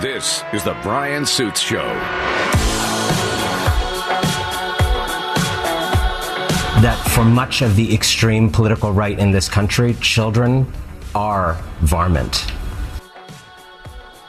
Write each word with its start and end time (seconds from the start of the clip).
This 0.00 0.44
is 0.52 0.62
the 0.62 0.74
Bryan 0.84 1.26
Suits 1.26 1.60
Show. 1.60 1.82
That 6.82 7.02
for 7.12 7.24
much 7.24 7.62
of 7.62 7.74
the 7.74 7.92
extreme 7.92 8.48
political 8.48 8.92
right 8.92 9.18
in 9.18 9.32
this 9.32 9.48
country, 9.48 9.94
children 9.94 10.72
are 11.16 11.60
varmint. 11.80 12.46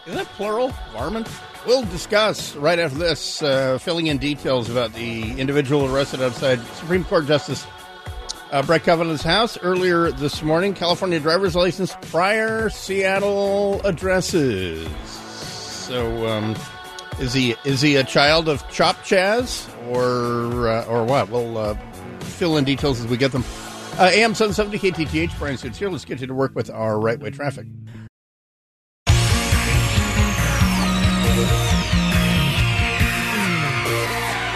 Is 0.08 0.16
that 0.16 0.26
plural? 0.30 0.74
Varmint? 0.92 1.30
We'll 1.68 1.84
discuss 1.84 2.56
right 2.56 2.80
after 2.80 2.98
this, 2.98 3.44
uh, 3.44 3.78
filling 3.78 4.08
in 4.08 4.18
details 4.18 4.72
about 4.72 4.96
the 4.96 5.40
individual 5.40 5.86
arrested 5.86 6.24
outside 6.24 6.60
Supreme 6.78 7.04
Court 7.04 7.28
Justice 7.28 7.68
uh, 8.52 8.64
Brett 8.64 8.82
Kavanaugh's 8.82 9.22
house 9.22 9.56
earlier 9.62 10.10
this 10.14 10.42
morning. 10.42 10.74
California 10.74 11.20
driver's 11.20 11.56
license, 11.56 11.96
prior 12.10 12.72
Seattle 12.72 13.82
addresses. 13.84 15.29
So, 15.90 16.28
um, 16.28 16.56
is 17.20 17.34
he 17.34 17.56
is 17.66 17.82
he 17.82 17.96
a 17.96 18.04
child 18.04 18.48
of 18.48 18.62
Chop 18.70 18.98
Chaz 18.98 19.68
or 19.88 20.70
uh, 20.70 20.86
or 20.86 21.04
what? 21.04 21.30
We'll 21.30 21.58
uh, 21.58 21.74
fill 22.20 22.58
in 22.58 22.64
details 22.64 23.00
as 23.00 23.08
we 23.08 23.18
get 23.18 23.32
them. 23.32 23.44
Uh, 23.98 24.12
AM 24.14 24.36
770 24.36 24.78
KTTH, 24.78 25.40
Bryan 25.40 25.58
Suits 25.58 25.80
here. 25.80 25.90
Let's 25.90 26.06
get 26.06 26.22
you 26.22 26.28
to 26.28 26.34
work 26.36 26.54
with 26.54 26.70
our 26.70 27.00
right 27.00 27.20
way 27.20 27.32
traffic. 27.32 27.66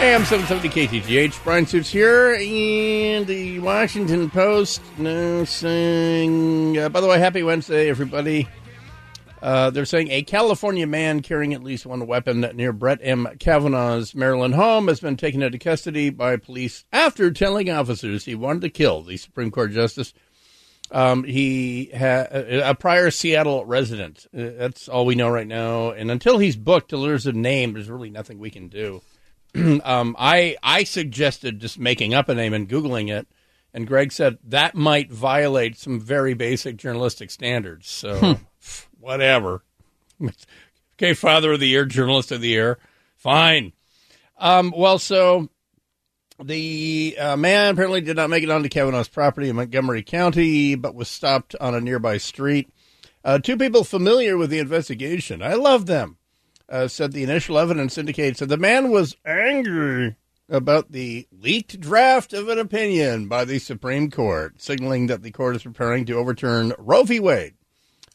AM 0.03 0.25
770 0.25 0.69
KTTH, 0.69 1.43
Bryan 1.43 1.65
Suits 1.65 1.89
here, 1.89 2.35
and 2.35 3.25
the 3.25 3.59
Washington 3.59 4.29
Post 4.29 4.83
now 4.99 5.45
saying, 5.45 6.77
uh, 6.77 6.89
by 6.89 7.01
the 7.01 7.07
way, 7.07 7.17
happy 7.17 7.41
Wednesday, 7.41 7.89
everybody. 7.89 8.47
Uh, 9.43 9.69
they're 9.69 9.83
saying 9.83 10.09
a 10.09 10.23
California 10.23 10.87
man 10.87 11.21
carrying 11.21 11.53
at 11.53 11.61
least 11.61 11.85
one 11.85 12.07
weapon 12.07 12.39
near 12.55 12.71
Brett 12.71 12.99
M. 13.01 13.27
Kavanaugh's 13.39 14.15
Maryland 14.15 14.55
home 14.55 14.87
has 14.87 15.01
been 15.01 15.17
taken 15.17 15.43
into 15.43 15.59
custody 15.59 16.09
by 16.09 16.37
police 16.37 16.85
after 16.93 17.29
telling 17.29 17.69
officers 17.69 18.23
he 18.23 18.35
wanted 18.35 18.61
to 18.61 18.69
kill 18.69 19.01
the 19.01 19.17
Supreme 19.17 19.51
Court 19.51 19.73
justice. 19.73 20.13
Um, 20.91 21.25
he 21.25 21.89
had 21.93 22.27
a 22.31 22.73
prior 22.73 23.11
Seattle 23.11 23.65
resident. 23.65 24.27
Uh, 24.33 24.51
that's 24.57 24.87
all 24.87 25.05
we 25.05 25.15
know 25.15 25.27
right 25.27 25.45
now. 25.45 25.91
And 25.91 26.09
until 26.09 26.37
he's 26.37 26.55
booked, 26.55 26.91
till 26.91 27.01
there's 27.01 27.27
a 27.27 27.33
name, 27.33 27.73
there's 27.73 27.89
really 27.89 28.11
nothing 28.11 28.39
we 28.39 28.49
can 28.49 28.69
do. 28.69 29.01
um, 29.83 30.15
I 30.17 30.55
I 30.63 30.85
suggested 30.85 31.59
just 31.59 31.77
making 31.77 32.13
up 32.13 32.29
a 32.29 32.35
name 32.35 32.53
and 32.53 32.69
googling 32.69 33.11
it, 33.13 33.27
and 33.73 33.87
Greg 33.87 34.13
said 34.13 34.37
that 34.45 34.73
might 34.73 35.11
violate 35.11 35.77
some 35.77 35.99
very 35.99 36.33
basic 36.33 36.77
journalistic 36.77 37.29
standards. 37.29 37.89
So 37.89 38.39
whatever. 39.03 39.63
okay, 40.95 41.13
Father 41.13 41.53
of 41.53 41.59
the 41.59 41.67
Year, 41.67 41.85
Journalist 41.85 42.31
of 42.31 42.41
the 42.41 42.49
Year, 42.49 42.79
fine. 43.17 43.73
Um, 44.37 44.73
well, 44.75 44.97
so 44.97 45.49
the 46.41 47.15
uh, 47.19 47.35
man 47.35 47.73
apparently 47.73 48.01
did 48.01 48.15
not 48.15 48.29
make 48.29 48.43
it 48.43 48.49
onto 48.49 48.69
Kavanaugh's 48.69 49.09
property 49.09 49.49
in 49.49 49.57
Montgomery 49.57 50.03
County, 50.03 50.75
but 50.75 50.95
was 50.95 51.09
stopped 51.09 51.55
on 51.59 51.75
a 51.75 51.81
nearby 51.81 52.17
street. 52.17 52.69
Uh, 53.23 53.39
two 53.39 53.57
people 53.57 53.83
familiar 53.83 54.37
with 54.37 54.49
the 54.49 54.59
investigation, 54.59 55.41
I 55.41 55.53
love 55.53 55.85
them, 55.85 56.17
uh, 56.69 56.87
said 56.87 57.11
the 57.11 57.23
initial 57.23 57.57
evidence 57.57 57.97
indicates 57.97 58.39
that 58.39 58.47
the 58.47 58.57
man 58.57 58.89
was 58.89 59.15
angry 59.25 60.15
about 60.49 60.91
the 60.91 61.27
leaked 61.31 61.79
draft 61.79 62.33
of 62.33 62.49
an 62.49 62.59
opinion 62.59 63.27
by 63.27 63.45
the 63.45 63.59
Supreme 63.59 64.11
Court, 64.11 64.61
signaling 64.61 65.07
that 65.07 65.23
the 65.23 65.31
court 65.31 65.55
is 65.55 65.63
preparing 65.63 66.05
to 66.05 66.13
overturn 66.13 66.73
Roe 66.77 67.03
v. 67.03 67.19
Wade, 67.19 67.55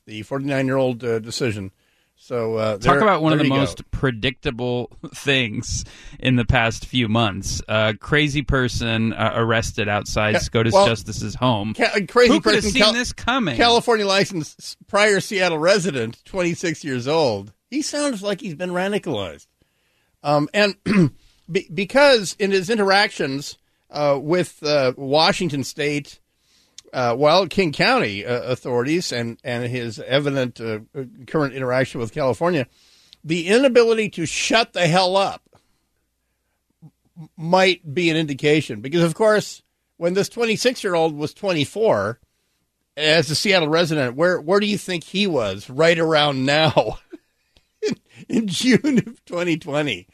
the 0.08 0.22
49 0.22 0.66
year 0.66 0.76
old 0.76 1.04
uh, 1.04 1.18
decision. 1.20 1.70
So 2.16 2.56
uh, 2.56 2.72
Talk 2.78 2.80
there- 2.94 3.00
about 3.00 3.22
one 3.22 3.32
of 3.32 3.38
the 3.38 3.44
you 3.44 3.50
go. 3.50 3.56
most 3.58 3.88
predictable 3.92 4.90
things 5.14 5.84
in 6.18 6.34
the 6.36 6.44
past 6.44 6.84
few 6.86 7.08
months. 7.08 7.62
A 7.68 7.94
crazy 7.94 8.42
person 8.42 9.12
uh, 9.12 9.32
arrested 9.36 9.88
outside 9.88 10.32
Ca- 10.34 10.40
SCOTUS 10.40 10.72
well, 10.74 10.86
Justice's 10.86 11.34
home. 11.36 11.74
Ca- 11.74 12.00
crazy 12.08 12.32
Who 12.32 12.40
could 12.40 12.54
have 12.54 12.64
person, 12.64 12.70
seen 12.72 12.82
Cal- 12.82 12.92
this 12.92 13.12
coming? 13.12 13.56
California 13.56 14.06
licensed 14.06 14.76
prior 14.88 15.20
Seattle 15.20 15.58
resident, 15.58 16.24
26 16.24 16.82
years 16.82 17.06
old. 17.06 17.52
He 17.70 17.82
sounds 17.82 18.22
like 18.22 18.40
he's 18.40 18.54
been 18.56 18.70
radicalized. 18.70 19.46
Um, 20.24 20.48
and 20.52 20.74
be, 21.52 21.68
because 21.72 22.34
in 22.40 22.50
his 22.50 22.68
interactions 22.70 23.58
uh, 23.90 24.18
with 24.20 24.60
uh, 24.64 24.92
Washington 24.96 25.62
State, 25.62 26.18
uh, 26.92 27.46
King 27.48 27.72
County 27.72 28.24
uh, 28.24 28.42
authorities, 28.42 29.12
and, 29.12 29.38
and 29.44 29.64
his 29.68 29.98
evident 30.00 30.60
uh, 30.60 30.80
current 31.26 31.54
interaction 31.54 32.00
with 32.00 32.12
California, 32.12 32.66
the 33.24 33.48
inability 33.48 34.08
to 34.10 34.26
shut 34.26 34.72
the 34.72 34.86
hell 34.86 35.16
up 35.16 35.42
might 37.36 37.94
be 37.94 38.10
an 38.10 38.16
indication. 38.16 38.80
Because, 38.80 39.02
of 39.02 39.14
course, 39.14 39.62
when 39.96 40.14
this 40.14 40.28
26 40.28 40.84
year 40.84 40.94
old 40.94 41.16
was 41.16 41.34
24, 41.34 42.20
as 42.96 43.30
a 43.30 43.34
Seattle 43.34 43.68
resident, 43.68 44.16
where 44.16 44.40
where 44.40 44.60
do 44.60 44.66
you 44.66 44.76
think 44.76 45.04
he 45.04 45.26
was 45.26 45.70
right 45.70 45.98
around 45.98 46.44
now 46.44 46.98
in, 47.82 47.96
in 48.28 48.48
June 48.48 48.98
of 48.98 49.24
2020? 49.24 50.08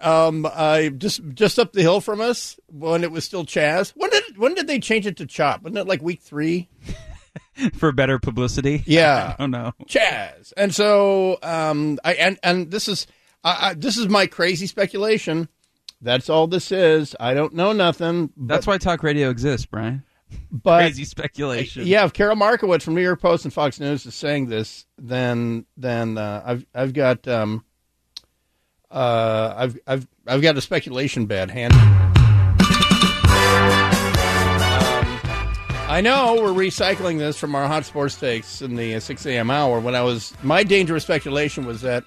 Um, 0.00 0.46
uh, 0.50 0.88
just 0.90 1.22
just 1.34 1.58
up 1.58 1.72
the 1.72 1.82
hill 1.82 2.00
from 2.00 2.20
us 2.20 2.58
when 2.66 3.04
it 3.04 3.12
was 3.12 3.24
still 3.24 3.44
Chaz. 3.44 3.92
When 3.94 4.10
did 4.10 4.38
when 4.38 4.54
did 4.54 4.66
they 4.66 4.80
change 4.80 5.06
it 5.06 5.16
to 5.18 5.26
Chop? 5.26 5.62
Wasn't 5.62 5.78
it 5.78 5.86
like 5.86 6.02
week 6.02 6.20
three? 6.20 6.68
for 7.74 7.92
better 7.92 8.18
publicity. 8.18 8.82
Yeah. 8.86 9.34
I 9.38 9.42
don't 9.42 9.50
know. 9.50 9.72
Chaz. 9.86 10.52
And 10.56 10.74
so, 10.74 11.38
um, 11.42 11.98
I 12.04 12.14
and 12.14 12.38
and 12.42 12.70
this 12.70 12.88
is 12.88 13.06
I, 13.42 13.70
I, 13.70 13.74
this 13.74 13.96
is 13.96 14.08
my 14.08 14.26
crazy 14.26 14.66
speculation. 14.66 15.48
That's 16.00 16.28
all 16.28 16.46
this 16.46 16.70
is. 16.70 17.16
I 17.18 17.34
don't 17.34 17.54
know 17.54 17.72
nothing. 17.72 18.30
But, 18.36 18.54
That's 18.54 18.66
why 18.66 18.78
talk 18.78 19.02
radio 19.02 19.30
exists, 19.30 19.66
Bryan. 19.66 20.02
but 20.50 20.80
Crazy 20.80 21.04
speculation. 21.04 21.86
Yeah, 21.86 22.04
if 22.04 22.12
Carol 22.12 22.36
Markowitz 22.36 22.84
from 22.84 22.94
New 22.94 23.02
York 23.02 23.22
Post 23.22 23.44
and 23.44 23.54
Fox 23.54 23.80
News 23.80 24.04
is 24.04 24.14
saying 24.14 24.46
this, 24.48 24.86
then 24.98 25.64
then 25.76 26.18
uh, 26.18 26.42
I've 26.44 26.66
I've 26.74 26.92
got 26.92 27.26
um, 27.26 27.64
uh, 28.94 29.54
I've 29.56 29.78
I've 29.86 30.06
I've 30.26 30.40
got 30.40 30.56
a 30.56 30.60
speculation 30.60 31.26
bed 31.26 31.50
hand. 31.50 31.74
Um, 31.74 31.80
I 35.86 36.00
know 36.00 36.36
we're 36.40 36.48
recycling 36.50 37.18
this 37.18 37.38
from 37.38 37.54
our 37.54 37.66
hot 37.66 37.84
sports 37.84 38.18
takes 38.18 38.62
in 38.62 38.76
the 38.76 38.94
uh, 38.94 39.00
6 39.00 39.26
a.m. 39.26 39.50
hour. 39.50 39.80
When 39.80 39.94
I 39.94 40.00
was 40.02 40.32
my 40.42 40.64
dangerous 40.64 41.02
speculation 41.02 41.66
was 41.66 41.82
that 41.82 42.04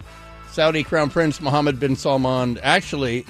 Saudi 0.50 0.84
Crown 0.84 1.09
Prince 1.09 1.40
Mohammed 1.40 1.80
bin 1.80 1.96
Salman 1.96 2.58
actually 2.64 3.26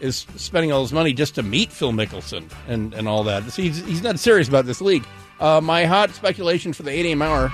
is 0.00 0.26
spending 0.36 0.70
all 0.72 0.82
his 0.82 0.92
money 0.92 1.12
just 1.12 1.34
to 1.36 1.42
meet 1.42 1.72
Phil 1.72 1.92
Mickelson 1.92 2.50
and, 2.68 2.94
and 2.94 3.08
all 3.08 3.24
that. 3.24 3.44
So 3.50 3.62
he's, 3.62 3.84
he's 3.84 4.02
not 4.02 4.18
serious 4.18 4.48
about 4.48 4.66
this 4.66 4.80
league. 4.80 5.04
Uh, 5.40 5.60
my 5.60 5.84
hot 5.84 6.10
speculation 6.10 6.72
for 6.72 6.82
the 6.82 6.90
8 6.90 7.06
a.m. 7.06 7.22
hour. 7.22 7.52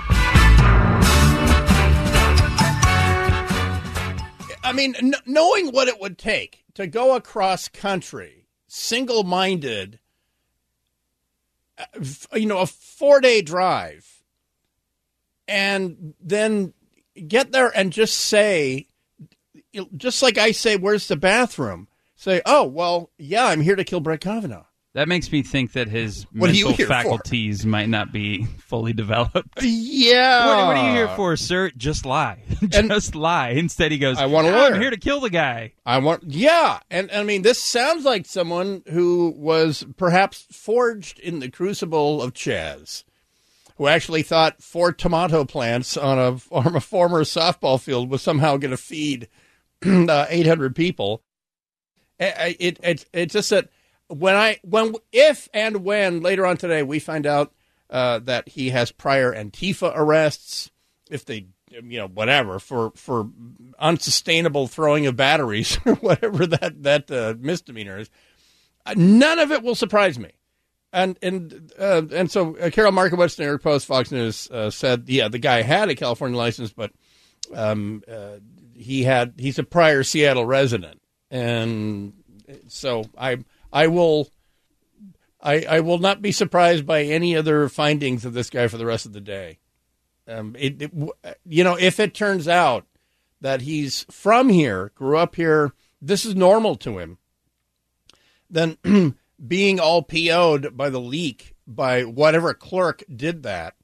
I 4.65 4.73
mean, 4.73 4.93
kn- 4.93 5.15
knowing 5.25 5.69
what 5.69 5.87
it 5.87 5.99
would 5.99 6.17
take 6.17 6.63
to 6.73 6.87
go 6.87 7.15
across 7.15 7.67
country, 7.67 8.47
single 8.67 9.23
minded, 9.23 9.99
uh, 11.77 11.85
you 12.33 12.47
know, 12.47 12.59
a 12.59 12.65
four 12.65 13.21
day 13.21 13.41
drive, 13.41 14.23
and 15.47 16.15
then 16.19 16.73
get 17.27 17.51
there 17.51 17.71
and 17.77 17.93
just 17.93 18.15
say, 18.15 18.87
just 19.95 20.23
like 20.23 20.37
I 20.37 20.51
say, 20.51 20.77
where's 20.77 21.07
the 21.07 21.15
bathroom? 21.15 21.87
Say, 22.15 22.41
oh, 22.45 22.63
well, 22.63 23.11
yeah, 23.17 23.45
I'm 23.45 23.61
here 23.61 23.75
to 23.75 23.83
kill 23.83 23.99
Brett 23.99 24.21
Kavanaugh. 24.21 24.65
That 24.95 25.07
makes 25.09 25.29
me 25.31 25.43
think 25.43 25.73
that 25.73 25.89
his 25.89 26.23
What 26.31 26.47
mental 26.51 26.71
here 26.71 26.87
for? 26.87 26.93
faculties 26.93 27.65
might 27.65 27.89
not 27.89 28.11
be 28.13 28.45
fully 28.45 28.93
developed. 28.93 29.61
Yeah. 29.61 30.47
What, 30.47 30.67
what 30.67 30.77
are 30.77 30.87
you 30.89 30.93
here 30.95 31.09
for, 31.15 31.35
sir? 31.35 31.69
Just 31.75 32.05
lie. 32.05 32.43
Just 32.69 33.13
lie. 33.15 33.49
Instead, 33.49 33.91
he 33.91 33.97
goes, 33.97 34.17
I 34.17 34.25
want 34.27 34.47
to 34.47 34.53
"Ah, 34.57 34.67
I'm 34.67 34.79
here 34.81 34.89
to 34.89 34.97
kill 34.97 35.19
the 35.19 35.29
guy. 35.29 35.73
I 35.85 35.97
want, 35.99 36.23
yeah, 36.27 36.79
and 36.89 37.11
I 37.11 37.23
mean, 37.23 37.41
this 37.43 37.61
sounds 37.61 38.05
like 38.05 38.25
someone 38.25 38.83
who 38.89 39.33
was 39.37 39.85
perhaps 39.97 40.45
forged 40.51 41.19
in 41.19 41.39
the 41.39 41.49
crucible 41.49 42.21
of 42.21 42.33
Chaz, 42.33 43.03
who 43.77 43.87
actually 43.87 44.21
thought 44.23 44.61
four 44.61 44.91
tomato 44.93 45.43
plants 45.45 45.97
on 45.97 46.17
a 46.19 46.39
on 46.55 46.75
a 46.75 46.81
former 46.81 47.23
softball 47.23 47.79
field 47.81 48.09
was 48.09 48.21
somehow 48.21 48.55
going 48.57 48.71
to 48.71 48.77
feed 48.77 49.27
uh, 49.85 50.25
800 50.29 50.73
people. 50.75 51.21
I- 52.19 52.25
I- 52.25 52.55
It, 52.59 52.79
it 52.83 53.05
it's 53.13 53.33
just 53.33 53.49
that 53.49 53.69
when 54.07 54.35
I 54.35 54.59
when 54.63 54.95
if 55.11 55.49
and 55.53 55.83
when 55.83 56.21
later 56.21 56.45
on 56.45 56.57
today 56.57 56.83
we 56.83 56.99
find 56.99 57.25
out 57.25 57.53
uh, 57.89 58.19
that 58.19 58.49
he 58.49 58.69
has 58.69 58.91
prior 58.91 59.33
Antifa 59.33 59.91
arrests, 59.95 60.71
if 61.09 61.25
they 61.25 61.47
you 61.69 61.99
know 61.99 62.07
whatever 62.07 62.59
for 62.59 62.91
for 62.95 63.29
unsustainable 63.79 64.67
throwing 64.67 65.07
of 65.07 65.15
batteries 65.15 65.77
or 65.85 65.95
whatever 65.95 66.45
that 66.45 66.83
that 66.83 67.11
uh, 67.11 67.33
misdemeanor 67.39 67.99
is, 67.99 68.09
uh, 68.85 68.93
none 68.95 69.39
of 69.39 69.51
it 69.51 69.63
will 69.63 69.75
surprise 69.75 70.19
me. 70.19 70.31
And 70.93 71.17
and 71.21 71.73
uh, 71.77 72.03
and 72.11 72.31
so 72.31 72.55
uh, 72.57 72.69
Carol 72.69 72.91
Markowitz, 72.91 73.37
New 73.37 73.45
York 73.45 73.63
Post, 73.63 73.85
Fox 73.85 74.11
News 74.11 74.49
uh, 74.49 74.69
said, 74.69 75.05
yeah, 75.07 75.27
the 75.27 75.39
guy 75.39 75.61
had 75.61 75.89
a 75.89 75.95
California 75.95 76.37
license, 76.37 76.71
but 76.71 76.91
um, 77.53 78.01
he 78.73 79.03
had 79.03 79.33
he's 79.37 79.59
a 79.59 79.63
prior 79.63 80.03
Seattle 80.03 80.45
resident, 80.45 81.01
and 81.29 82.13
so 82.69 83.03
I 83.17 83.39
I 83.75 83.87
will 83.87 84.29
I 85.41 85.65
I 85.65 85.79
will 85.81 85.99
not 85.99 86.21
be 86.21 86.31
surprised 86.31 86.85
by 86.87 87.03
any 87.03 87.35
other 87.35 87.67
findings 87.67 88.23
of 88.23 88.33
this 88.33 88.49
guy 88.49 88.69
for 88.69 88.77
the 88.77 88.85
rest 88.85 89.05
of 89.05 89.11
the 89.13 89.21
day. 89.21 89.59
Um, 90.27 90.55
it, 90.57 90.81
it 90.81 90.91
you 91.45 91.63
know 91.63 91.75
if 91.75 91.99
it 91.99 92.15
turns 92.15 92.47
out 92.47 92.87
that 93.41 93.61
he's 93.61 94.05
from 94.09 94.49
here, 94.49 94.91
grew 94.95 95.17
up 95.17 95.35
here, 95.35 95.73
this 96.01 96.25
is 96.25 96.35
normal 96.35 96.75
to 96.77 96.97
him, 96.97 97.17
then 98.49 98.77
being 99.47 99.79
all 99.79 100.01
PO'd 100.01 100.75
by 100.75 100.89
the 100.89 101.01
leak 101.01 101.53
by 101.67 102.03
whatever 102.03 102.53
clerk 102.53 103.03
did 103.13 103.43
that 103.43 103.75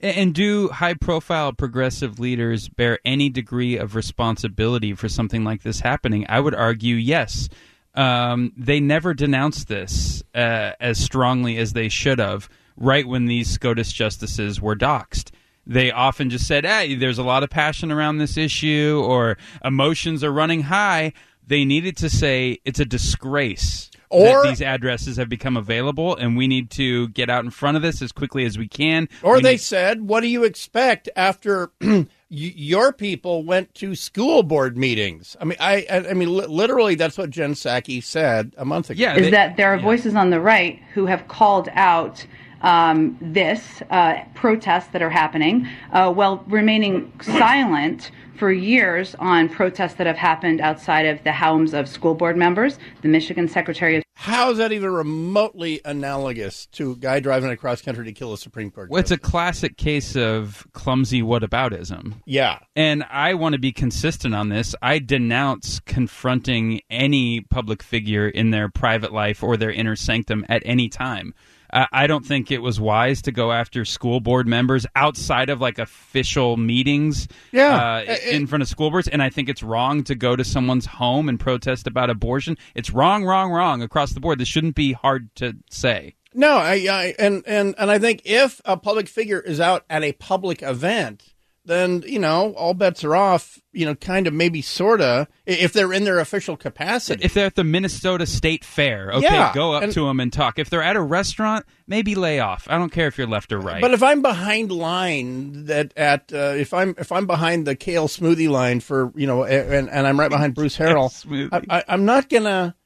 and 0.00 0.34
do 0.34 0.68
high 0.68 0.94
profile 0.94 1.52
progressive 1.52 2.20
leaders 2.20 2.68
bear 2.68 2.98
any 3.06 3.30
degree 3.30 3.78
of 3.78 3.94
responsibility 3.94 4.92
for 4.94 5.08
something 5.08 5.44
like 5.44 5.62
this 5.62 5.80
happening? 5.80 6.26
I 6.28 6.40
would 6.40 6.54
argue 6.54 6.96
yes. 6.96 7.48
Um, 7.94 8.52
they 8.56 8.80
never 8.80 9.14
denounced 9.14 9.68
this 9.68 10.22
uh, 10.34 10.72
as 10.80 10.98
strongly 10.98 11.58
as 11.58 11.72
they 11.72 11.88
should 11.88 12.18
have 12.18 12.48
right 12.76 13.06
when 13.06 13.26
these 13.26 13.50
SCOTUS 13.50 13.92
justices 13.92 14.60
were 14.60 14.74
doxxed. 14.74 15.30
They 15.66 15.90
often 15.92 16.28
just 16.28 16.46
said, 16.46 16.66
hey, 16.66 16.94
there's 16.94 17.18
a 17.18 17.22
lot 17.22 17.42
of 17.42 17.50
passion 17.50 17.90
around 17.92 18.18
this 18.18 18.36
issue 18.36 19.00
or 19.04 19.38
emotions 19.64 20.22
are 20.24 20.32
running 20.32 20.62
high. 20.62 21.12
They 21.46 21.64
needed 21.64 21.96
to 21.98 22.10
say 22.10 22.58
it's 22.64 22.80
a 22.80 22.84
disgrace 22.84 23.90
or 24.10 24.42
that 24.42 24.48
these 24.48 24.62
addresses 24.62 25.16
have 25.16 25.28
become 25.28 25.56
available, 25.56 26.14
and 26.16 26.36
we 26.36 26.46
need 26.46 26.70
to 26.72 27.08
get 27.08 27.28
out 27.30 27.44
in 27.44 27.50
front 27.50 27.76
of 27.76 27.82
this 27.82 28.00
as 28.02 28.12
quickly 28.12 28.44
as 28.44 28.56
we 28.58 28.68
can. 28.68 29.08
Or 29.22 29.36
we 29.36 29.42
they 29.42 29.52
need- 29.52 29.60
said, 29.60 30.02
"What 30.02 30.20
do 30.20 30.28
you 30.28 30.44
expect 30.44 31.08
after 31.16 31.72
your 32.28 32.92
people 32.92 33.42
went 33.44 33.74
to 33.74 33.94
school 33.94 34.42
board 34.42 34.76
meetings?" 34.76 35.36
I 35.40 35.44
mean, 35.44 35.58
I, 35.60 35.86
I, 35.90 35.96
I 36.10 36.14
mean, 36.14 36.36
li- 36.36 36.46
literally, 36.46 36.94
that's 36.94 37.16
what 37.18 37.30
Jen 37.30 37.54
Psaki 37.54 38.02
said 38.02 38.54
a 38.56 38.64
month 38.64 38.90
ago. 38.90 39.00
Yeah, 39.00 39.14
is 39.14 39.22
they- 39.26 39.30
that 39.30 39.56
there 39.56 39.72
are 39.74 39.78
voices 39.78 40.14
on 40.14 40.30
the 40.30 40.40
right 40.40 40.80
who 40.94 41.06
have 41.06 41.28
called 41.28 41.68
out 41.74 42.26
um, 42.64 43.16
this 43.20 43.82
uh, 43.90 44.24
protests 44.34 44.88
that 44.88 45.02
are 45.02 45.10
happening 45.10 45.68
uh, 45.92 46.12
while 46.12 46.42
remaining 46.48 47.12
silent 47.20 48.10
for 48.36 48.50
years 48.50 49.14
on 49.20 49.48
protests 49.48 49.94
that 49.94 50.06
have 50.06 50.16
happened 50.16 50.60
outside 50.60 51.06
of 51.06 51.22
the 51.22 51.32
homes 51.32 51.72
of 51.72 51.88
school 51.88 52.14
board 52.14 52.36
members. 52.36 52.78
The 53.02 53.08
Michigan 53.08 53.48
Secretary 53.48 53.98
of 53.98 54.04
How 54.14 54.50
is 54.50 54.58
that 54.58 54.72
even 54.72 54.90
remotely 54.90 55.80
analogous 55.84 56.66
to 56.72 56.92
a 56.92 56.96
guy 56.96 57.20
driving 57.20 57.50
across 57.50 57.82
country 57.82 58.04
to 58.06 58.12
kill 58.12 58.32
a 58.32 58.38
Supreme 58.38 58.70
Court? 58.70 58.90
Well, 58.90 58.98
it's 58.98 59.10
a 59.10 59.18
classic 59.18 59.76
case 59.76 60.16
of 60.16 60.66
clumsy 60.72 61.22
whataboutism. 61.22 62.14
yeah. 62.24 62.58
And 62.74 63.04
I 63.08 63.34
want 63.34 63.52
to 63.52 63.60
be 63.60 63.72
consistent 63.72 64.34
on 64.34 64.48
this. 64.48 64.74
I 64.82 64.98
denounce 64.98 65.80
confronting 65.80 66.80
any 66.90 67.42
public 67.42 67.82
figure 67.82 68.28
in 68.28 68.50
their 68.50 68.68
private 68.68 69.12
life 69.12 69.42
or 69.42 69.56
their 69.56 69.70
inner 69.70 69.96
sanctum 69.96 70.44
at 70.48 70.62
any 70.64 70.88
time. 70.88 71.34
Uh, 71.74 71.86
I 71.92 72.06
don't 72.06 72.24
think 72.24 72.50
it 72.52 72.62
was 72.62 72.80
wise 72.80 73.20
to 73.22 73.32
go 73.32 73.50
after 73.52 73.84
school 73.84 74.20
board 74.20 74.46
members 74.46 74.86
outside 74.94 75.50
of 75.50 75.60
like 75.60 75.78
official 75.80 76.56
meetings 76.56 77.26
Yeah. 77.52 77.74
uh, 77.74 78.04
It- 78.12 78.34
in 78.36 78.46
front 78.46 78.62
of 78.62 78.68
school 78.68 78.90
boards. 78.90 79.08
And 79.08 79.20
I 79.20 79.28
think 79.28 79.48
it's 79.48 79.62
wrong 79.62 80.04
to 80.04 80.14
go 80.14 80.36
to 80.36 80.44
someone's 80.44 80.86
home 80.86 81.28
and 81.28 81.38
protest 81.38 81.86
about 81.88 82.10
abortion. 82.10 82.56
It's 82.76 82.90
wrong, 82.90 83.24
wrong, 83.24 83.50
wrong 83.50 83.82
across 83.82 84.12
the 84.12 84.20
board. 84.20 84.38
This 84.38 84.48
shouldn't 84.48 84.76
be 84.76 84.92
hard 84.92 85.34
to 85.36 85.54
say. 85.68 86.14
No, 86.32 86.56
I, 86.56 86.86
I 86.90 87.14
and 87.18 87.42
and 87.46 87.74
and 87.78 87.90
I 87.90 87.98
think 87.98 88.22
if 88.24 88.60
a 88.64 88.76
public 88.76 89.08
figure 89.08 89.40
is 89.40 89.60
out 89.60 89.84
at 89.90 90.02
a 90.04 90.12
public 90.12 90.62
event, 90.62 91.33
then 91.64 92.02
you 92.06 92.18
know 92.18 92.52
all 92.54 92.74
bets 92.74 93.04
are 93.04 93.16
off. 93.16 93.58
You 93.72 93.86
know, 93.86 93.94
kind 93.96 94.28
of 94.28 94.32
maybe 94.32 94.62
sorta 94.62 95.26
if 95.46 95.72
they're 95.72 95.92
in 95.92 96.04
their 96.04 96.20
official 96.20 96.56
capacity. 96.56 97.24
If 97.24 97.34
they're 97.34 97.46
at 97.46 97.56
the 97.56 97.64
Minnesota 97.64 98.24
State 98.24 98.64
Fair, 98.64 99.10
okay, 99.12 99.24
Yeah, 99.24 99.52
go 99.52 99.72
up 99.72 99.82
and- 99.82 99.92
to 99.94 100.06
them 100.06 100.20
and 100.20 100.32
talk. 100.32 100.60
If 100.60 100.70
they're 100.70 100.82
at 100.82 100.94
a 100.94 101.00
restaurant, 101.00 101.66
maybe 101.88 102.14
lay 102.14 102.38
off. 102.38 102.68
I 102.70 102.78
don't 102.78 102.90
care 102.92 103.08
if 103.08 103.18
you're 103.18 103.26
left 103.26 103.52
or 103.52 103.58
right. 103.58 103.80
But 103.80 103.92
if 103.92 104.00
I'm 104.02 104.22
behind 104.22 104.70
line 104.70 105.64
that 105.66 105.92
at 105.96 106.32
uh, 106.32 106.54
if 106.56 106.72
I'm 106.72 106.94
if 106.98 107.10
I'm 107.10 107.26
behind 107.26 107.66
the 107.66 107.74
kale 107.74 108.06
smoothie 108.06 108.48
line 108.48 108.78
for 108.80 109.12
you 109.16 109.26
know 109.26 109.42
and, 109.44 109.90
and 109.90 110.06
I'm 110.06 110.20
right 110.20 110.30
behind 110.30 110.54
Bruce 110.56 110.78
Harrell. 110.78 111.10
I, 111.52 111.78
I, 111.78 111.84
I'm 111.88 112.04
not 112.04 112.28
gonna 112.28 112.76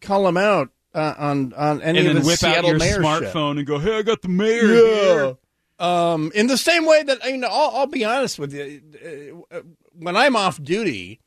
call 0.00 0.26
him 0.26 0.36
out 0.36 0.70
uh, 0.94 1.14
on 1.16 1.52
on 1.52 1.80
any 1.82 1.98
and 2.00 2.08
of 2.08 2.14
then 2.14 2.16
his 2.16 2.26
whip 2.26 2.42
out 2.42 2.54
Seattle 2.64 2.70
your 2.70 2.98
smartphone 3.00 3.58
and 3.58 3.66
go, 3.66 3.78
"Hey, 3.78 3.96
I 3.98 4.02
got 4.02 4.22
the 4.22 4.28
mayor 4.28 4.64
Yeah. 4.64 4.72
here." 4.72 5.36
Um, 5.78 6.32
in 6.34 6.46
the 6.48 6.56
same 6.56 6.84
way 6.86 7.02
that 7.02 7.18
I 7.24 7.32
mean, 7.32 7.44
I'll, 7.44 7.70
I'll 7.74 7.86
be 7.86 8.04
honest 8.04 8.38
with 8.38 8.52
you. 8.52 9.44
uh, 9.52 9.60
When 9.92 10.16
I'm 10.16 10.34
off 10.36 10.62
duty, 10.62 11.20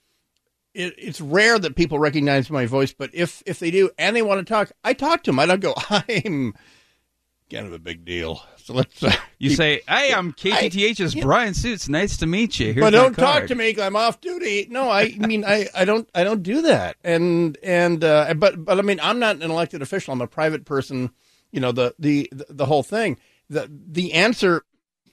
it, 0.74 0.94
it's 0.98 1.21
rare 1.21 1.57
that 1.59 1.75
people 1.75 2.00
recognize 2.00 2.50
my 2.50 2.65
voice. 2.65 2.94
But 2.94 3.12
if 3.13 3.42
if 3.45 3.59
they 3.59 3.71
do 3.71 3.89
and 3.98 4.15
they 4.15 4.21
want 4.21 4.45
to 4.45 4.51
talk, 4.53 4.71
I 4.83 4.94
talk 4.94 5.24
to 5.24 5.31
them. 5.31 5.39
I 5.39 5.45
don't 5.45 5.62
go. 5.62 5.74
I'm 5.89 6.53
kind 7.50 7.65
of 7.68 7.74
a 7.74 7.80
big 7.80 8.06
deal. 8.06 8.42
So 8.57 8.74
let's. 8.74 9.01
Uh, 9.01 9.12
You 9.39 9.50
keep- 9.50 9.57
say, 9.57 9.81
"Hey, 9.88 10.13
I'm 10.13 10.33
KTTH's 10.33 11.15
Bryan 11.15 11.54
Suits. 11.54 11.89
Nice 11.89 12.18
to 12.18 12.25
meet 12.27 12.59
you." 12.59 12.74
Here's 12.74 12.83
but 12.83 12.92
don't 12.92 13.15
talk 13.15 13.47
to 13.47 13.56
me. 13.56 13.75
I'm 13.81 13.95
off 13.95 14.21
duty. 14.21 14.68
No, 14.69 14.89
I 14.89 15.09
mean 15.18 15.44
I, 15.45 15.68
I 15.74 15.86
don't 15.86 16.07
I 16.13 16.24
don't 16.24 16.44
do 16.44 16.62
that. 16.63 16.97
And 17.04 17.57
and 17.63 18.04
uh, 18.04 18.33
but 18.36 18.63
but 18.63 18.77
I 18.77 18.81
mean 18.81 19.00
I'm 19.01 19.19
not 19.19 19.38
an 19.38 19.50
elected 19.50 19.81
official. 19.81 20.13
I'm 20.13 20.21
a 20.21 20.27
private 20.27 20.65
person. 20.65 21.09
You 21.51 21.59
know 21.59 21.71
the 21.71 21.95
the 22.00 22.30
the 22.50 22.65
whole 22.65 22.83
thing. 22.83 23.18
The 23.51 23.69
the 23.69 24.13
answer 24.13 24.63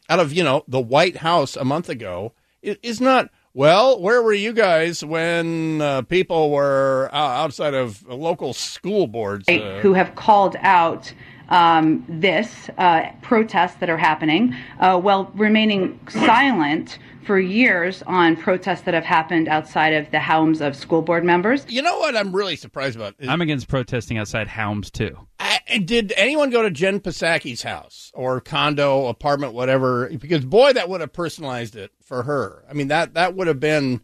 out 0.09 0.21
of 0.21 0.33
you 0.33 0.45
know 0.45 0.63
the 0.69 0.81
White 0.81 1.17
House 1.17 1.57
a 1.57 1.65
month 1.65 1.89
ago 1.89 2.33
is 2.63 3.01
not. 3.01 3.31
Well, 3.53 4.01
where 4.01 4.23
were 4.23 4.35
you 4.35 4.53
guys 4.53 5.05
when 5.05 5.83
uh, 5.83 6.03
people 6.03 6.53
were 6.53 7.11
uh, 7.13 7.17
outside 7.17 7.75
of 7.75 8.07
local 8.07 8.53
school 8.53 9.09
boards? 9.09 9.49
Uh, 9.49 9.81
who 9.83 9.95
have 9.95 10.15
called 10.15 10.55
out 10.61 11.13
um, 11.49 12.05
this 12.09 12.71
uh, 12.79 13.11
protests 13.23 13.77
that 13.81 13.91
are 13.91 13.97
happening 13.97 14.55
uh, 14.79 15.01
while 15.01 15.33
remaining 15.35 15.99
silent 16.09 16.99
for 17.29 17.39
years 17.39 18.03
on 18.07 18.37
protests 18.37 18.81
that 18.81 18.95
have 18.95 19.05
happened 19.05 19.49
outside 19.49 19.93
of 19.93 20.11
the 20.13 20.19
homes 20.19 20.63
of 20.63 20.75
school 20.75 21.03
board 21.03 21.23
members. 21.23 21.67
you 21.69 21.83
know 21.83 21.99
what 21.99 22.17
I'm 22.17 22.35
really 22.35 22.57
surprised 22.57 22.97
about? 22.97 23.17
I'm 23.21 23.43
against 23.43 23.69
protesting 23.69 24.17
outside 24.17 24.49
homes 24.49 24.91
too. 24.91 25.15
I, 25.39 25.61
did 25.85 26.15
anyone 26.17 26.49
go 26.49 26.63
to 26.63 26.71
Jen 26.71 27.01
Psaki's 27.01 27.63
house 27.63 28.11
or 28.15 28.41
condo, 28.41 29.09
apartment, 29.09 29.53
whatever? 29.53 30.09
Because 30.09 30.47
boy, 30.47 30.73
that 30.73 30.89
would 30.89 31.03
have 31.03 31.13
personalized 31.13 31.77
it 31.77 31.91
for 32.03 32.23
her. 32.23 32.65
I 32.67 32.73
mean 32.73 32.89
that 32.89 33.13
that 33.13 33.37
would 33.37 33.47
have 33.47 33.61
been 33.61 34.01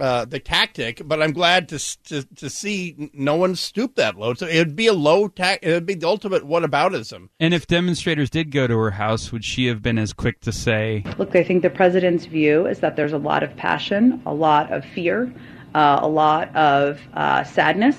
uh, 0.00 0.24
the 0.24 0.38
tactic. 0.38 1.02
But 1.04 1.22
I'm 1.22 1.32
glad 1.32 1.68
to 1.70 2.02
to 2.04 2.22
to 2.36 2.50
see 2.50 3.10
no 3.12 3.36
one 3.36 3.56
stoop 3.56 3.96
that 3.96 4.16
low. 4.16 4.34
So 4.34 4.46
it'd 4.46 4.76
be 4.76 4.86
a 4.86 4.92
low 4.92 5.28
tac. 5.28 5.60
It'd 5.62 5.86
be 5.86 5.94
the 5.94 6.08
ultimate 6.08 6.44
whataboutism. 6.44 7.28
And 7.40 7.54
if 7.54 7.66
demonstrators 7.66 8.30
did 8.30 8.50
go 8.50 8.66
to 8.66 8.76
her 8.76 8.92
house, 8.92 9.32
would 9.32 9.44
she 9.44 9.66
have 9.66 9.82
been 9.82 9.98
as 9.98 10.12
quick 10.12 10.40
to 10.40 10.52
say, 10.52 11.04
Look, 11.18 11.34
I 11.36 11.42
think 11.44 11.62
the 11.62 11.70
president's 11.70 12.24
view 12.26 12.66
is 12.66 12.80
that 12.80 12.96
there's 12.96 13.12
a 13.12 13.18
lot 13.18 13.42
of 13.42 13.54
passion, 13.56 14.22
a 14.26 14.32
lot 14.34 14.72
of 14.72 14.84
fear, 14.84 15.32
uh, 15.74 15.98
a 16.02 16.08
lot 16.08 16.54
of 16.56 17.00
uh, 17.14 17.44
sadness 17.44 17.96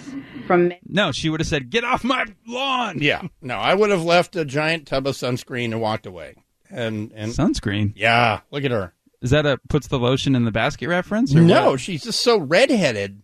from 0.48 0.72
"No"? 0.88 1.12
She 1.12 1.30
would 1.30 1.40
have 1.40 1.48
said, 1.48 1.70
"Get 1.70 1.84
off 1.84 2.04
my 2.04 2.26
lawn." 2.48 2.98
Yeah, 3.00 3.22
no, 3.42 3.56
I 3.56 3.74
would 3.76 3.90
have 3.92 4.04
left 4.04 4.36
a 4.36 4.46
giant 4.46 4.88
tub 4.88 5.06
of 5.06 5.16
sunscreen 5.16 5.66
and 5.66 5.82
walked 5.82 6.06
away. 6.06 6.36
And 6.72 7.12
and 7.16 7.32
Sunscreen. 7.32 7.94
yeah, 7.96 8.42
look 8.52 8.64
at 8.64 8.70
her. 8.72 8.94
Is 9.22 9.32
that 9.32 9.46
a 9.46 9.58
puts 9.70 9.88
the 9.88 10.00
lotion 10.00 10.36
in 10.36 10.46
the 10.46 10.52
basket 10.52 10.88
reference? 10.88 11.34
No, 11.34 11.72
what? 11.72 11.80
she's 11.80 12.04
just 12.04 12.22
so 12.22 12.38
redheaded. 12.40 13.22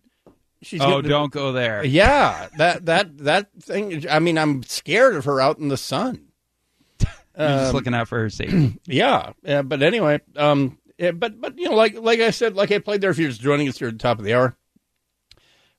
She's 0.62 0.80
Oh, 0.80 1.00
don't 1.00 1.32
go 1.32 1.52
there. 1.52 1.84
Yeah, 1.84 2.48
that 2.58 2.86
that 2.86 3.18
that 3.18 3.48
thing. 3.62 4.06
I 4.08 4.18
mean, 4.18 4.36
I'm 4.38 4.62
scared 4.62 5.14
of 5.16 5.24
her 5.26 5.40
out 5.40 5.58
in 5.58 5.68
the 5.68 5.76
sun. 5.76 6.26
You're 7.00 7.08
just 7.48 7.68
Um, 7.70 7.74
looking 7.74 7.94
out 7.94 8.08
for 8.08 8.18
her 8.18 8.30
safety. 8.30 8.78
Yeah, 8.86 9.32
yeah 9.42 9.62
but 9.62 9.82
anyway, 9.82 10.20
um, 10.36 10.78
yeah, 10.98 11.12
but 11.12 11.40
but 11.40 11.58
you 11.58 11.68
know, 11.68 11.74
like 11.74 11.94
like 11.98 12.20
I 12.20 12.30
said, 12.30 12.54
like 12.56 12.72
I 12.72 12.78
played 12.78 13.00
there. 13.00 13.10
If 13.10 13.18
you're 13.18 13.28
just 13.28 13.40
joining 13.42 13.68
us 13.68 13.78
here 13.78 13.88
at 13.88 13.94
the 13.94 13.98
top 13.98 14.18
of 14.18 14.24
the 14.24 14.34
hour, 14.34 14.56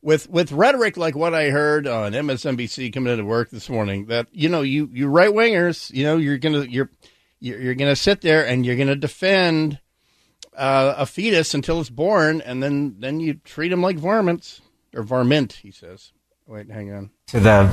with 0.02 0.30
with 0.30 0.52
rhetoric 0.52 0.98
like 0.98 1.16
what 1.16 1.34
I 1.34 1.50
heard 1.50 1.88
on 1.88 2.14
MSNBC 2.14 2.94
coming 2.94 3.12
into 3.12 3.26
work 3.26 3.50
this 3.50 3.70
morning, 3.70 4.06
that 4.08 4.28
you 4.32 4.50
know, 4.50 4.62
you 4.62 4.90
you 4.94 5.08
right 5.08 5.32
wingers, 5.32 5.92
you 5.92 6.04
know, 6.04 6.18
you're 6.18 6.38
gonna 6.38 6.64
you're 6.64 6.90
you're, 7.40 7.60
you're 7.60 7.76
gonna 7.76 7.96
sit 7.96 8.22
there 8.22 8.46
and 8.46 8.66
you're 8.66 8.76
gonna 8.78 8.96
defend 8.96 9.80
uh, 10.58 10.96
a 10.98 11.06
fetus 11.06 11.54
until 11.54 11.80
it's 11.80 11.90
born, 11.90 12.42
and 12.42 12.62
then 12.62 12.96
then 13.00 13.20
you 13.20 13.36
treat 13.36 13.70
them 13.70 13.82
like 13.82 13.98
varmints 13.98 14.62
or 14.94 15.04
varmint. 15.04 15.54
He 15.54 15.72
says. 15.72 16.12
Wait, 16.48 16.72
hang 16.72 16.94
on. 16.94 17.10
to 17.28 17.42
the 17.42 17.68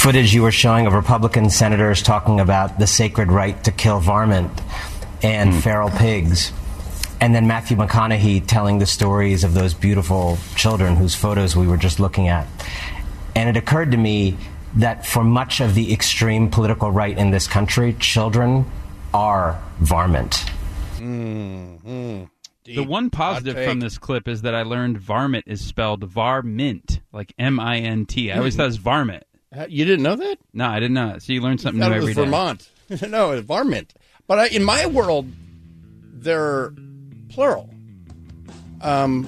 footage 0.00 0.34
you 0.34 0.42
were 0.42 0.50
showing 0.50 0.88
of 0.88 0.92
Republican 0.92 1.50
senators 1.50 2.02
talking 2.02 2.40
about 2.40 2.80
the 2.80 2.86
sacred 2.86 3.30
right 3.30 3.62
to 3.62 3.70
kill 3.70 4.00
varmint 4.00 4.50
and 5.22 5.54
feral 5.62 5.90
pigs. 5.90 6.52
And 7.20 7.34
then 7.34 7.46
Matthew 7.46 7.76
McConaughey 7.76 8.46
telling 8.46 8.78
the 8.78 8.86
stories 8.86 9.44
of 9.44 9.54
those 9.54 9.74
beautiful 9.74 10.38
children 10.56 10.96
whose 10.96 11.14
photos 11.14 11.54
we 11.54 11.66
were 11.66 11.76
just 11.76 12.00
looking 12.00 12.28
at. 12.28 12.46
And 13.36 13.48
it 13.48 13.56
occurred 13.56 13.92
to 13.92 13.96
me 13.96 14.36
that 14.76 15.06
for 15.06 15.22
much 15.22 15.60
of 15.60 15.74
the 15.74 15.92
extreme 15.92 16.50
political 16.50 16.90
right 16.90 17.16
in 17.16 17.30
this 17.30 17.46
country, 17.46 17.94
children 18.00 18.64
are 19.12 19.60
varmint. 19.78 20.44
Deep. 21.00 22.76
The 22.76 22.82
one 22.84 23.10
positive 23.10 23.64
from 23.64 23.80
this 23.80 23.98
clip 23.98 24.28
is 24.28 24.42
that 24.42 24.54
I 24.54 24.62
learned 24.62 24.98
varmint 24.98 25.44
is 25.46 25.64
spelled 25.64 26.04
varmint, 26.04 27.00
like 27.12 27.32
M 27.38 27.58
I 27.58 27.78
N 27.78 28.06
T. 28.06 28.30
I 28.30 28.38
always 28.38 28.56
thought 28.56 28.64
it 28.64 28.66
was 28.66 28.76
varmint. 28.76 29.24
Uh, 29.56 29.66
You 29.68 29.84
didn't 29.84 30.02
know 30.04 30.16
that? 30.16 30.38
No, 30.52 30.66
I 30.66 30.78
didn't. 30.80 31.20
So 31.20 31.32
you 31.32 31.40
learn 31.40 31.58
something 31.58 31.80
thought 31.80 31.88
new 31.88 31.94
it 31.94 31.96
every 31.98 32.08
was 32.10 32.16
day. 32.16 32.24
Vermont. 32.24 32.70
no, 33.08 33.32
it's 33.32 33.46
varmint. 33.46 33.94
But 34.26 34.38
I, 34.38 34.46
in 34.48 34.62
my 34.62 34.86
world, 34.86 35.30
they're 36.12 36.72
plural. 37.30 37.68
Um, 38.80 39.26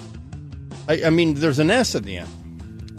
I, 0.88 1.04
I 1.06 1.10
mean, 1.10 1.34
there's 1.34 1.58
an 1.58 1.70
S 1.70 1.94
at 1.94 2.04
the 2.04 2.18
end 2.18 2.28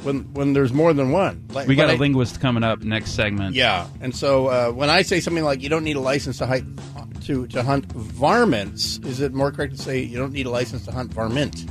when 0.04 0.34
when 0.34 0.52
there's 0.54 0.74
more 0.74 0.94
than 0.94 1.12
one. 1.12 1.46
Like, 1.52 1.68
We 1.68 1.76
got 1.76 1.84
when 1.88 1.92
a 1.92 1.94
I- 1.94 2.00
linguist 2.00 2.42
coming 2.42 2.64
up 2.64 2.82
next 2.82 3.12
segment. 3.12 3.56
Yeah, 3.56 3.88
and 4.02 4.14
so 4.16 4.48
uh, 4.48 4.72
when 4.72 4.90
I 4.90 5.02
say 5.04 5.20
something 5.22 5.44
like 5.46 5.62
you 5.62 5.70
don't 5.70 5.84
need 5.86 5.96
a 5.96 6.02
license 6.02 6.40
to 6.40 6.46
hunt 6.46 6.66
to 7.26 7.48
to 7.48 7.64
hunt 7.64 7.86
varmints, 7.92 8.98
is 9.00 9.20
it 9.20 9.34
more 9.34 9.52
correct 9.52 9.76
to 9.76 9.82
say 9.82 10.00
you 10.00 10.18
don't 10.18 10.34
need 10.34 10.46
a 10.46 10.50
license 10.50 10.86
to 10.86 10.92
hunt 10.92 11.14
varmint? 11.14 11.66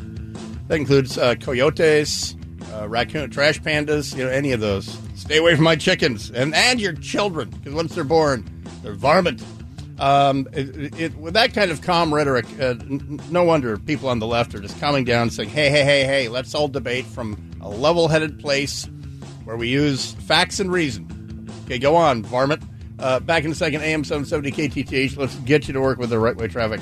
That 0.68 0.76
includes 0.76 1.18
uh, 1.18 1.35
coyotes, 1.37 2.35
uh, 2.73 2.88
raccoon, 2.88 3.30
trash 3.30 3.61
pandas, 3.61 4.16
you 4.16 4.25
know, 4.25 4.30
any 4.30 4.52
of 4.52 4.61
those. 4.61 4.99
Stay 5.14 5.38
away 5.38 5.54
from 5.54 5.64
my 5.64 5.76
chickens 5.76 6.30
and 6.30 6.54
and 6.54 6.80
your 6.80 6.94
children 6.94 7.50
because 7.50 7.75
once 7.75 7.94
they're 7.94 8.04
born, 8.04 8.44
they're 8.82 8.94
varmint. 8.94 9.42
Um, 9.99 10.49
it, 10.52 10.99
it, 10.99 11.16
with 11.16 11.35
that 11.35 11.54
kind 11.54 11.71
of 11.71 11.80
calm 11.82 12.12
rhetoric, 12.12 12.47
uh, 12.59 12.75
n- 12.80 13.21
no 13.30 13.44
wonder 13.44 13.76
people 13.76 14.09
on 14.09 14.18
the 14.18 14.26
left 14.26 14.54
are 14.54 14.61
just 14.61 14.80
calming 14.80 15.04
down, 15.04 15.30
saying, 15.30 15.50
"Hey, 15.50 15.71
hey, 15.71 15.85
hey, 15.85 16.04
hey, 16.04 16.28
let's 16.28 16.54
all 16.54 16.66
debate 16.66 17.04
from 17.06 17.38
a 17.61 17.68
level-headed 17.68 18.40
place 18.40 18.88
where 19.44 19.56
we 19.56 19.68
use 19.68 20.12
facts 20.12 20.59
and 20.59 20.73
reason." 20.73 21.49
Okay, 21.66 21.78
go 21.78 21.94
on, 21.94 22.25
varmint. 22.25 22.62
Uh, 22.99 23.21
back 23.21 23.45
in 23.45 23.53
a 23.53 23.55
second, 23.55 23.83
AM 23.83 24.05
770 24.05 24.53
KTTH. 24.53 25.17
Let's 25.17 25.35
get 25.37 25.67
you 25.67 25.75
to 25.75 25.81
work 25.81 25.99
with 25.99 26.11
the 26.11 26.19
right 26.19 26.37
way 26.37 26.49
traffic. 26.49 26.81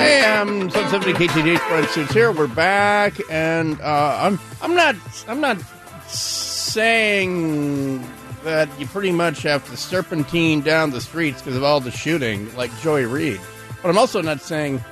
AM 0.00 0.70
770 0.70 1.12
KTTH. 1.14 1.68
Bryan 1.68 1.88
Suits 1.88 2.12
here. 2.12 2.32
We're 2.32 2.46
back, 2.46 3.14
and 3.30 3.80
uh, 3.80 4.18
I'm 4.20 4.38
I'm 4.62 4.74
not 4.74 4.96
I'm 5.26 5.40
not 5.40 5.60
saying 6.08 8.06
that 8.44 8.68
you 8.78 8.86
pretty 8.86 9.12
much 9.12 9.42
have 9.42 9.68
to 9.68 9.76
serpentine 9.76 10.60
down 10.60 10.90
the 10.90 11.00
streets 11.00 11.42
because 11.42 11.56
of 11.56 11.64
all 11.64 11.80
the 11.80 11.90
shooting, 11.90 12.54
like 12.56 12.70
Joy 12.80 13.06
Reid. 13.06 13.40
But 13.82 13.88
I'm 13.88 13.98
also 13.98 14.22
not 14.22 14.40
saying 14.40 14.82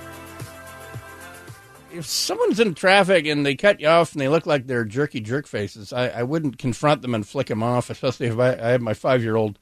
if 1.96 2.06
someone's 2.06 2.60
in 2.60 2.74
traffic 2.74 3.26
and 3.26 3.44
they 3.44 3.54
cut 3.54 3.80
you 3.80 3.88
off 3.88 4.12
and 4.12 4.20
they 4.20 4.28
look 4.28 4.46
like 4.46 4.66
they're 4.66 4.84
jerky 4.84 5.20
jerk 5.20 5.46
faces, 5.46 5.92
I, 5.92 6.08
I 6.08 6.22
wouldn't 6.22 6.58
confront 6.58 7.02
them 7.02 7.14
and 7.14 7.26
flick 7.26 7.46
them 7.48 7.62
off, 7.62 7.90
especially 7.90 8.26
if 8.26 8.38
I, 8.38 8.52
I 8.52 8.68
have 8.70 8.80
my 8.80 8.94
five 8.94 9.22
year 9.22 9.36
old 9.36 9.58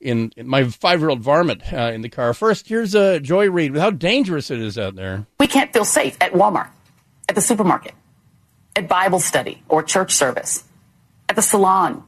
in, 0.00 0.32
in 0.36 0.48
my 0.48 0.64
five 0.64 1.00
year 1.00 1.10
old 1.10 1.20
varmint 1.20 1.72
uh, 1.72 1.92
in 1.92 2.00
the 2.00 2.08
car. 2.08 2.32
First, 2.34 2.68
here's 2.68 2.94
uh, 2.94 3.18
Joy 3.20 3.50
Reid 3.50 3.72
with 3.72 3.80
how 3.80 3.90
dangerous 3.90 4.50
it 4.50 4.60
is 4.60 4.78
out 4.78 4.96
there. 4.96 5.26
We 5.38 5.46
can't 5.46 5.72
feel 5.72 5.84
safe 5.84 6.16
at 6.20 6.32
Walmart, 6.32 6.70
at 7.28 7.34
the 7.34 7.40
supermarket, 7.40 7.94
at 8.74 8.88
Bible 8.88 9.20
study 9.20 9.62
or 9.68 9.82
church 9.82 10.12
service, 10.12 10.64
at 11.28 11.36
the 11.36 11.42
salon, 11.42 12.02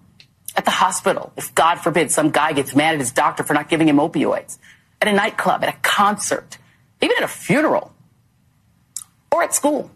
at 0.57 0.65
the 0.65 0.71
hospital. 0.71 1.33
If 1.37 1.55
God 1.55 1.77
forbid 1.77 2.11
some 2.11 2.31
guy 2.31 2.53
gets 2.53 2.75
mad 2.75 2.95
at 2.95 3.01
his 3.01 3.13
doctor 3.13 3.43
for 3.43 3.55
not 3.55 3.69
giving 3.69 3.89
him 3.89 3.97
opioids, 3.97 4.59
at 5.01 5.09
a 5.09 5.13
nightclub, 5.13 5.63
at 5.65 5.75
a 5.75 5.79
concert, 5.83 6.59
even 7.01 7.17
at 7.19 7.25
a 7.25 7.29
funeral, 7.29 7.92
or 9.33 9.43
at 9.43 9.55
school. 9.55 9.91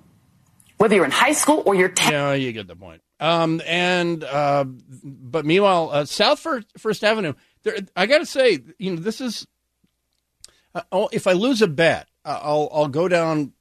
Whether 0.79 0.97
you're 0.97 1.05
in 1.05 1.11
high 1.11 1.33
school 1.33 1.63
or 1.65 1.75
you're 1.75 1.89
10. 1.89 2.13
Yeah, 2.13 2.33
you 2.35 2.53
get 2.53 2.67
the 2.67 2.77
point. 2.77 3.03
Um, 3.19 3.63
and 3.67 4.23
uh, 4.25 4.65
but 4.67 5.47
meanwhile, 5.47 5.91
uh, 5.91 6.05
South 6.05 6.39
First, 6.39 6.67
First 6.77 7.03
Avenue. 7.03 7.33
There, 7.63 7.77
I 7.97 8.07
got 8.07 8.19
to 8.19 8.27
say, 8.27 8.59
you 8.79 8.95
know, 8.95 9.01
this 9.01 9.21
is. 9.21 9.47
Uh, 10.75 11.09
if 11.13 11.27
I 11.27 11.33
lose 11.33 11.63
a 11.63 11.67
bet, 11.67 12.09
I'll 12.27 12.69
I'll 12.71 12.89
go 12.89 13.09
down, 13.09 13.53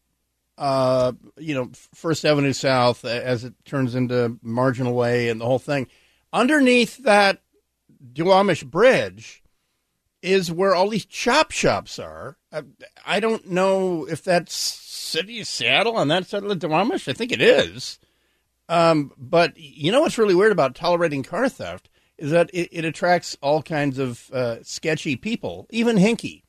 uh, 0.58 1.14
you 1.38 1.56
know, 1.56 1.72
First 1.94 2.26
Avenue 2.26 2.52
South 2.52 3.06
as 3.06 3.46
it 3.46 3.54
turns 3.64 3.96
into 3.96 4.38
Marginal 4.42 4.94
Way 4.94 5.30
and 5.30 5.40
the 5.40 5.46
whole 5.46 5.60
thing. 5.60 5.88
Underneath 6.34 6.98
that 7.04 7.42
Duwamish 8.14 8.66
Bridge 8.66 9.42
is 10.26 10.52
where 10.52 10.74
all 10.74 10.90
these 10.90 11.06
chop 11.06 11.52
shops 11.52 12.00
are. 12.00 12.38
I, 12.52 12.64
I 13.06 13.20
don't 13.20 13.48
know 13.52 14.06
if 14.06 14.24
that's 14.24 14.56
city 14.56 15.40
of 15.40 15.48
Seattle 15.48 15.96
on 15.96 16.08
that 16.08 16.26
side 16.26 16.44
of 16.44 16.50
the 16.50 16.68
Duwamish. 16.68 17.08
I 17.08 17.14
think 17.14 17.32
it 17.32 17.42
is. 17.42 18.00
Um, 18.68 19.12
but 19.18 19.54
you 19.56 19.92
know 19.92 20.02
what's 20.02 20.18
really 20.18 20.34
weird 20.34 20.52
about 20.52 20.74
tolerating 20.74 21.22
car 21.22 21.48
theft 21.48 21.90
is 22.18 22.32
that 22.32 22.50
it, 22.54 22.70
it 22.72 22.86
attracts 22.86 23.38
all 23.42 23.62
kinds 23.62 24.00
of 24.00 24.32
uh, 24.32 24.64
sketchy 24.64 25.16
people, 25.16 25.68
even 25.70 25.98
hinky. 25.98 26.42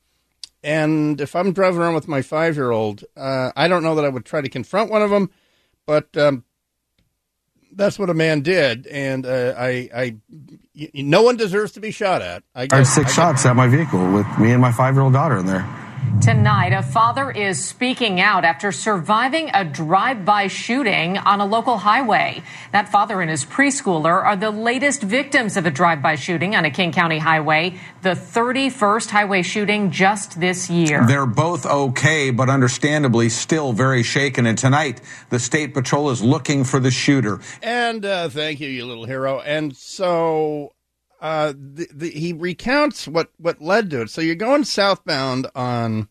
And 0.63 1.21
if 1.21 1.37
I'm 1.37 1.53
driving 1.53 1.79
around 1.79 1.95
with 1.95 2.09
my 2.09 2.23
five 2.23 2.57
year 2.57 2.71
old, 2.71 3.05
uh, 3.15 3.53
I 3.55 3.69
don't 3.69 3.83
know 3.83 3.95
that 3.97 4.07
I 4.07 4.09
would 4.09 4.25
try 4.25 4.41
to 4.41 4.49
confront 4.49 4.91
one 4.91 5.03
of 5.03 5.11
them, 5.11 5.31
but 5.85 6.17
um, 6.17 6.45
that's 7.77 7.99
what 7.99 8.11
a 8.11 8.15
man 8.15 8.41
did, 8.41 8.87
and 8.87 9.25
uh, 9.27 9.55
I, 9.57 9.89
I, 9.95 10.17
y- 10.75 10.91
no 10.95 11.23
one 11.23 11.37
deserves 11.37 11.73
to 11.73 11.81
be 11.81 11.91
shot 11.91 12.23
at. 12.23 12.43
I, 12.55 12.67
I 12.73 12.77
had 12.79 12.87
six 12.87 13.13
I 13.13 13.15
shots 13.15 13.47
at 13.47 13.55
my 13.55 13.69
vehicle 13.69 14.13
with 14.13 14.27
me 14.39 14.53
and 14.53 14.61
my 14.61 14.73
five 14.73 14.95
year 14.95 15.03
old 15.03 15.13
daughter 15.13 15.37
in 15.37 15.47
there. 15.47 15.65
Tonight, 16.21 16.73
a 16.73 16.83
father 16.83 17.31
is 17.31 17.65
speaking 17.65 18.21
out 18.21 18.45
after 18.45 18.73
surviving 18.73 19.51
a 19.55 19.65
drive-by 19.65 20.49
shooting 20.49 21.19
on 21.19 21.41
a 21.41 21.47
local 21.47 21.79
highway. 21.79 22.43
That 22.73 22.89
father 22.89 23.21
and 23.21 23.31
his 23.31 23.45
preschooler 23.45 24.25
are 24.25 24.35
the 24.35 24.51
latest 24.51 25.03
victims 25.03 25.57
of 25.57 25.67
a 25.67 25.71
drive-by 25.71 26.17
shooting 26.17 26.57
on 26.57 26.65
a 26.65 26.71
King 26.71 26.91
County 26.91 27.19
highway, 27.19 27.79
the 28.03 28.11
31st 28.11 29.11
highway 29.11 29.43
shooting 29.43 29.91
just 29.91 30.41
this 30.41 30.69
year. 30.69 31.07
They're 31.07 31.27
both 31.27 31.65
okay, 31.65 32.31
but 32.31 32.49
understandably 32.49 33.29
still 33.29 33.73
very 33.73 34.03
shaken. 34.03 34.47
And 34.47 34.59
tonight, 34.59 35.01
the 35.31 35.39
State 35.39 35.75
Patrol 35.75 36.11
is 36.11 36.23
looking 36.23 36.65
for 36.65 36.81
the 36.81 36.91
shooter. 36.91 37.41
And 37.63 38.05
uh, 38.05 38.29
thank 38.31 38.59
you, 38.61 38.69
you 38.69 38.85
little 38.85 39.05
hero. 39.05 39.41
And 39.41 39.77
so 39.77 40.73
uh, 41.21 41.53
the, 41.57 41.89
the, 41.93 42.11
he 42.11 42.33
recounts 42.33 43.09
what, 43.09 43.31
what 43.39 43.61
led 43.61 43.91
to 43.91 44.03
it. 44.03 44.11
So 44.11 44.21
you're 44.21 44.35
going 44.35 44.65
southbound 44.65 45.49
on 45.55 46.09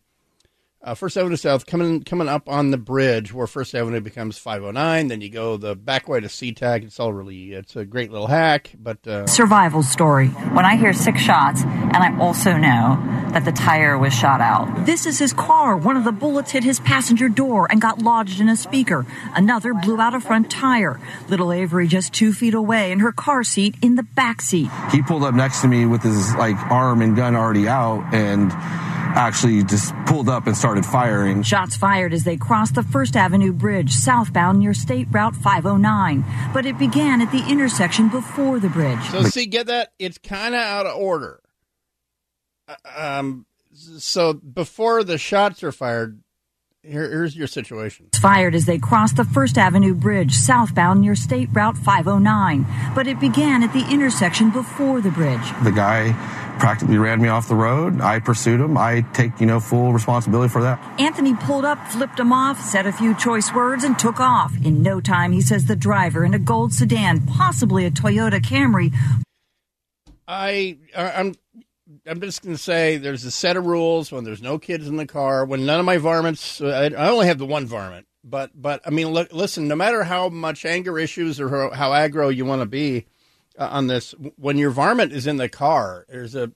uh, 0.86 0.94
First 0.94 1.18
Avenue 1.18 1.36
South, 1.36 1.66
coming 1.66 2.04
coming 2.04 2.30
up 2.30 2.48
on 2.48 2.70
the 2.70 2.78
bridge 2.78 3.34
where 3.34 3.48
First 3.48 3.74
Avenue 3.74 4.02
becomes 4.02 4.38
509. 4.38 5.08
Then 5.08 5.20
you 5.20 5.30
go 5.30 5.58
the 5.58 5.76
back 5.76 6.08
way 6.08 6.20
to 6.20 6.28
SeaTac. 6.28 6.84
It's 6.84 7.00
all 7.00 7.12
really 7.12 7.54
it's 7.54 7.76
a 7.76 7.84
great 7.84 8.12
little 8.12 8.28
hack, 8.28 8.72
but 8.78 9.06
uh, 9.08 9.26
survival 9.26 9.82
story. 9.82 10.28
When 10.28 10.64
I 10.64 10.76
hear 10.76 10.94
six 10.94 11.20
shots, 11.20 11.64
and 11.64 11.98
I 11.98 12.16
also 12.20 12.56
know 12.56 13.02
that 13.32 13.46
the 13.46 13.52
tire 13.52 13.98
was 13.98 14.14
shot 14.14 14.42
out. 14.42 14.86
This 14.86 15.08
is 15.08 15.18
his 15.18 15.34
car. 15.34 15.76
One 15.76 15.98
of 15.98 16.04
the 16.04 16.12
bullets 16.12 16.52
hit 16.52 16.64
his 16.64 16.80
passenger 16.80 17.30
door 17.30 17.68
and 17.70 17.82
got 17.82 18.00
lodged 18.00 18.40
in 18.40 18.48
a 18.48 18.56
speaker. 18.56 19.06
Another 19.34 19.74
blew 19.74 20.00
out 20.00 20.14
a 20.14 20.20
front 20.20 20.52
tire. 20.52 21.00
Little 21.28 21.52
Avery 21.52 21.88
just 21.88 22.14
two 22.14 22.32
feet 22.32 22.54
away 22.54 22.92
in 22.92 23.00
her 23.00 23.12
car 23.12 23.44
seat 23.44 23.76
in 23.82 23.96
the 23.96 24.04
back 24.04 24.40
seat. 24.40 24.70
He 24.92 25.02
pulled 25.02 25.24
up 25.24 25.34
next 25.34 25.62
to 25.62 25.68
me 25.68 25.88
with 25.88 26.04
his 26.04 26.36
like 26.36 26.56
arm 26.72 27.02
and 27.02 27.16
gun 27.16 27.36
already 27.36 27.68
out 27.68 28.14
and 28.14 28.52
actually 29.16 29.64
just 29.64 29.94
pulled 30.06 30.30
up 30.30 30.46
and 30.48 30.56
started 30.56 30.86
firing. 30.86 31.42
Shots 31.44 31.76
fired 31.76 32.14
as 32.14 32.24
they 32.24 32.38
crossed 32.38 32.76
the 32.76 32.84
First 32.84 33.16
Avenue 33.16 33.54
Bridge 33.54 33.92
southbound 33.94 34.60
near 34.60 34.74
State 34.74 35.08
Route 35.12 35.36
509. 35.36 36.24
But 36.54 36.66
it 36.66 36.78
began 36.78 37.22
at 37.22 37.32
the 37.32 37.44
intersection 37.50 38.10
before 38.10 38.60
the 38.60 38.70
bridge. 38.70 39.02
so 39.10 39.24
see, 39.24 39.46
get 39.46 39.68
that? 39.68 39.94
It's 40.00 40.18
kind 40.18 40.54
of 40.54 40.62
out 40.62 40.86
of 40.86 40.98
order. 40.98 41.40
Uh, 42.68 42.76
Um, 42.98 43.46
so 43.98 44.34
before 44.34 45.04
the 45.04 45.18
shots 45.18 45.64
are 45.64 45.72
fired, 45.72 46.22
here, 46.82 47.10
here's 47.10 47.36
your 47.36 47.48
situation. 47.48 48.08
fired 48.22 48.54
as 48.54 48.66
they 48.66 48.78
crossed 48.78 49.16
the 49.18 49.24
First 49.26 49.58
Avenue 49.58 49.94
Bridge 49.96 50.34
southbound 50.34 51.02
near 51.02 51.16
State 51.16 51.50
Route 51.52 51.78
509. 51.78 52.66
But 52.94 53.08
it 53.08 53.20
began 53.20 53.64
at 53.64 53.74
the 53.74 53.88
intersection 53.90 54.52
before 54.52 55.02
the 55.02 55.10
bridge. 55.10 55.42
The 55.64 55.72
guy 55.72 56.12
practically 56.60 56.98
ran 56.98 57.22
me 57.22 57.28
off 57.30 57.48
the 57.48 57.56
road. 57.56 58.02
I 58.02 58.20
pursued 58.20 58.60
him. 58.62 58.78
I 58.78 59.02
take, 59.14 59.40
you 59.40 59.46
know, 59.46 59.60
full 59.60 59.94
responsibility 59.94 60.50
for 60.52 60.62
that. 60.62 60.80
Anthony 61.00 61.34
pulled 61.36 61.66
up, 61.66 61.86
flipped 61.88 62.20
him 62.20 62.32
off, 62.34 62.60
said 62.62 62.86
a 62.88 62.92
few 62.92 63.16
choice 63.16 63.54
words, 63.54 63.84
and 63.84 63.98
took 63.98 64.20
off. 64.20 64.54
In 64.64 64.82
no 64.82 65.00
time, 65.02 65.32
he 65.32 65.42
says 65.42 65.66
the 65.66 65.76
driver 65.76 66.24
in 66.26 66.34
a 66.34 66.40
gold 66.40 66.74
sedan, 66.74 67.26
possibly 67.26 67.86
a 67.86 67.92
Toyota 67.92 68.40
Camry, 68.42 68.94
I 70.28 70.78
I- 70.96 71.12
I'm 71.12 71.36
I'm 72.08 72.20
just 72.22 72.42
going 72.44 72.56
to 72.56 72.62
say 72.62 72.98
there's 72.98 73.26
a 73.26 73.32
set 73.32 73.58
of 73.58 73.66
rules 73.66 74.12
when 74.12 74.24
there's 74.24 74.42
no 74.42 74.58
kids 74.58 74.88
in 74.88 74.98
the 74.98 75.06
car. 75.06 75.46
When 75.46 75.66
none 75.66 75.80
of 75.80 75.86
my 75.86 75.98
varmints, 75.98 76.62
I, 76.62 76.86
I 76.88 77.10
only 77.10 77.28
have 77.28 77.38
the 77.38 77.46
one 77.46 77.66
varmint. 77.68 78.08
But 78.24 78.52
but 78.60 78.82
I 78.86 78.90
mean, 78.90 79.10
look, 79.10 79.32
listen. 79.32 79.68
No 79.68 79.76
matter 79.76 80.04
how 80.04 80.30
much 80.30 80.66
anger 80.66 80.98
issues 80.98 81.40
or 81.40 81.50
how, 81.50 81.70
how 81.72 81.92
aggro 81.92 82.36
you 82.36 82.44
want 82.46 82.62
to 82.62 82.66
be 82.66 83.06
Uh, 83.58 83.70
on 83.72 83.88
this, 83.88 84.14
when 84.38 84.58
your 84.58 84.72
varmint 84.72 85.12
is 85.12 85.28
in 85.28 85.38
the 85.38 85.50
car, 85.50 86.06
there's 86.10 86.36
a 86.36 86.52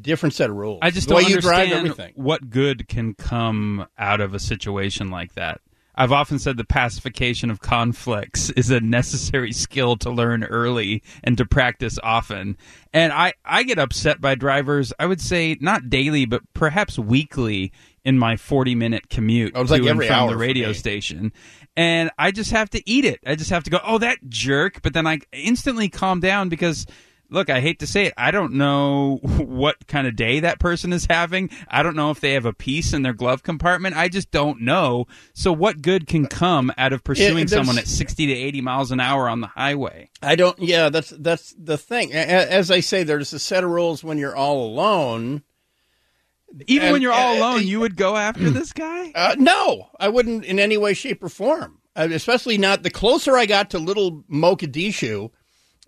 different 0.00 0.34
set 0.34 0.50
of 0.50 0.56
rules. 0.56 0.78
I 0.82 0.90
just 0.90 1.08
the 1.08 1.14
don't 1.14 1.24
way 1.24 1.30
you 1.30 1.40
drive 1.40 1.64
understand 1.64 1.86
everything. 1.88 2.12
what 2.16 2.50
good 2.50 2.88
can 2.88 3.14
come 3.14 3.86
out 3.98 4.20
of 4.20 4.34
a 4.34 4.38
situation 4.38 5.10
like 5.10 5.34
that. 5.34 5.60
I've 5.98 6.12
often 6.12 6.38
said 6.38 6.58
the 6.58 6.64
pacification 6.64 7.50
of 7.50 7.60
conflicts 7.60 8.50
is 8.56 8.70
a 8.70 8.80
necessary 8.80 9.52
skill 9.52 9.96
to 9.98 10.10
learn 10.10 10.44
early 10.44 11.02
and 11.24 11.38
to 11.38 11.46
practice 11.46 11.98
often. 12.02 12.56
And 12.92 13.12
I, 13.12 13.32
I 13.44 13.62
get 13.62 13.78
upset 13.78 14.20
by 14.20 14.34
drivers, 14.34 14.92
I 14.98 15.06
would 15.06 15.20
say 15.20 15.56
not 15.60 15.88
daily, 15.88 16.26
but 16.26 16.42
perhaps 16.52 16.98
weekly 16.98 17.72
in 18.06 18.16
my 18.18 18.36
40 18.36 18.76
minute 18.76 19.10
commute 19.10 19.52
Oh, 19.56 19.64
to 19.64 19.72
like 19.72 19.82
and 19.82 20.02
from 20.02 20.30
the 20.30 20.36
radio 20.36 20.72
station. 20.72 21.32
And 21.76 22.10
I 22.16 22.30
just 22.30 22.52
have 22.52 22.70
to 22.70 22.88
eat 22.88 23.04
it. 23.04 23.18
I 23.26 23.34
just 23.34 23.50
have 23.50 23.64
to 23.64 23.70
go, 23.70 23.80
oh, 23.84 23.98
that 23.98 24.18
jerk. 24.28 24.80
But 24.80 24.94
then 24.94 25.06
I 25.08 25.18
instantly 25.32 25.88
calm 25.88 26.20
down 26.20 26.48
because 26.48 26.86
look, 27.28 27.50
I 27.50 27.60
hate 27.60 27.80
to 27.80 27.86
say 27.88 28.06
it, 28.06 28.14
I 28.16 28.30
don't 28.30 28.52
know 28.52 29.16
what 29.22 29.88
kind 29.88 30.06
of 30.06 30.14
day 30.14 30.38
that 30.40 30.60
person 30.60 30.92
is 30.92 31.06
having. 31.10 31.50
I 31.68 31.82
don't 31.82 31.96
know 31.96 32.12
if 32.12 32.20
they 32.20 32.34
have 32.34 32.46
a 32.46 32.52
piece 32.52 32.92
in 32.92 33.02
their 33.02 33.12
glove 33.12 33.42
compartment. 33.42 33.96
I 33.96 34.08
just 34.08 34.30
don't 34.30 34.60
know. 34.60 35.08
So, 35.34 35.52
what 35.52 35.82
good 35.82 36.06
can 36.06 36.26
come 36.26 36.72
out 36.78 36.92
of 36.92 37.02
pursuing 37.02 37.48
someone 37.48 37.76
at 37.76 37.88
60 37.88 38.26
to 38.26 38.32
80 38.32 38.60
miles 38.60 38.92
an 38.92 39.00
hour 39.00 39.28
on 39.28 39.40
the 39.40 39.48
highway? 39.48 40.10
I 40.22 40.36
don't. 40.36 40.56
Yeah, 40.60 40.90
that's 40.90 41.10
that's 41.10 41.56
the 41.58 41.76
thing. 41.76 42.12
As 42.14 42.70
I 42.70 42.78
say, 42.78 43.02
there's 43.02 43.32
a 43.32 43.40
set 43.40 43.64
of 43.64 43.70
rules 43.70 44.04
when 44.04 44.16
you're 44.16 44.36
all 44.36 44.64
alone. 44.64 45.42
Even 46.66 46.86
And- 46.86 46.92
when 46.94 47.02
you're 47.02 47.12
all 47.12 47.34
uh, 47.34 47.38
alone, 47.38 47.66
you 47.66 47.80
would 47.80 47.96
go 47.96 48.16
after 48.16 48.50
this 48.50 48.72
guy? 48.72 49.12
Uh, 49.14 49.36
no, 49.38 49.88
I 50.00 50.08
wouldn't 50.08 50.44
in 50.44 50.58
any 50.58 50.76
way, 50.76 50.94
shape, 50.94 51.22
or 51.22 51.28
form. 51.28 51.78
Uh, 51.94 52.08
especially 52.12 52.58
not 52.58 52.82
the 52.82 52.90
closer 52.90 53.36
I 53.38 53.46
got 53.46 53.70
to 53.70 53.78
little 53.78 54.22
Mogadishu, 54.30 55.30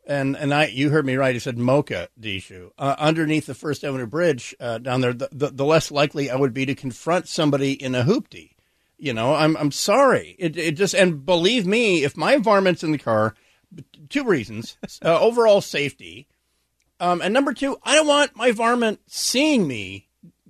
and 0.06 0.36
and 0.36 0.54
I 0.54 0.66
you 0.66 0.88
heard 0.88 1.04
me 1.04 1.16
right. 1.16 1.34
He 1.34 1.38
said 1.38 1.58
Mogadishu 1.58 2.70
uh, 2.78 2.96
underneath 2.98 3.44
the 3.44 3.54
First 3.54 3.84
Avenue 3.84 4.06
Bridge 4.06 4.54
uh, 4.58 4.78
down 4.78 5.02
there. 5.02 5.12
The, 5.12 5.28
the, 5.32 5.48
the 5.50 5.64
less 5.66 5.90
likely 5.90 6.30
I 6.30 6.36
would 6.36 6.54
be 6.54 6.64
to 6.64 6.74
confront 6.74 7.28
somebody 7.28 7.72
in 7.72 7.94
a 7.94 8.04
hoopty. 8.04 8.52
You 8.96 9.12
know, 9.12 9.34
I'm 9.34 9.54
I'm 9.58 9.70
sorry. 9.70 10.34
It 10.38 10.56
it 10.56 10.72
just 10.76 10.94
and 10.94 11.26
believe 11.26 11.66
me, 11.66 12.04
if 12.04 12.16
my 12.16 12.36
varmint's 12.38 12.82
in 12.82 12.92
the 12.92 12.98
car, 12.98 13.34
two 14.08 14.24
reasons: 14.24 14.78
uh, 15.04 15.20
overall 15.20 15.60
safety, 15.60 16.26
um, 17.00 17.20
and 17.20 17.34
number 17.34 17.52
two, 17.52 17.76
I 17.84 17.94
don't 17.94 18.06
want 18.06 18.34
my 18.34 18.50
varmint 18.52 19.00
seeing 19.06 19.68
me. 19.68 20.07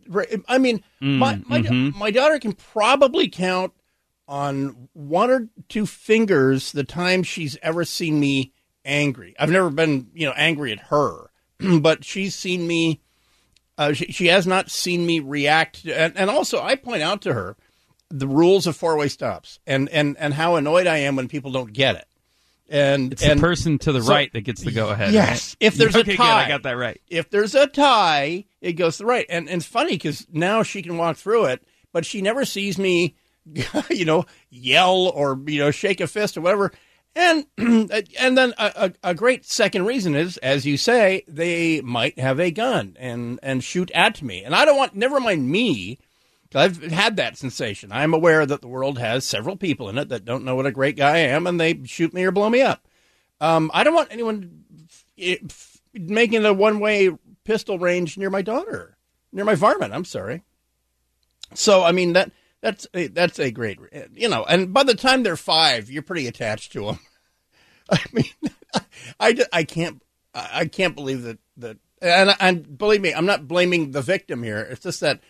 Right, 0.08 0.40
I 0.48 0.58
mean, 0.58 0.82
my 1.00 1.42
my, 1.46 1.60
my 1.60 2.10
daughter 2.10 2.38
can 2.38 2.54
probably 2.54 3.28
count 3.28 3.72
on 4.26 4.88
one 4.92 5.30
or 5.30 5.48
two 5.68 5.86
fingers 5.86 6.72
the 6.72 6.84
time 6.84 7.22
she's 7.22 7.56
ever 7.62 7.84
seen 7.84 8.18
me 8.18 8.52
angry. 8.84 9.34
I've 9.38 9.50
never 9.50 9.70
been, 9.70 10.08
you 10.14 10.26
know, 10.26 10.34
angry 10.36 10.72
at 10.72 10.80
her, 10.88 11.30
but 11.80 12.04
she's 12.04 12.34
seen 12.34 12.66
me. 12.66 13.00
Uh, 13.76 13.92
she, 13.92 14.06
she 14.06 14.26
has 14.26 14.46
not 14.46 14.70
seen 14.70 15.06
me 15.06 15.20
react, 15.20 15.84
and, 15.84 16.16
and 16.16 16.30
also 16.30 16.60
I 16.60 16.74
point 16.74 17.02
out 17.02 17.22
to 17.22 17.34
her 17.34 17.56
the 18.10 18.26
rules 18.26 18.66
of 18.66 18.74
four 18.76 18.96
way 18.96 19.08
stops 19.08 19.60
and, 19.66 19.88
and 19.90 20.16
and 20.18 20.34
how 20.34 20.56
annoyed 20.56 20.86
I 20.86 20.98
am 20.98 21.16
when 21.16 21.28
people 21.28 21.52
don't 21.52 21.72
get 21.72 21.94
it. 21.96 22.06
And 22.68 23.12
It's 23.14 23.22
and 23.22 23.38
the 23.40 23.42
person 23.42 23.78
to 23.78 23.92
the 23.92 24.02
so- 24.02 24.12
right 24.12 24.32
that 24.32 24.42
gets 24.42 24.62
the 24.62 24.70
go 24.70 24.90
ahead. 24.90 25.12
Yes, 25.12 25.56
right? 25.60 25.66
if 25.66 25.74
there's 25.76 25.96
okay, 25.96 26.14
a 26.14 26.16
good, 26.16 26.20
I 26.22 26.48
got 26.48 26.64
that 26.64 26.76
right. 26.76 27.00
If 27.08 27.30
there's 27.30 27.54
a 27.54 27.66
tie, 27.66 28.44
it 28.60 28.72
goes 28.74 28.96
to 28.98 29.04
the 29.04 29.06
right, 29.06 29.26
and, 29.30 29.48
and 29.48 29.62
it's 29.62 29.66
funny 29.66 29.92
because 29.92 30.26
now 30.30 30.62
she 30.62 30.82
can 30.82 30.98
walk 30.98 31.16
through 31.16 31.46
it, 31.46 31.62
but 31.92 32.04
she 32.04 32.20
never 32.20 32.44
sees 32.44 32.76
me, 32.78 33.16
you 33.90 34.04
know, 34.04 34.26
yell 34.50 35.08
or 35.08 35.40
you 35.46 35.60
know 35.60 35.70
shake 35.70 36.00
a 36.00 36.06
fist 36.06 36.36
or 36.36 36.42
whatever. 36.42 36.72
And 37.16 37.46
and 37.56 38.36
then 38.36 38.52
a, 38.58 38.92
a, 39.02 39.10
a 39.10 39.14
great 39.14 39.46
second 39.46 39.86
reason 39.86 40.14
is, 40.14 40.36
as 40.36 40.66
you 40.66 40.76
say, 40.76 41.24
they 41.26 41.80
might 41.80 42.18
have 42.18 42.38
a 42.38 42.50
gun 42.50 42.96
and 43.00 43.40
and 43.42 43.64
shoot 43.64 43.90
at 43.92 44.20
me, 44.22 44.44
and 44.44 44.54
I 44.54 44.64
don't 44.66 44.76
want. 44.76 44.94
Never 44.94 45.18
mind 45.20 45.50
me. 45.50 45.98
I've 46.54 46.82
had 46.82 47.16
that 47.16 47.36
sensation. 47.36 47.92
I'm 47.92 48.14
aware 48.14 48.46
that 48.46 48.62
the 48.62 48.68
world 48.68 48.98
has 48.98 49.26
several 49.26 49.56
people 49.56 49.88
in 49.88 49.98
it 49.98 50.08
that 50.08 50.24
don't 50.24 50.44
know 50.44 50.56
what 50.56 50.66
a 50.66 50.72
great 50.72 50.96
guy 50.96 51.16
I 51.16 51.18
am, 51.18 51.46
and 51.46 51.60
they 51.60 51.82
shoot 51.84 52.14
me 52.14 52.24
or 52.24 52.30
blow 52.30 52.48
me 52.48 52.62
up. 52.62 52.86
Um, 53.40 53.70
I 53.74 53.84
don't 53.84 53.94
want 53.94 54.12
anyone 54.12 54.64
f- 54.88 55.04
f- 55.18 55.80
making 55.92 56.44
a 56.44 56.52
one-way 56.52 57.10
pistol 57.44 57.78
range 57.78 58.16
near 58.16 58.30
my 58.30 58.42
daughter, 58.42 58.96
near 59.32 59.44
my 59.44 59.54
varmint. 59.54 59.92
I'm 59.92 60.04
sorry. 60.04 60.42
So 61.54 61.82
I 61.82 61.92
mean 61.92 62.14
that 62.14 62.30
that's 62.60 62.86
a, 62.94 63.06
that's 63.08 63.38
a 63.38 63.50
great 63.50 63.78
you 64.14 64.28
know. 64.28 64.44
And 64.44 64.72
by 64.72 64.82
the 64.82 64.94
time 64.94 65.22
they're 65.22 65.36
five, 65.36 65.90
you're 65.90 66.02
pretty 66.02 66.26
attached 66.26 66.72
to 66.72 66.86
them. 66.86 66.98
I 67.90 68.00
mean, 68.12 68.24
I, 69.20 69.38
I 69.52 69.64
can't 69.64 70.02
I 70.34 70.66
can't 70.66 70.94
believe 70.94 71.22
that 71.22 71.38
that 71.58 71.78
and 72.00 72.34
and 72.40 72.78
believe 72.78 73.00
me, 73.00 73.14
I'm 73.14 73.26
not 73.26 73.48
blaming 73.48 73.92
the 73.92 74.02
victim 74.02 74.42
here. 74.42 74.60
It's 74.60 74.82
just 74.82 75.00
that 75.00 75.20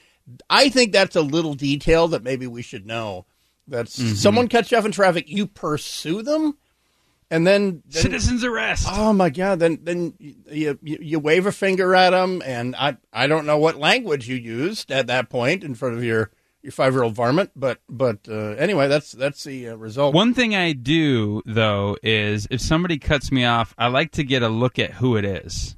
I 0.49 0.69
think 0.69 0.93
that's 0.93 1.17
a 1.17 1.23
little 1.23 1.55
detail 1.55 2.09
that 2.09 2.23
maybe 2.23 2.47
we 2.47 2.63
should 2.63 2.87
know. 2.87 3.27
That 3.67 3.89
someone 3.89 4.49
cuts 4.49 4.71
you 4.71 4.79
off 4.79 4.87
in 4.87 4.93
traffic, 4.93 5.29
you 5.29 5.47
pursue 5.47 6.23
them, 6.23 6.57
and 7.31 7.47
then, 7.47 7.83
then 7.87 8.03
Citizens 8.03 8.43
arrest. 8.43 8.87
Oh 8.91 9.13
my 9.13 9.29
God! 9.29 9.59
Then 9.59 9.79
then 9.83 10.15
you, 10.19 10.79
you 10.83 10.99
you 11.01 11.19
wave 11.19 11.45
a 11.45 11.53
finger 11.53 11.95
at 11.95 12.11
them, 12.11 12.43
and 12.45 12.75
I 12.75 12.97
I 13.13 13.27
don't 13.27 13.45
know 13.45 13.59
what 13.59 13.77
language 13.77 14.29
you 14.29 14.37
used 14.37 14.91
at 14.91 15.09
that 15.09 15.29
point 15.29 15.63
in 15.63 15.75
front 15.75 15.97
of 15.97 16.05
your 16.05 16.31
your 16.63 16.73
five 16.73 16.95
year 16.95 17.03
old 17.03 17.15
varmint, 17.15 17.51
but 17.55 17.81
but 17.89 18.21
uh, 18.29 18.55
anyway, 18.57 18.89
that's 18.89 19.13
that's 19.13 19.45
the 19.45 19.71
uh, 19.71 19.77
result. 19.77 20.15
One 20.15 20.35
thing 20.35 20.55
I 20.55 20.73
do 20.73 21.43
though 21.45 21.97
is 22.03 22.49
if 22.51 22.61
somebody 22.61 22.99
cuts 22.99 23.31
me 23.31 23.45
off, 23.45 23.75
I 23.77 23.89
like 23.89 24.13
to 24.13 24.25
get 24.25 24.43
a 24.43 24.49
look 24.49 24.79
at 24.79 24.93
who 24.93 25.17
it 25.17 25.25
is. 25.25 25.77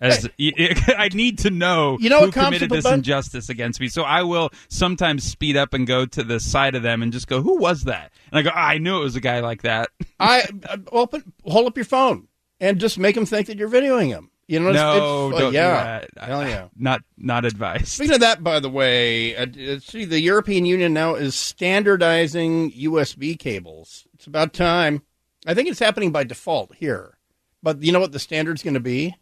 As 0.00 0.28
I 0.38 1.08
need 1.14 1.38
to 1.40 1.50
know, 1.50 1.96
You 2.00 2.10
know 2.10 2.20
who 2.26 2.32
committed 2.32 2.70
this 2.70 2.84
Ben? 2.84 2.94
injustice 2.94 3.48
against 3.48 3.80
me. 3.80 3.88
So 3.88 4.02
I 4.02 4.22
will 4.22 4.50
sometimes 4.68 5.24
speed 5.24 5.56
up 5.56 5.74
and 5.74 5.86
go 5.86 6.06
to 6.06 6.22
the 6.22 6.40
side 6.40 6.74
of 6.74 6.82
them 6.82 7.02
and 7.02 7.12
just 7.12 7.28
go, 7.28 7.40
"Who 7.42 7.58
was 7.58 7.84
that?" 7.84 8.12
And 8.30 8.38
I 8.38 8.42
go, 8.42 8.50
"Ah, 8.54 8.68
"I 8.68 8.78
knew 8.78 8.96
it 9.00 9.04
was 9.04 9.16
a 9.16 9.20
guy 9.20 9.40
like 9.40 9.62
that." 9.62 9.90
I 10.20 10.44
uh, 10.68 10.78
open 10.92 11.32
hold 11.44 11.66
up 11.66 11.76
your 11.76 11.84
phone 11.84 12.28
and 12.60 12.78
just 12.80 12.98
make 12.98 13.14
them 13.14 13.26
think 13.26 13.46
that 13.46 13.58
you're 13.58 13.70
videoing 13.70 14.10
them. 14.10 14.30
You 14.48 14.60
know, 14.60 14.68
it's, 14.68 14.76
no, 14.76 15.30
it's, 15.30 15.38
don't 15.40 15.52
yeah, 15.54 16.00
do 16.00 16.06
that. 16.14 16.24
hell 16.24 16.48
yeah. 16.48 16.68
Not 16.76 17.02
not 17.16 17.44
advice. 17.44 17.92
Speaking 17.92 18.14
of 18.14 18.20
that, 18.20 18.44
by 18.44 18.60
the 18.60 18.70
way, 18.70 19.34
uh, 19.34 19.46
uh, 19.46 19.78
see, 19.80 20.04
the 20.04 20.20
European 20.20 20.64
Union 20.64 20.92
now 20.94 21.16
is 21.16 21.34
standardizing 21.34 22.70
USB 22.72 23.36
cables. 23.36 24.06
It's 24.14 24.26
about 24.26 24.52
time. 24.52 25.02
I 25.46 25.54
think 25.54 25.68
it's 25.68 25.80
happening 25.80 26.12
by 26.12 26.24
default 26.24 26.74
here. 26.76 27.18
But 27.62 27.82
you 27.82 27.90
know 27.90 27.98
what 27.98 28.12
the 28.12 28.20
standard's 28.20 28.62
going 28.62 28.74
to 28.74 28.80
be? 28.80 29.16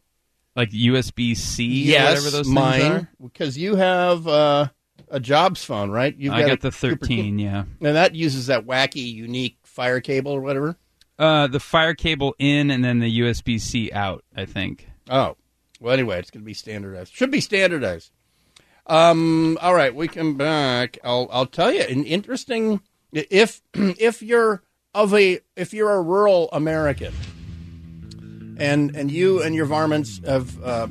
Like 0.57 0.71
USB 0.71 1.37
C 1.37 1.85
yes, 1.85 2.01
or 2.01 2.11
whatever 2.11 2.31
those 2.31 2.49
mine, 2.49 2.81
things 2.81 2.93
are. 2.93 3.09
Because 3.23 3.59
you 3.59 3.75
have 3.77 4.29
uh, 4.29 4.69
a 5.09 5.21
Jobs 5.21 5.65
phone, 5.65 5.91
right? 5.91 6.15
You've 6.17 6.33
I 6.33 6.43
got 6.43 6.59
a 6.59 6.63
the 6.63 6.71
13, 6.71 7.39
yeah. 7.39 7.65
And 7.81 7.97
that 7.97 8.15
uses 8.15 8.47
that 8.47 8.67
wacky, 8.67 9.13
unique 9.13 9.59
fire 9.65 10.01
cable 10.01 10.33
or 10.33 10.41
whatever. 10.41 10.77
Uh, 11.19 11.47
the 11.49 11.61
fire 11.61 11.95
cable 11.95 12.35
in 12.39 12.71
and 12.71 12.85
then 12.85 13.01
the 13.01 13.21
USB 13.21 13.61
C 13.61 13.91
out. 13.93 14.25
I 14.37 14.45
think. 14.45 14.89
Oh, 15.11 15.37
well, 15.81 15.93
anyway, 15.93 16.19
it's 16.19 16.31
going 16.31 16.43
to 16.43 16.47
be 16.47 16.55
standardized. 16.55 17.15
Should 17.15 17.31
be 17.31 17.41
standardized. 17.41 18.11
Um, 18.87 19.59
all 19.61 19.75
right, 19.75 19.95
we 19.95 20.09
come 20.09 20.37
back. 20.37 20.99
I'll 21.05 21.29
I'll 21.33 21.47
tell 21.47 21.73
you 21.73 21.83
an 21.83 22.05
interesting. 22.05 22.81
If 23.13 23.61
if 23.75 24.23
you're 24.23 24.63
of 24.95 25.15
a 25.15 25.41
if 25.57 25.73
you're 25.73 25.93
a 25.93 26.03
rural 26.03 26.49
American, 26.53 27.13
and 28.59 28.95
and 28.97 29.11
you 29.11 29.43
and 29.43 29.55
your 29.55 29.67
varmints 29.67 30.21
have 30.27 30.63
uh, 30.63 30.87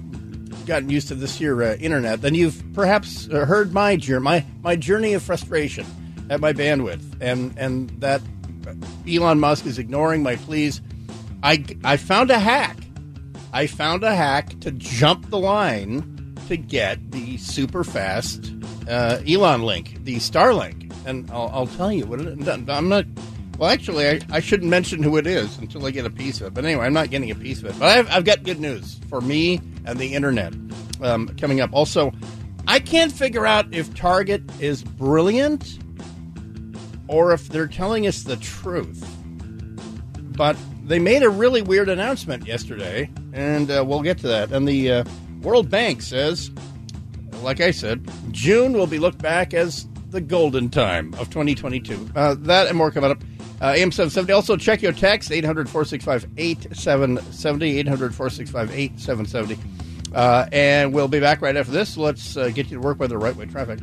gotten 0.65 0.89
used 0.89 1.08
to 1.10 1.15
this 1.15 1.36
here 1.38 1.62
uh, 1.63 1.76
internet, 1.76 2.21
then 2.21 2.36
you've 2.36 2.63
perhaps 2.73 3.28
uh, 3.30 3.45
heard 3.45 3.73
my 3.73 3.95
journey 3.95 4.23
my 4.23 4.45
my 4.62 4.76
journey 4.76 5.13
of 5.13 5.23
frustration 5.23 5.86
at 6.30 6.39
my 6.39 6.54
bandwidth, 6.54 7.04
and 7.21 7.54
and 7.58 7.89
that 8.02 8.21
Elon 9.08 9.39
Musk 9.39 9.65
is 9.65 9.78
ignoring 9.78 10.23
my 10.23 10.36
pleas. 10.36 10.82
I 11.41 11.63
I 11.84 11.97
found 11.97 12.32
a 12.32 12.39
hack. 12.39 12.78
I 13.52 13.67
found 13.67 14.04
a 14.04 14.15
hack 14.15 14.60
to 14.62 14.71
jump 14.71 15.30
the 15.30 15.38
line 15.38 16.36
to 16.47 16.58
get 16.58 17.12
the 17.12 17.38
super 17.38 17.84
fast 17.84 18.52
uh, 18.88 19.19
Elon 19.28 19.62
link, 19.62 20.04
the 20.04 20.15
Starlink, 20.15 20.91
and 21.06 21.30
I'll, 21.32 21.49
I'll 21.54 21.67
tell 21.67 21.91
you 21.91 22.06
what 22.06 22.19
it, 22.19 22.69
I'm 22.69 22.89
not. 22.89 23.06
Well, 23.57 23.69
actually, 23.69 24.07
I, 24.07 24.19
I 24.31 24.39
shouldn't 24.39 24.69
mention 24.69 25.03
who 25.03 25.17
it 25.17 25.27
is 25.27 25.57
until 25.59 25.85
I 25.85 25.91
get 25.91 26.05
a 26.05 26.09
piece 26.09 26.41
of 26.41 26.47
it. 26.47 26.53
But 26.53 26.65
anyway, 26.65 26.85
I'm 26.85 26.93
not 26.93 27.09
getting 27.09 27.31
a 27.31 27.35
piece 27.35 27.59
of 27.59 27.65
it. 27.65 27.79
But 27.79 27.89
I've, 27.89 28.09
I've 28.09 28.25
got 28.25 28.43
good 28.43 28.59
news 28.59 28.99
for 29.09 29.21
me 29.21 29.61
and 29.85 29.99
the 29.99 30.13
internet 30.13 30.53
um, 31.01 31.27
coming 31.37 31.61
up. 31.61 31.71
Also, 31.73 32.11
I 32.67 32.79
can't 32.79 33.11
figure 33.11 33.45
out 33.45 33.73
if 33.73 33.93
Target 33.93 34.41
is 34.59 34.83
brilliant 34.83 35.79
or 37.07 37.31
if 37.31 37.49
they're 37.49 37.67
telling 37.67 38.07
us 38.07 38.23
the 38.23 38.37
truth. 38.37 39.07
But 40.35 40.57
they 40.83 40.99
made 40.99 41.23
a 41.23 41.29
really 41.29 41.61
weird 41.61 41.89
announcement 41.89 42.47
yesterday, 42.47 43.09
and 43.33 43.69
uh, 43.69 43.83
we'll 43.85 44.01
get 44.01 44.17
to 44.19 44.27
that. 44.27 44.51
And 44.51 44.67
the 44.67 44.91
uh, 44.91 45.03
World 45.41 45.69
Bank 45.69 46.01
says, 46.01 46.49
like 47.41 47.61
I 47.61 47.71
said, 47.71 48.09
June 48.31 48.73
will 48.73 48.87
be 48.87 48.99
looked 48.99 49.21
back 49.21 49.53
as 49.53 49.87
the 50.09 50.21
golden 50.21 50.69
time 50.69 51.13
of 51.15 51.29
2022. 51.29 52.09
Uh, 52.15 52.35
that 52.39 52.67
and 52.67 52.77
more 52.77 52.91
coming 52.91 53.11
up. 53.11 53.23
Uh, 53.61 53.73
AM 53.75 53.91
770. 53.91 54.33
Also, 54.33 54.57
check 54.57 54.81
your 54.81 54.91
text 54.91 55.31
800 55.31 55.69
465 55.69 56.29
8770. 56.37 57.79
800 57.79 58.15
465 58.15 58.71
8770. 58.71 60.13
Uh, 60.13 60.45
and 60.51 60.93
we'll 60.93 61.07
be 61.07 61.19
back 61.19 61.41
right 61.41 61.55
after 61.55 61.71
this. 61.71 61.97
Let's 61.97 62.37
uh, 62.37 62.49
get 62.49 62.69
you 62.69 62.77
to 62.77 62.81
work 62.81 62.99
with 62.99 63.09
the 63.09 63.17
right 63.17 63.35
way 63.35 63.45
traffic. 63.45 63.79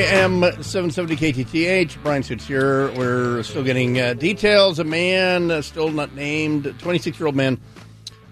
AM 0.00 0.40
770 0.40 1.16
KTTH. 1.16 2.02
Bryan 2.02 2.22
Suits 2.22 2.46
here. 2.46 2.90
We're 2.92 3.42
still 3.42 3.62
getting 3.62 4.00
uh, 4.00 4.14
details. 4.14 4.78
A 4.78 4.84
man, 4.84 5.50
uh, 5.50 5.60
still 5.60 5.90
not 5.90 6.14
named, 6.14 6.74
26 6.78 7.20
year 7.20 7.26
old 7.26 7.36
man 7.36 7.60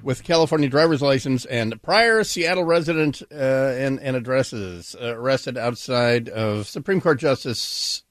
with 0.02 0.24
California 0.24 0.70
driver's 0.70 1.02
license 1.02 1.44
and 1.44 1.80
prior 1.82 2.24
Seattle 2.24 2.64
resident 2.64 3.22
uh, 3.30 3.34
and, 3.34 4.00
and 4.00 4.16
addresses, 4.16 4.96
uh, 4.98 5.14
arrested 5.14 5.58
outside 5.58 6.30
of 6.30 6.66
Supreme 6.66 7.02
Court 7.02 7.18
Justice 7.18 8.02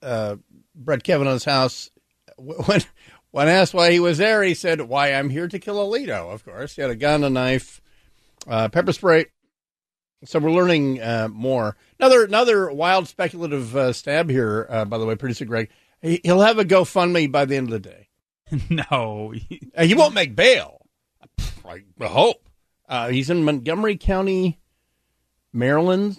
uh, 0.00 0.36
Brett 0.74 1.04
Kavanaugh's 1.04 1.44
house. 1.44 1.90
When, 2.38 2.82
when 3.32 3.48
asked 3.48 3.74
why 3.74 3.90
he 3.90 4.00
was 4.00 4.18
there, 4.18 4.44
he 4.44 4.54
said, 4.54 4.80
Why, 4.80 5.12
I'm 5.12 5.28
here 5.28 5.48
to 5.48 5.58
kill 5.58 5.76
Alito, 5.76 6.32
of 6.32 6.44
course. 6.44 6.76
He 6.76 6.82
had 6.82 6.90
a 6.90 6.96
gun, 6.96 7.24
a 7.24 7.30
knife, 7.30 7.82
uh, 8.46 8.68
pepper 8.68 8.92
spray. 8.92 9.26
So 10.24 10.38
we're 10.38 10.50
learning 10.50 11.00
uh, 11.00 11.28
more. 11.30 11.76
Another 12.00 12.24
another 12.24 12.70
wild 12.72 13.06
speculative 13.08 13.76
uh, 13.76 13.92
stab 13.92 14.28
here, 14.30 14.66
uh, 14.68 14.84
by 14.84 14.98
the 14.98 15.06
way, 15.06 15.14
producer 15.14 15.44
Greg. 15.44 15.70
He, 16.02 16.20
he'll 16.24 16.40
have 16.40 16.58
a 16.58 16.64
GoFundMe 16.64 17.30
by 17.30 17.44
the 17.44 17.56
end 17.56 17.72
of 17.72 17.82
the 17.82 17.88
day. 17.90 18.08
no, 18.90 19.34
Uh, 19.76 19.84
he 19.84 19.94
won't 19.94 20.14
make 20.14 20.34
bail. 20.34 20.86
I 22.00 22.06
hope. 22.06 22.48
Uh, 22.88 23.08
he's 23.08 23.28
in 23.28 23.44
Montgomery 23.44 23.96
County, 23.96 24.58
Maryland 25.52 26.16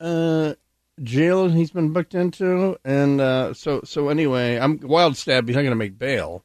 uh, 0.00 0.54
jail. 1.02 1.48
He's 1.48 1.72
been 1.72 1.92
booked 1.92 2.14
into, 2.14 2.76
and 2.84 3.20
uh, 3.20 3.54
so 3.54 3.80
so 3.84 4.08
anyway, 4.08 4.56
I'm 4.58 4.78
wild 4.80 5.16
stab. 5.16 5.48
He's 5.48 5.56
not 5.56 5.62
going 5.62 5.72
to 5.72 5.76
make 5.76 5.98
bail. 5.98 6.44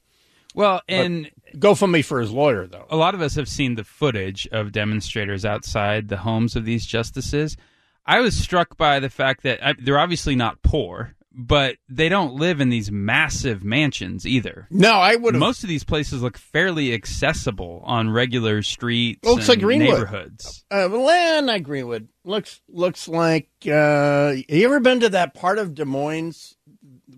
Well, 0.56 0.82
and 0.89 1.30
GoFundMe 1.56 2.04
for 2.04 2.20
his 2.20 2.32
lawyer 2.32 2.68
though. 2.68 2.86
a 2.90 2.96
lot 2.98 3.14
of 3.16 3.22
us 3.22 3.36
have 3.36 3.48
seen 3.48 3.76
the 3.76 3.84
footage 3.84 4.48
of 4.52 4.72
demonstrators 4.72 5.46
outside 5.46 6.08
the 6.08 6.18
homes 6.18 6.56
of 6.56 6.66
these 6.66 6.86
justices. 6.86 7.58
I 8.06 8.22
was 8.22 8.36
struck 8.36 8.78
by 8.78 9.00
the 9.00 9.10
fact 9.10 9.44
that 9.44 9.64
I, 9.66 9.74
they're 9.78 10.00
obviously 10.00 10.36
not 10.36 10.62
poor, 10.64 11.16
but 11.32 11.78
they 11.88 12.10
don't 12.10 12.34
live 12.34 12.60
in 12.60 12.70
these 12.70 12.92
massive 12.92 13.64
mansions 13.64 14.26
either. 14.26 14.68
No, 14.72 14.94
I 14.94 15.16
would. 15.16 15.36
Most 15.36 15.64
of 15.64 15.70
these 15.70 15.84
places 15.84 16.22
look 16.22 16.38
fairly 16.38 16.94
accessible 16.94 17.84
on 17.86 18.10
regular 18.10 18.62
streets. 18.64 19.24
Looks 19.24 19.42
and 19.42 19.50
like 19.50 19.60
Greenwood. 19.60 19.90
neighborhoods. 19.90 20.66
Uh, 20.72 20.90
well, 20.92 21.42
not 21.44 21.64
Greenwood. 21.64 22.10
Looks 22.24 22.62
looks 22.68 23.08
like. 23.08 23.50
Uh, 23.66 24.34
you 24.48 24.66
ever 24.66 24.80
been 24.80 25.02
to 25.02 25.10
that 25.10 25.34
part 25.34 25.60
of 25.60 25.76
Des 25.76 25.86
Moines 25.86 26.56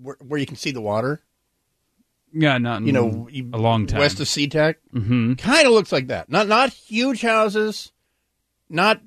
where, 0.01 0.17
where 0.19 0.39
you 0.39 0.45
can 0.45 0.57
see 0.57 0.71
the 0.71 0.81
water? 0.81 1.23
Yeah, 2.33 2.57
not 2.57 2.77
in 2.81 2.87
You 2.87 2.93
know, 2.93 3.29
a 3.53 3.57
long 3.57 3.87
time. 3.87 3.99
west 3.99 4.19
of 4.19 4.27
SeaTac. 4.27 4.75
hmm 4.91 5.33
Kind 5.35 5.67
of 5.67 5.73
looks 5.73 5.91
like 5.91 6.07
that. 6.07 6.29
Not 6.29 6.47
not 6.47 6.69
huge 6.71 7.21
houses, 7.21 7.91
not 8.69 9.01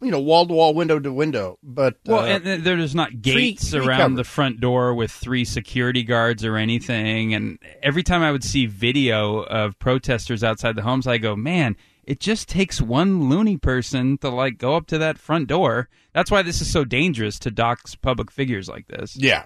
you 0.00 0.10
know 0.10 0.20
wall 0.20 0.46
to 0.46 0.54
wall, 0.54 0.74
window 0.74 0.98
to 0.98 1.12
window, 1.12 1.58
but 1.62 1.96
Well, 2.06 2.20
uh, 2.20 2.26
and 2.44 2.64
there's 2.64 2.94
not 2.94 3.20
gates 3.22 3.70
tree 3.70 3.80
around 3.80 3.98
covered. 4.00 4.16
the 4.16 4.24
front 4.24 4.60
door 4.60 4.94
with 4.94 5.10
three 5.10 5.44
security 5.44 6.02
guards 6.02 6.44
or 6.44 6.56
anything. 6.56 7.34
And 7.34 7.58
every 7.82 8.02
time 8.02 8.22
I 8.22 8.32
would 8.32 8.44
see 8.44 8.66
video 8.66 9.40
of 9.42 9.78
protesters 9.78 10.42
outside 10.44 10.74
the 10.76 10.82
homes, 10.82 11.06
I 11.06 11.18
go, 11.18 11.36
man, 11.36 11.76
it 12.04 12.20
just 12.20 12.48
takes 12.48 12.80
one 12.80 13.28
loony 13.28 13.56
person 13.56 14.18
to 14.18 14.30
like 14.30 14.58
go 14.58 14.74
up 14.76 14.86
to 14.88 14.98
that 14.98 15.18
front 15.18 15.46
door. 15.48 15.88
That's 16.12 16.30
why 16.30 16.42
this 16.42 16.60
is 16.60 16.70
so 16.72 16.84
dangerous 16.84 17.38
to 17.40 17.50
dox 17.50 17.94
public 17.94 18.30
figures 18.32 18.68
like 18.68 18.88
this. 18.88 19.16
Yeah. 19.16 19.44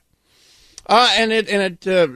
Uh, 0.86 1.08
and 1.16 1.32
it 1.32 1.48
and 1.48 1.62
it 1.62 1.86
uh, 1.86 2.08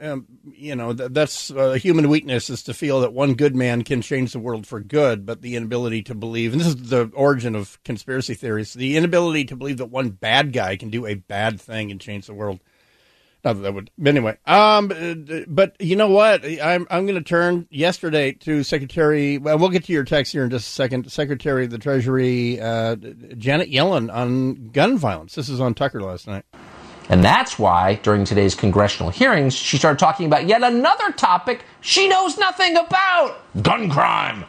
um, 0.00 0.26
you 0.52 0.76
know 0.76 0.94
th- 0.94 1.10
that's 1.12 1.50
uh, 1.50 1.72
human 1.72 2.08
weakness 2.08 2.48
is 2.48 2.62
to 2.62 2.72
feel 2.72 3.00
that 3.00 3.12
one 3.12 3.34
good 3.34 3.56
man 3.56 3.82
can 3.82 4.00
change 4.00 4.32
the 4.32 4.38
world 4.38 4.66
for 4.66 4.80
good, 4.80 5.26
but 5.26 5.42
the 5.42 5.56
inability 5.56 6.02
to 6.02 6.14
believe 6.14 6.52
and 6.52 6.60
this 6.60 6.68
is 6.68 6.88
the 6.88 7.10
origin 7.14 7.56
of 7.56 7.82
conspiracy 7.82 8.34
theories: 8.34 8.74
the 8.74 8.96
inability 8.96 9.44
to 9.44 9.56
believe 9.56 9.78
that 9.78 9.86
one 9.86 10.10
bad 10.10 10.52
guy 10.52 10.76
can 10.76 10.88
do 10.88 11.04
a 11.04 11.14
bad 11.14 11.60
thing 11.60 11.90
and 11.90 12.00
change 12.00 12.26
the 12.26 12.34
world. 12.34 12.60
Not 13.44 13.54
that 13.54 13.62
that 13.62 13.74
would, 13.74 13.90
anyway. 14.04 14.38
Um, 14.44 14.90
uh, 14.92 15.40
but 15.48 15.76
you 15.80 15.96
know 15.96 16.08
what? 16.08 16.44
I'm 16.44 16.86
I'm 16.90 17.06
going 17.06 17.14
to 17.14 17.28
turn 17.28 17.66
yesterday 17.70 18.32
to 18.32 18.62
Secretary. 18.62 19.38
Well, 19.38 19.58
we'll 19.58 19.68
get 19.68 19.84
to 19.84 19.92
your 19.92 20.04
text 20.04 20.32
here 20.32 20.44
in 20.44 20.50
just 20.50 20.68
a 20.68 20.72
second. 20.72 21.10
Secretary 21.10 21.64
of 21.64 21.70
the 21.70 21.78
Treasury, 21.78 22.60
uh, 22.60 22.94
Janet 22.94 23.70
Yellen 23.70 24.12
on 24.12 24.70
gun 24.70 24.96
violence. 24.96 25.34
This 25.34 25.48
is 25.48 25.60
on 25.60 25.74
Tucker 25.74 26.00
last 26.00 26.26
night. 26.26 26.44
And 27.08 27.22
that's 27.24 27.58
why, 27.58 27.94
during 28.02 28.24
today's 28.24 28.54
congressional 28.54 29.10
hearings, 29.10 29.54
she 29.54 29.76
started 29.76 29.98
talking 29.98 30.26
about 30.26 30.46
yet 30.46 30.62
another 30.62 31.12
topic 31.12 31.64
she 31.80 32.08
knows 32.08 32.36
nothing 32.36 32.76
about 32.76 33.38
gun 33.62 33.88
crime. 33.88 34.44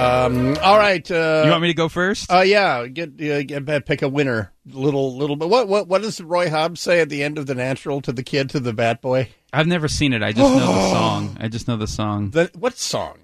Um, 0.00 0.56
all 0.62 0.78
right. 0.78 1.08
Uh, 1.10 1.42
You 1.44 1.50
want 1.50 1.62
me 1.62 1.68
to 1.68 1.74
go 1.74 1.88
first? 1.88 2.30
Uh, 2.32 2.40
yeah. 2.40 2.86
Get, 2.86 3.20
uh, 3.20 3.42
get 3.42 3.86
pick 3.86 4.02
a 4.02 4.08
winner. 4.08 4.52
Little 4.66 5.16
little 5.16 5.36
bit. 5.36 5.48
What 5.48 5.68
what 5.68 5.88
what 5.88 6.00
does 6.02 6.20
Roy 6.20 6.48
Hobbs 6.48 6.80
say 6.80 7.00
at 7.00 7.08
the 7.08 7.22
end 7.24 7.38
of 7.38 7.46
the 7.46 7.54
natural 7.54 8.00
to 8.02 8.12
the 8.12 8.22
kid 8.22 8.50
to 8.50 8.60
the 8.60 8.72
bat 8.72 9.02
boy? 9.02 9.28
I've 9.52 9.66
never 9.66 9.88
seen 9.88 10.12
it. 10.12 10.22
I 10.22 10.32
just 10.32 10.54
know 10.54 10.58
the 10.72 10.90
song. 10.92 11.36
I 11.40 11.48
just 11.48 11.66
know 11.66 11.76
the 11.76 11.88
song. 11.88 12.30
The 12.30 12.50
what 12.54 12.76
song? 12.78 13.18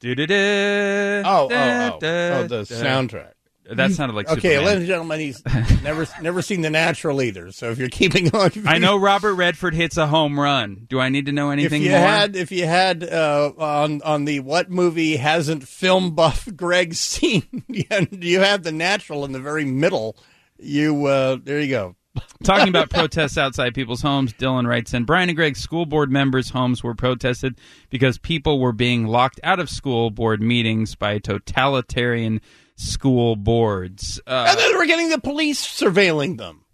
Do-do-do, 0.00 0.34
Oh, 0.34 1.22
oh, 1.24 1.46
oh, 1.46 1.48
da, 1.48 1.94
oh, 2.00 2.42
the 2.46 2.64
da. 2.64 2.74
soundtrack. 2.74 3.32
That 3.70 3.92
sounded 3.92 4.14
like 4.14 4.28
okay, 4.28 4.40
Superman. 4.40 4.64
ladies 4.64 4.78
and 4.80 4.86
gentlemen, 4.86 5.20
he's 5.20 5.42
never 5.82 6.06
never 6.20 6.42
seen 6.42 6.60
the 6.60 6.70
natural 6.70 7.22
either. 7.22 7.50
So 7.50 7.70
if 7.70 7.78
you're 7.78 7.88
keeping 7.88 8.34
on, 8.34 8.50
I 8.66 8.78
know 8.78 8.96
Robert 8.98 9.34
Redford 9.34 9.74
hits 9.74 9.96
a 9.96 10.06
home 10.06 10.38
run. 10.38 10.86
Do 10.88 11.00
I 11.00 11.08
need 11.08 11.26
to 11.26 11.32
know 11.32 11.50
anything? 11.50 11.82
if 11.82 11.86
you 11.86 11.92
more? 11.92 12.00
had 12.00 12.36
if 12.36 12.52
you 12.52 12.66
had 12.66 13.02
uh, 13.04 13.52
on 13.56 14.02
on 14.02 14.26
the 14.26 14.40
what 14.40 14.70
movie 14.70 15.16
hasn't 15.16 15.66
film 15.66 16.14
buff 16.14 16.46
Greg 16.56 16.94
seen, 16.94 17.64
and 17.90 18.22
you 18.22 18.40
have 18.40 18.64
the 18.64 18.72
natural 18.72 19.24
in 19.24 19.32
the 19.32 19.40
very 19.40 19.64
middle. 19.64 20.16
You 20.58 21.06
uh, 21.06 21.38
there 21.42 21.60
you 21.60 21.70
go. 21.70 21.96
Talking 22.42 22.68
about 22.68 22.90
protests 22.90 23.38
outside 23.38 23.74
people's 23.74 24.02
homes, 24.02 24.32
Dylan 24.34 24.68
writes 24.68 24.94
in 24.94 25.04
Bryan 25.04 25.30
and 25.30 25.36
Greg's 25.36 25.60
school 25.60 25.86
board 25.86 26.12
members' 26.12 26.50
homes 26.50 26.82
were 26.84 26.94
protested 26.94 27.58
because 27.90 28.18
people 28.18 28.60
were 28.60 28.72
being 28.72 29.06
locked 29.06 29.40
out 29.42 29.58
of 29.58 29.70
school 29.70 30.10
board 30.10 30.42
meetings 30.42 30.94
by 30.94 31.18
totalitarian 31.18 32.40
school 32.76 33.36
boards. 33.36 34.20
Uh, 34.26 34.46
and 34.48 34.58
then 34.58 34.72
we're 34.76 34.86
getting 34.86 35.10
the 35.10 35.20
police 35.20 35.64
surveilling 35.64 36.38
them, 36.38 36.64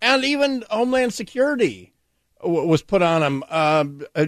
and 0.00 0.24
even 0.24 0.64
Homeland 0.70 1.14
Security 1.14 1.92
w- 2.40 2.66
was 2.66 2.82
put 2.82 3.02
on 3.02 3.20
them. 3.20 3.44
Uh, 3.48 3.84
uh, 4.14 4.26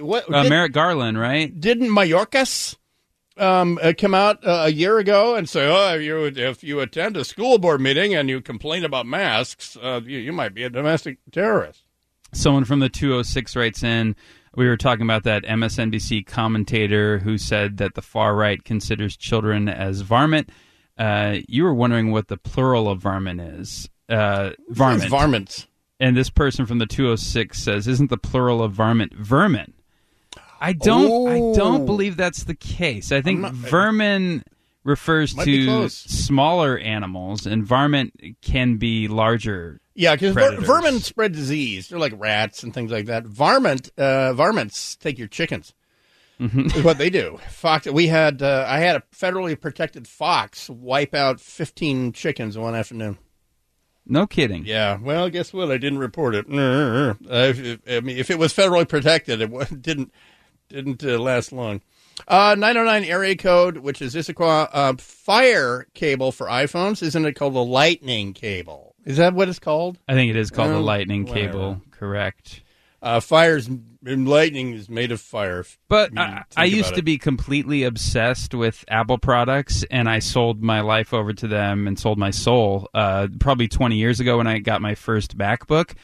what 0.00 0.32
uh, 0.32 0.42
did- 0.42 0.50
Merrick 0.50 0.72
Garland, 0.72 1.18
right? 1.18 1.58
didn't 1.58 1.88
Mayorkas 1.88 2.76
um, 3.36 3.78
uh, 3.82 3.92
come 3.96 4.14
out 4.14 4.44
uh, 4.46 4.64
a 4.66 4.70
year 4.70 4.98
ago 4.98 5.36
and 5.36 5.48
say, 5.48 5.68
"Oh, 5.68 5.94
if 5.94 6.02
you 6.02 6.24
if 6.24 6.64
you 6.64 6.80
attend 6.80 7.16
a 7.16 7.24
school 7.24 7.58
board 7.58 7.80
meeting 7.80 8.14
and 8.14 8.28
you 8.28 8.40
complain 8.40 8.84
about 8.84 9.06
masks, 9.06 9.76
uh, 9.80 10.00
you, 10.04 10.18
you 10.18 10.32
might 10.32 10.54
be 10.54 10.64
a 10.64 10.70
domestic 10.70 11.18
terrorist." 11.30 11.82
Someone 12.32 12.64
from 12.66 12.80
the 12.80 12.90
206 12.90 13.56
writes 13.56 13.82
in. 13.82 14.14
We 14.56 14.66
were 14.66 14.76
talking 14.76 15.02
about 15.04 15.24
that 15.24 15.44
MSNBC 15.44 16.26
commentator 16.26 17.18
who 17.18 17.38
said 17.38 17.76
that 17.78 17.94
the 17.94 18.02
far 18.02 18.34
right 18.34 18.62
considers 18.64 19.16
children 19.16 19.68
as 19.68 20.00
varmint. 20.00 20.50
Uh, 20.98 21.38
you 21.46 21.62
were 21.64 21.74
wondering 21.74 22.10
what 22.10 22.28
the 22.28 22.36
plural 22.36 22.88
of 22.88 23.00
varmint 23.00 23.40
is. 23.40 23.88
Uh, 24.08 24.50
varmint. 24.68 25.10
Varmints. 25.10 25.66
And 26.00 26.16
this 26.16 26.30
person 26.30 26.66
from 26.66 26.78
the 26.78 26.86
206 26.86 27.60
says, 27.60 27.86
"Isn't 27.86 28.10
the 28.10 28.16
plural 28.18 28.62
of 28.62 28.72
varmint 28.72 29.14
vermin?" 29.14 29.74
I 30.60 30.72
don't. 30.72 31.28
I 31.28 31.38
don't 31.56 31.82
Oh. 31.82 31.86
believe 31.86 32.16
that's 32.16 32.44
the 32.44 32.54
case. 32.54 33.12
I 33.12 33.20
think 33.20 33.40
not- 33.40 33.52
vermin 33.54 34.42
refers 34.84 35.34
to 35.34 35.88
smaller 35.88 36.78
animals, 36.78 37.46
and 37.46 37.64
varmint 37.64 38.18
can 38.42 38.76
be 38.76 39.06
larger. 39.06 39.80
Yeah, 39.98 40.14
because 40.14 40.32
predators. 40.32 40.64
vermin 40.64 41.00
spread 41.00 41.32
disease. 41.32 41.88
They're 41.88 41.98
like 41.98 42.12
rats 42.16 42.62
and 42.62 42.72
things 42.72 42.92
like 42.92 43.06
that. 43.06 43.26
Varmint, 43.26 43.90
uh, 43.98 44.32
varmints 44.32 44.94
take 44.94 45.18
your 45.18 45.26
chickens. 45.26 45.74
Mm-hmm. 46.38 46.66
Is 46.66 46.84
what 46.84 46.98
they 46.98 47.10
do. 47.10 47.40
Fox. 47.50 47.88
We 47.88 48.06
had. 48.06 48.40
Uh, 48.40 48.64
I 48.68 48.78
had 48.78 48.94
a 48.94 49.02
federally 49.12 49.60
protected 49.60 50.06
fox 50.06 50.70
wipe 50.70 51.14
out 51.14 51.40
fifteen 51.40 52.12
chickens 52.12 52.56
one 52.56 52.76
afternoon. 52.76 53.18
No 54.06 54.28
kidding. 54.28 54.64
Yeah. 54.64 54.98
Well, 55.02 55.28
guess 55.30 55.52
what? 55.52 55.72
I 55.72 55.78
didn't 55.78 55.98
report 55.98 56.36
it. 56.36 56.46
Uh, 56.48 57.16
if, 57.28 57.80
I 57.90 57.98
mean, 57.98 58.16
if 58.16 58.30
it 58.30 58.38
was 58.38 58.54
federally 58.54 58.88
protected, 58.88 59.42
it 59.42 59.82
didn't 59.82 60.12
didn't 60.68 61.02
uh, 61.02 61.18
last 61.18 61.50
long. 61.50 61.80
Uh, 62.28 62.54
909 62.56 63.04
area 63.04 63.36
code, 63.36 63.78
which 63.78 64.00
is 64.00 64.14
Issaquah, 64.14 64.68
uh, 64.72 64.94
fire 64.96 65.88
cable 65.94 66.30
for 66.30 66.46
iPhones. 66.46 67.02
Isn't 67.02 67.26
it 67.26 67.34
called 67.34 67.54
the 67.54 67.64
lightning 67.64 68.32
cable? 68.32 68.87
Is 69.08 69.16
that 69.16 69.32
what 69.34 69.48
it's 69.48 69.58
called? 69.58 69.98
I 70.06 70.12
think 70.14 70.28
it 70.30 70.36
is 70.36 70.50
called 70.50 70.68
the 70.68 70.74
Well, 70.74 70.82
lightning 70.82 71.24
whatever. 71.24 71.50
cable. 71.52 71.82
Correct. 71.90 72.62
Uh, 73.00 73.20
fires 73.20 73.68
and 73.68 74.28
lightning 74.28 74.74
is 74.74 74.88
made 74.90 75.12
of 75.12 75.20
fire. 75.20 75.64
But 75.88 76.10
I 76.18 76.26
mean, 76.28 76.42
I, 76.56 76.64
used 76.64 76.92
to 76.94 76.98
it. 76.98 77.04
be 77.04 77.16
completely 77.16 77.84
obsessed 77.84 78.54
with 78.54 78.84
Apple 78.88 79.16
products, 79.18 79.84
and 79.90 80.08
I 80.10 80.18
sold 80.18 80.62
my 80.62 80.80
life 80.80 81.14
over 81.14 81.32
to 81.32 81.48
them 81.48 81.86
and 81.86 81.98
sold 81.98 82.18
my 82.18 82.30
soul 82.30 82.88
uh, 82.92 83.28
probably 83.40 83.66
20 83.68 83.96
years 83.96 84.20
ago 84.20 84.36
when 84.38 84.46
I 84.46 84.58
got 84.58 84.82
my 84.82 84.94
first 84.94 85.38
MacBook. 85.38 85.94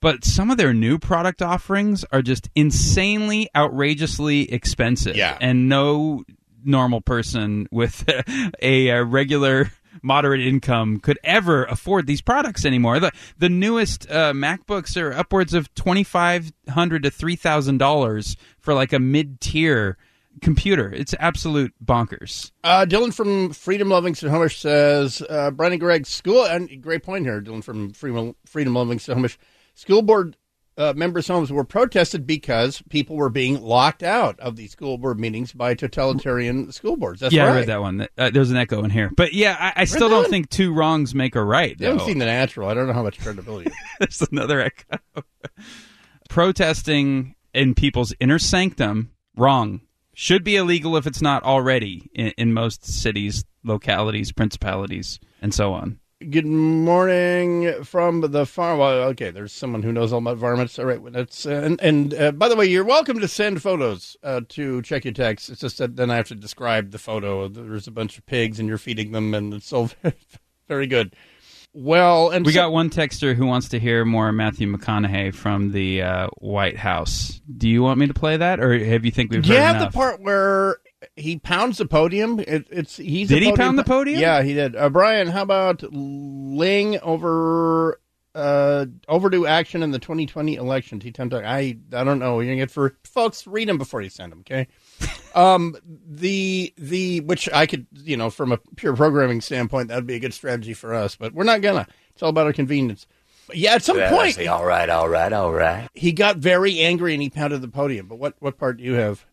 But 0.00 0.24
some 0.24 0.50
of 0.50 0.56
their 0.56 0.72
new 0.72 0.98
product 0.98 1.42
offerings 1.42 2.04
are 2.12 2.22
just 2.22 2.48
insanely, 2.54 3.50
outrageously 3.54 4.50
expensive. 4.52 5.16
Yeah. 5.16 5.36
And 5.40 5.68
no 5.68 6.24
normal 6.64 7.00
person 7.00 7.66
with 7.70 8.04
a, 8.62 8.90
uh 8.90 9.02
regular 9.02 9.72
moderate 10.02 10.40
income 10.40 11.00
could 11.00 11.18
ever 11.24 11.64
afford 11.64 12.06
these 12.06 12.20
products 12.20 12.64
anymore. 12.64 13.00
The 13.00 13.12
the 13.38 13.48
newest 13.48 14.10
uh, 14.10 14.32
MacBooks 14.32 15.00
are 15.00 15.12
upwards 15.12 15.54
of 15.54 15.72
twenty 15.74 16.04
five 16.04 16.52
hundred 16.68 17.02
to 17.04 17.10
three 17.10 17.36
thousand 17.36 17.78
dollars 17.78 18.36
for 18.58 18.74
like 18.74 18.92
a 18.92 18.98
mid 18.98 19.40
tier 19.40 19.96
computer. 20.40 20.92
It's 20.92 21.14
absolute 21.18 21.74
bonkers. 21.84 22.52
Uh, 22.62 22.86
Dylan 22.88 23.12
from 23.12 23.52
Freedom 23.52 23.88
Loving 23.88 24.14
Snohomish 24.14 24.60
says, 24.60 25.22
uh, 25.28 25.50
Bryan 25.50 25.72
and 25.72 25.80
Greg, 25.80 26.06
school, 26.06 26.44
and 26.44 26.80
great 26.80 27.02
point 27.02 27.24
here, 27.24 27.40
Dylan 27.40 27.64
from 27.64 27.92
Freedom, 27.92 28.34
Freedom 28.46 28.74
Loving 28.74 28.98
Snohomish. 28.98 29.38
School 29.74 30.02
board 30.02 30.36
uh, 30.78 30.92
members' 30.96 31.26
homes 31.26 31.50
were 31.50 31.64
protested 31.64 32.26
because 32.26 32.80
people 32.88 33.16
were 33.16 33.28
being 33.28 33.60
locked 33.60 34.02
out 34.02 34.38
of 34.38 34.56
the 34.56 34.68
school 34.68 34.96
board 34.96 35.18
meetings 35.18 35.52
by 35.52 35.74
totalitarian 35.74 36.70
school 36.70 36.96
boards. 36.96 37.20
That's 37.20 37.34
yeah, 37.34 37.44
right. 37.44 37.52
I 37.52 37.56
read 37.56 37.68
that 37.68 37.80
one. 37.80 38.06
Uh, 38.16 38.30
there's 38.30 38.52
an 38.52 38.56
echo 38.56 38.82
in 38.84 38.90
here, 38.90 39.10
but 39.14 39.34
yeah, 39.34 39.56
I, 39.58 39.82
I 39.82 39.84
still 39.84 40.08
don't 40.08 40.22
one? 40.22 40.30
think 40.30 40.48
two 40.48 40.72
wrongs 40.72 41.14
make 41.14 41.34
a 41.34 41.42
right. 41.42 41.76
I 41.80 41.84
haven't 41.84 42.06
seen 42.06 42.18
The 42.18 42.26
Natural. 42.26 42.68
I 42.68 42.74
don't 42.74 42.86
know 42.86 42.92
how 42.92 43.02
much 43.02 43.18
credibility. 43.18 43.72
There's 43.98 44.22
another 44.30 44.60
echo. 44.60 44.98
Protesting 46.28 47.34
in 47.52 47.74
people's 47.74 48.14
inner 48.20 48.38
sanctum, 48.38 49.10
wrong. 49.36 49.80
Should 50.14 50.44
be 50.44 50.56
illegal 50.56 50.96
if 50.96 51.06
it's 51.06 51.22
not 51.22 51.44
already 51.44 52.10
in, 52.12 52.28
in 52.38 52.52
most 52.52 52.84
cities, 52.84 53.44
localities, 53.64 54.32
principalities, 54.32 55.20
and 55.40 55.54
so 55.54 55.72
on. 55.72 56.00
Good 56.18 56.46
morning 56.46 57.84
from 57.84 58.22
the 58.22 58.44
farm. 58.44 58.80
Well, 58.80 58.92
okay, 59.10 59.30
there's 59.30 59.52
someone 59.52 59.84
who 59.84 59.92
knows 59.92 60.12
all 60.12 60.18
about 60.18 60.36
varmints. 60.38 60.76
All 60.76 60.84
right, 60.84 61.00
that's 61.12 61.46
uh, 61.46 61.50
and 61.50 61.80
and 61.80 62.12
uh, 62.12 62.32
by 62.32 62.48
the 62.48 62.56
way, 62.56 62.66
you're 62.66 62.82
welcome 62.82 63.20
to 63.20 63.28
send 63.28 63.62
photos 63.62 64.16
uh, 64.24 64.40
to 64.48 64.82
check 64.82 65.04
your 65.04 65.14
text. 65.14 65.48
It's 65.48 65.60
just 65.60 65.78
that 65.78 65.94
then 65.94 66.10
I 66.10 66.16
have 66.16 66.26
to 66.28 66.34
describe 66.34 66.90
the 66.90 66.98
photo. 66.98 67.46
There's 67.46 67.86
a 67.86 67.92
bunch 67.92 68.18
of 68.18 68.26
pigs 68.26 68.58
and 68.58 68.68
you're 68.68 68.78
feeding 68.78 69.12
them, 69.12 69.32
and 69.32 69.54
it's 69.54 69.68
so 69.68 69.90
very 70.68 70.88
good. 70.88 71.14
Well, 71.72 72.30
and 72.30 72.44
We 72.44 72.50
so- 72.50 72.62
got 72.62 72.72
one 72.72 72.90
texter 72.90 73.36
who 73.36 73.46
wants 73.46 73.68
to 73.68 73.78
hear 73.78 74.04
more 74.04 74.32
Matthew 74.32 74.66
McConaughey 74.66 75.32
from 75.32 75.70
the 75.70 76.02
uh, 76.02 76.26
White 76.38 76.78
House. 76.78 77.40
Do 77.56 77.68
you 77.68 77.80
want 77.84 78.00
me 78.00 78.08
to 78.08 78.14
play 78.14 78.36
that, 78.38 78.58
or 78.58 78.76
have 78.76 79.04
you 79.04 79.12
think 79.12 79.30
we've 79.30 79.44
Do 79.44 79.50
you 79.50 79.54
heard 79.54 79.62
have 79.76 79.92
the 79.92 79.96
part 79.96 80.20
where 80.20 80.78
he 81.16 81.38
pounds 81.38 81.78
the 81.78 81.86
podium? 81.86 82.40
It, 82.40 82.66
it's 82.70 82.96
he's 82.96 83.28
Did 83.28 83.42
a 83.42 83.46
he 83.46 83.52
pound 83.52 83.78
the 83.78 83.84
podium? 83.84 84.20
Yeah, 84.20 84.42
he 84.42 84.54
did. 84.54 84.74
Uh, 84.76 84.88
Bryan, 84.88 85.28
how 85.28 85.42
about 85.42 85.82
Ling 85.92 86.98
over 87.00 88.00
uh, 88.34 88.86
overdue 89.08 89.46
action 89.46 89.82
in 89.82 89.90
the 89.90 89.98
2020 89.98 90.54
election? 90.56 91.00
T 91.00 91.10
ten 91.10 91.32
I 91.32 91.78
I 91.92 92.04
don't 92.04 92.18
know. 92.18 92.40
You're 92.40 92.52
gonna 92.52 92.56
get 92.56 92.70
for 92.70 92.96
folks. 93.04 93.46
Read 93.46 93.68
them 93.68 93.78
before 93.78 94.02
you 94.02 94.10
send 94.10 94.32
them. 94.32 94.40
Okay. 94.40 94.68
um 95.34 95.76
the 96.08 96.72
the 96.76 97.20
which 97.20 97.48
I 97.52 97.66
could 97.66 97.86
you 97.92 98.16
know 98.16 98.30
from 98.30 98.50
a 98.50 98.58
pure 98.76 98.96
programming 98.96 99.40
standpoint 99.40 99.88
that 99.88 99.96
would 99.96 100.06
be 100.06 100.16
a 100.16 100.20
good 100.20 100.34
strategy 100.34 100.74
for 100.74 100.94
us, 100.94 101.16
but 101.16 101.32
we're 101.32 101.44
not 101.44 101.60
gonna. 101.60 101.86
It's 102.12 102.22
all 102.22 102.30
about 102.30 102.46
our 102.46 102.52
convenience. 102.52 103.06
But 103.46 103.56
yeah, 103.56 103.74
at 103.74 103.82
some 103.82 103.96
Well, 103.96 104.12
I 104.12 104.16
point 104.16 104.34
say, 104.34 104.46
all 104.46 104.64
right, 104.66 104.88
all 104.90 105.08
right, 105.08 105.32
all 105.32 105.52
right. 105.52 105.88
he 105.94 106.12
got 106.12 106.36
very 106.36 106.80
angry 106.80 107.14
and 107.14 107.22
he 107.22 107.30
pounded 107.30 107.62
the 107.62 107.68
podium. 107.68 108.06
But 108.06 108.18
what 108.18 108.34
what 108.40 108.58
part 108.58 108.76
do 108.76 108.84
you 108.84 108.94
have? 108.94 109.24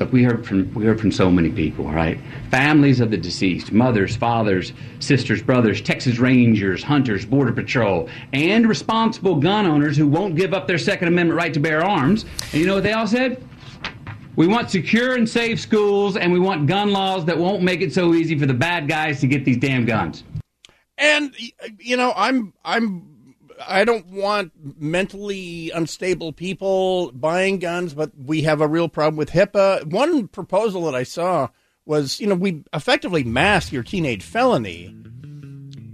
Look, 0.00 0.12
we 0.12 0.22
heard 0.22 0.46
from 0.46 0.72
we 0.72 0.86
heard 0.86 0.98
from 0.98 1.12
so 1.12 1.30
many 1.30 1.50
people, 1.50 1.84
right? 1.84 2.18
Families 2.50 3.00
of 3.00 3.10
the 3.10 3.18
deceased, 3.18 3.70
mothers, 3.70 4.16
fathers, 4.16 4.72
sisters, 4.98 5.42
brothers, 5.42 5.82
Texas 5.82 6.18
Rangers, 6.18 6.82
hunters, 6.82 7.26
Border 7.26 7.52
Patrol, 7.52 8.08
and 8.32 8.66
responsible 8.66 9.36
gun 9.36 9.66
owners 9.66 9.98
who 9.98 10.06
won't 10.06 10.36
give 10.36 10.54
up 10.54 10.66
their 10.66 10.78
Second 10.78 11.08
Amendment 11.08 11.36
right 11.36 11.52
to 11.52 11.60
bear 11.60 11.84
arms. 11.84 12.24
And 12.52 12.62
you 12.62 12.66
know 12.66 12.76
what 12.76 12.82
they 12.82 12.94
all 12.94 13.06
said? 13.06 13.46
We 14.36 14.46
want 14.46 14.70
secure 14.70 15.16
and 15.16 15.28
safe 15.28 15.60
schools, 15.60 16.16
and 16.16 16.32
we 16.32 16.38
want 16.38 16.66
gun 16.66 16.92
laws 16.92 17.26
that 17.26 17.36
won't 17.36 17.62
make 17.62 17.82
it 17.82 17.92
so 17.92 18.14
easy 18.14 18.38
for 18.38 18.46
the 18.46 18.54
bad 18.54 18.88
guys 18.88 19.20
to 19.20 19.26
get 19.26 19.44
these 19.44 19.58
damn 19.58 19.84
guns. 19.84 20.24
And 20.96 21.34
you 21.78 21.98
know, 21.98 22.14
I'm 22.16 22.54
I'm 22.64 23.06
I 23.66 23.84
don't 23.84 24.06
want 24.06 24.52
mentally 24.80 25.70
unstable 25.70 26.32
people 26.32 27.12
buying 27.12 27.58
guns, 27.58 27.94
but 27.94 28.12
we 28.16 28.42
have 28.42 28.60
a 28.60 28.68
real 28.68 28.88
problem 28.88 29.16
with 29.16 29.30
HIPAA. 29.30 29.84
One 29.84 30.28
proposal 30.28 30.84
that 30.84 30.94
I 30.94 31.02
saw 31.02 31.48
was, 31.84 32.20
you 32.20 32.26
know, 32.26 32.34
we 32.34 32.64
effectively 32.72 33.24
mask 33.24 33.72
your 33.72 33.82
teenage 33.82 34.22
felony, 34.22 34.88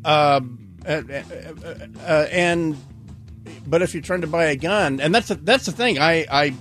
um, 0.04 0.76
uh, 0.86 1.02
uh, 1.10 1.22
uh, 2.06 2.26
and 2.30 2.76
but 3.66 3.82
if 3.82 3.94
you're 3.94 4.02
trying 4.02 4.20
to 4.20 4.26
buy 4.26 4.44
a 4.44 4.56
gun, 4.56 5.00
and 5.00 5.14
that's 5.14 5.28
the, 5.28 5.34
that's 5.34 5.66
the 5.66 5.72
thing, 5.72 5.98
I 5.98 6.26
I 6.30 6.54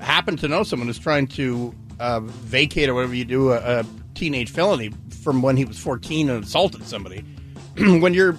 happen 0.00 0.36
to 0.38 0.48
know 0.48 0.62
someone 0.62 0.88
who's 0.88 0.98
trying 0.98 1.26
to 1.28 1.74
uh, 1.98 2.20
vacate 2.20 2.88
or 2.88 2.94
whatever 2.94 3.14
you 3.14 3.24
do 3.24 3.52
a, 3.52 3.80
a 3.80 3.86
teenage 4.14 4.50
felony 4.50 4.92
from 5.22 5.40
when 5.40 5.56
he 5.56 5.64
was 5.64 5.78
14 5.78 6.28
and 6.28 6.44
assaulted 6.44 6.84
somebody. 6.86 7.24
when 7.76 8.12
you're 8.12 8.32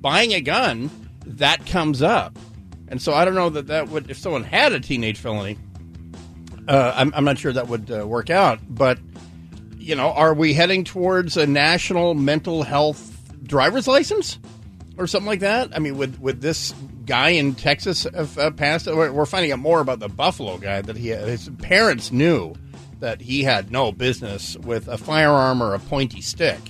buying 0.00 0.32
a 0.32 0.40
gun, 0.40 0.90
that 1.26 1.66
comes 1.66 2.02
up, 2.02 2.38
and 2.88 3.00
so 3.00 3.12
I 3.12 3.24
don't 3.24 3.34
know 3.34 3.50
that 3.50 3.66
that 3.68 3.88
would 3.88 4.10
if 4.10 4.18
someone 4.18 4.44
had 4.44 4.72
a 4.72 4.80
teenage 4.80 5.18
felony. 5.18 5.58
Uh, 6.68 6.92
I'm, 6.96 7.12
I'm 7.14 7.24
not 7.24 7.38
sure 7.38 7.52
that 7.52 7.68
would 7.68 7.90
uh, 7.90 8.06
work 8.06 8.28
out, 8.28 8.58
but 8.68 8.98
you 9.78 9.94
know, 9.94 10.10
are 10.12 10.34
we 10.34 10.52
heading 10.52 10.82
towards 10.82 11.36
a 11.36 11.46
national 11.46 12.14
mental 12.14 12.64
health 12.64 13.22
driver's 13.44 13.86
license 13.86 14.38
or 14.98 15.06
something 15.06 15.28
like 15.28 15.40
that? 15.40 15.74
I 15.74 15.78
mean, 15.78 15.96
with 15.96 16.18
with 16.18 16.40
this 16.40 16.74
guy 17.04 17.30
in 17.30 17.54
Texas 17.54 18.02
have 18.02 18.36
uh, 18.36 18.50
passed, 18.50 18.86
we're 18.86 19.26
finding 19.26 19.52
out 19.52 19.60
more 19.60 19.80
about 19.80 20.00
the 20.00 20.08
Buffalo 20.08 20.58
guy 20.58 20.82
that 20.82 20.96
he 20.96 21.10
his 21.10 21.48
parents 21.62 22.10
knew 22.10 22.54
that 23.00 23.20
he 23.20 23.44
had 23.44 23.70
no 23.70 23.92
business 23.92 24.56
with 24.56 24.88
a 24.88 24.98
firearm 24.98 25.62
or 25.62 25.74
a 25.74 25.78
pointy 25.78 26.20
stick. 26.20 26.60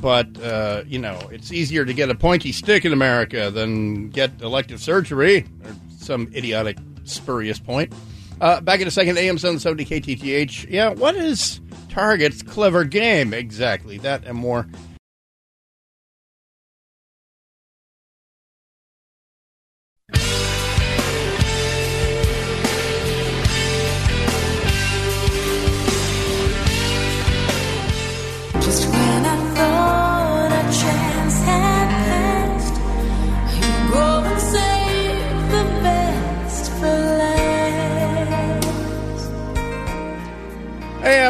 But 0.00 0.40
uh, 0.42 0.84
you 0.86 0.98
know, 0.98 1.18
it's 1.30 1.52
easier 1.52 1.84
to 1.84 1.92
get 1.92 2.10
a 2.10 2.14
pointy 2.14 2.52
stick 2.52 2.84
in 2.84 2.92
America 2.92 3.50
than 3.50 4.08
get 4.10 4.40
elective 4.40 4.80
surgery 4.80 5.46
or 5.64 5.74
some 5.98 6.30
idiotic 6.34 6.78
spurious 7.04 7.58
point. 7.58 7.92
Uh, 8.40 8.60
back 8.60 8.80
in 8.80 8.88
a 8.88 8.90
second, 8.90 9.18
AM 9.18 9.36
770 9.36 9.84
KTTH. 10.16 10.70
Yeah, 10.70 10.90
what 10.90 11.14
is 11.14 11.60
Target's 11.90 12.42
clever 12.42 12.84
game 12.84 13.34
exactly? 13.34 13.98
That 13.98 14.24
and 14.24 14.38
more. 14.38 14.66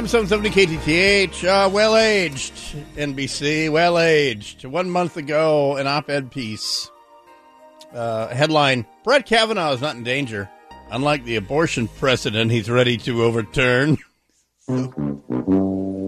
AM 0.01 0.09
770 0.09 0.79
KTTH. 0.79 1.45
Uh, 1.47 1.69
well 1.69 1.95
aged, 1.95 2.55
NBC. 2.97 3.71
Well 3.71 3.99
aged. 3.99 4.65
One 4.65 4.89
month 4.89 5.19
ago, 5.19 5.77
an 5.77 5.87
op 5.87 6.09
ed 6.09 6.31
piece. 6.31 6.91
Uh, 7.93 8.29
headline 8.29 8.87
Brett 9.05 9.27
Kavanaugh 9.27 9.75
is 9.75 9.83
not 9.83 9.97
in 9.97 10.03
danger. 10.03 10.49
Unlike 10.91 11.25
the 11.25 11.37
abortion 11.37 11.87
precedent 11.87 12.51
he's 12.51 12.71
ready 12.71 12.97
to 12.97 13.25
overturn. 13.25 13.99
So 14.67 14.87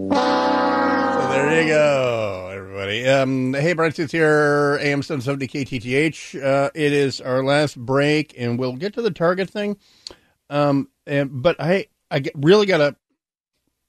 there 0.09 1.61
you 1.61 1.67
go, 1.67 2.49
everybody. 2.51 3.07
Um, 3.07 3.53
hey, 3.53 3.73
Bryan 3.73 3.93
Suits 3.93 4.11
here, 4.11 4.79
AM 4.81 5.03
770 5.03 5.47
KTTH. 5.47 6.43
Uh, 6.43 6.71
it 6.73 6.93
is 6.93 7.21
our 7.21 7.43
last 7.43 7.77
break, 7.77 8.33
and 8.39 8.57
we'll 8.57 8.75
get 8.75 8.95
to 8.95 9.03
the 9.03 9.11
Target 9.11 9.51
thing. 9.51 9.77
Um, 10.49 10.89
and, 11.05 11.43
but 11.43 11.57
I, 11.59 11.85
I 12.09 12.23
really 12.33 12.65
got 12.65 12.79
to 12.79 12.95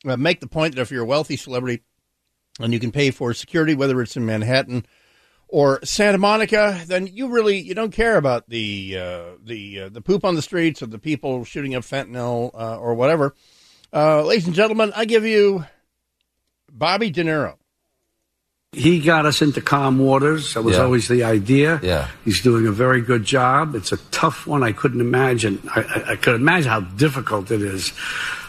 make 0.04 0.40
the 0.40 0.46
point 0.46 0.74
that 0.74 0.80
if 0.82 0.90
you're 0.90 1.02
a 1.02 1.06
wealthy 1.06 1.36
celebrity 1.36 1.82
and 2.60 2.72
you 2.72 2.78
can 2.80 2.92
pay 2.92 3.10
for 3.10 3.34
security, 3.34 3.74
whether 3.74 4.00
it's 4.00 4.16
in 4.16 4.24
Manhattan 4.26 4.86
or 5.48 5.80
Santa 5.84 6.18
Monica, 6.18 6.80
then 6.86 7.06
you 7.06 7.28
really 7.28 7.58
you 7.58 7.74
don't 7.74 7.92
care 7.92 8.16
about 8.16 8.48
the 8.48 8.96
uh, 8.98 9.24
the 9.44 9.80
uh, 9.82 9.88
the 9.88 10.00
poop 10.00 10.24
on 10.24 10.34
the 10.34 10.42
streets 10.42 10.82
or 10.82 10.86
the 10.86 10.98
people 10.98 11.44
shooting 11.44 11.74
up 11.74 11.82
fentanyl 11.82 12.50
uh, 12.54 12.76
or 12.78 12.94
whatever. 12.94 13.34
Uh, 13.92 14.22
ladies 14.24 14.46
and 14.46 14.54
gentlemen, 14.54 14.92
I 14.96 15.04
give 15.04 15.24
you 15.24 15.64
Bobby 16.70 17.10
De 17.10 17.22
Niro. 17.24 17.56
He 18.72 18.98
got 19.00 19.24
us 19.24 19.40
into 19.40 19.60
calm 19.60 20.00
waters. 20.00 20.54
That 20.54 20.62
was 20.64 20.74
Yeah. 20.76 20.82
always 20.82 21.06
the 21.06 21.22
idea. 21.22 21.78
Yeah. 21.80 22.08
He's 22.24 22.40
doing 22.40 22.66
a 22.66 22.72
very 22.72 23.00
good 23.02 23.22
job. 23.22 23.76
It's 23.76 23.92
a 23.92 23.98
tough 24.10 24.48
one. 24.48 24.64
I 24.64 24.72
couldn't 24.72 25.00
imagine. 25.00 25.60
I, 25.76 25.82
I, 25.82 26.12
I 26.12 26.16
could 26.16 26.34
imagine 26.34 26.70
how 26.70 26.80
difficult 26.80 27.52
it 27.52 27.62
is. 27.62 27.92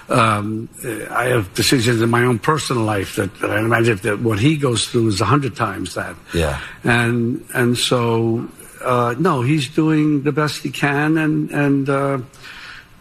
Um, 0.07 0.69
I 1.09 1.25
have 1.25 1.53
decisions 1.55 2.01
in 2.01 2.09
my 2.09 2.23
own 2.23 2.37
personal 2.39 2.83
life 2.83 3.15
that, 3.15 3.39
that 3.39 3.49
I 3.49 3.59
imagine 3.59 3.97
that 3.97 4.19
what 4.19 4.39
he 4.39 4.57
goes 4.57 4.87
through 4.87 5.07
is 5.07 5.21
a 5.21 5.25
hundred 5.25 5.55
times 5.55 5.95
that. 5.95 6.15
Yeah. 6.33 6.61
And 6.83 7.43
and 7.53 7.77
so 7.77 8.47
uh, 8.81 9.15
no, 9.17 9.41
he's 9.41 9.67
doing 9.69 10.21
the 10.23 10.31
best 10.31 10.61
he 10.61 10.69
can, 10.69 11.17
and 11.17 11.49
and 11.51 11.89
uh, 11.89 12.19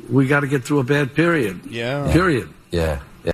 we 0.08 0.26
got 0.26 0.40
to 0.40 0.46
get 0.46 0.64
through 0.64 0.80
a 0.80 0.84
bad 0.84 1.14
period. 1.14 1.66
Yeah. 1.66 2.10
Period. 2.12 2.48
Yeah. 2.70 3.00
yeah. 3.24 3.32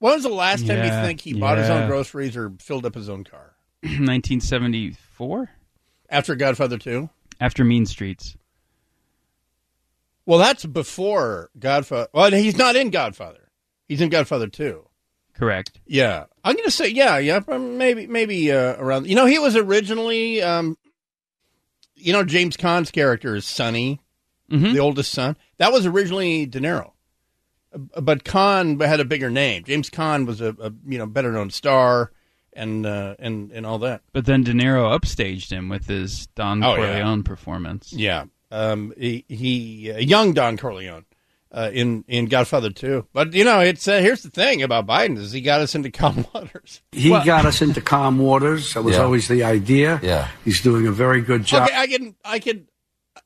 When 0.00 0.14
was 0.14 0.22
the 0.22 0.28
last 0.30 0.66
time 0.66 0.84
you 0.84 0.90
think 0.90 1.20
he 1.20 1.34
bought 1.34 1.58
his 1.58 1.68
own 1.70 1.86
groceries 1.88 2.36
or 2.36 2.52
filled 2.58 2.86
up 2.86 2.94
his 2.94 3.08
own 3.08 3.24
car? 3.24 3.54
1974 3.82 5.50
After 6.10 6.34
Godfather 6.34 6.76
2? 6.76 7.08
after 7.40 7.64
Mean 7.64 7.86
Streets. 7.86 8.36
Well, 10.30 10.38
that's 10.38 10.64
before 10.64 11.50
Godfather. 11.58 12.06
Well, 12.14 12.30
he's 12.30 12.56
not 12.56 12.76
in 12.76 12.90
Godfather. 12.90 13.50
He's 13.88 14.00
in 14.00 14.10
Godfather 14.10 14.46
2. 14.46 14.86
Correct. 15.34 15.80
Yeah, 15.86 16.26
I'm 16.44 16.54
gonna 16.54 16.70
say 16.70 16.86
yeah, 16.88 17.18
yeah, 17.18 17.40
maybe 17.48 18.06
maybe 18.06 18.52
uh, 18.52 18.76
around. 18.78 19.08
You 19.08 19.16
know, 19.16 19.26
he 19.26 19.40
was 19.40 19.56
originally, 19.56 20.40
um, 20.40 20.78
you 21.96 22.12
know, 22.12 22.22
James 22.22 22.56
Caan's 22.56 22.92
character 22.92 23.34
is 23.34 23.44
Sonny, 23.44 24.00
Mm-hmm. 24.52 24.72
the 24.72 24.78
oldest 24.78 25.10
son. 25.12 25.36
That 25.58 25.72
was 25.72 25.84
originally 25.86 26.46
De 26.46 26.60
Niro, 26.60 26.92
Uh, 27.74 28.00
but 28.00 28.22
Caan 28.24 28.80
had 28.84 29.00
a 29.00 29.04
bigger 29.04 29.30
name. 29.30 29.64
James 29.64 29.90
Caan 29.90 30.26
was 30.26 30.40
a, 30.40 30.50
a 30.60 30.72
you 30.86 30.98
know 30.98 31.06
better 31.06 31.32
known 31.32 31.50
star, 31.50 32.12
and 32.52 32.86
uh, 32.86 33.16
and 33.18 33.50
and 33.50 33.66
all 33.66 33.78
that. 33.80 34.02
But 34.12 34.26
then 34.26 34.44
De 34.44 34.52
Niro 34.52 34.96
upstaged 34.96 35.50
him 35.50 35.68
with 35.68 35.86
his 35.88 36.26
Don 36.36 36.62
Oh, 36.62 36.76
yeah. 36.76 36.86
Corleone 37.00 37.22
performance. 37.24 37.92
Yeah, 37.92 38.24
um, 38.50 38.92
he, 38.98 39.24
he 39.28 39.92
uh, 39.92 39.98
young 39.98 40.32
Don 40.32 40.56
Corleone. 40.56 41.04
Uh, 41.52 41.68
in 41.72 42.04
in 42.06 42.26
Godfather 42.26 42.70
2. 42.70 43.08
But 43.12 43.32
you 43.34 43.42
know, 43.42 43.58
it's 43.58 43.88
uh, 43.88 43.98
here's 43.98 44.22
the 44.22 44.30
thing 44.30 44.62
about 44.62 44.86
Biden 44.86 45.18
is 45.18 45.32
he 45.32 45.40
got 45.40 45.60
us 45.60 45.74
into 45.74 45.90
calm 45.90 46.24
waters. 46.32 46.80
He 46.92 47.08
got 47.08 47.44
us 47.44 47.60
into 47.60 47.80
calm 47.80 48.18
waters. 48.18 48.72
That 48.74 48.82
was 48.84 48.94
Yeah. 48.94 49.02
always 49.02 49.26
the 49.26 49.42
idea. 49.42 49.98
Yeah. 50.00 50.28
He's 50.44 50.60
doing 50.62 50.86
a 50.86 50.92
very 50.92 51.20
good 51.20 51.42
job. 51.44 51.64
Okay, 51.68 51.76
I 51.76 51.88
can, 51.88 52.14
I 52.24 52.38
can, 52.38 52.68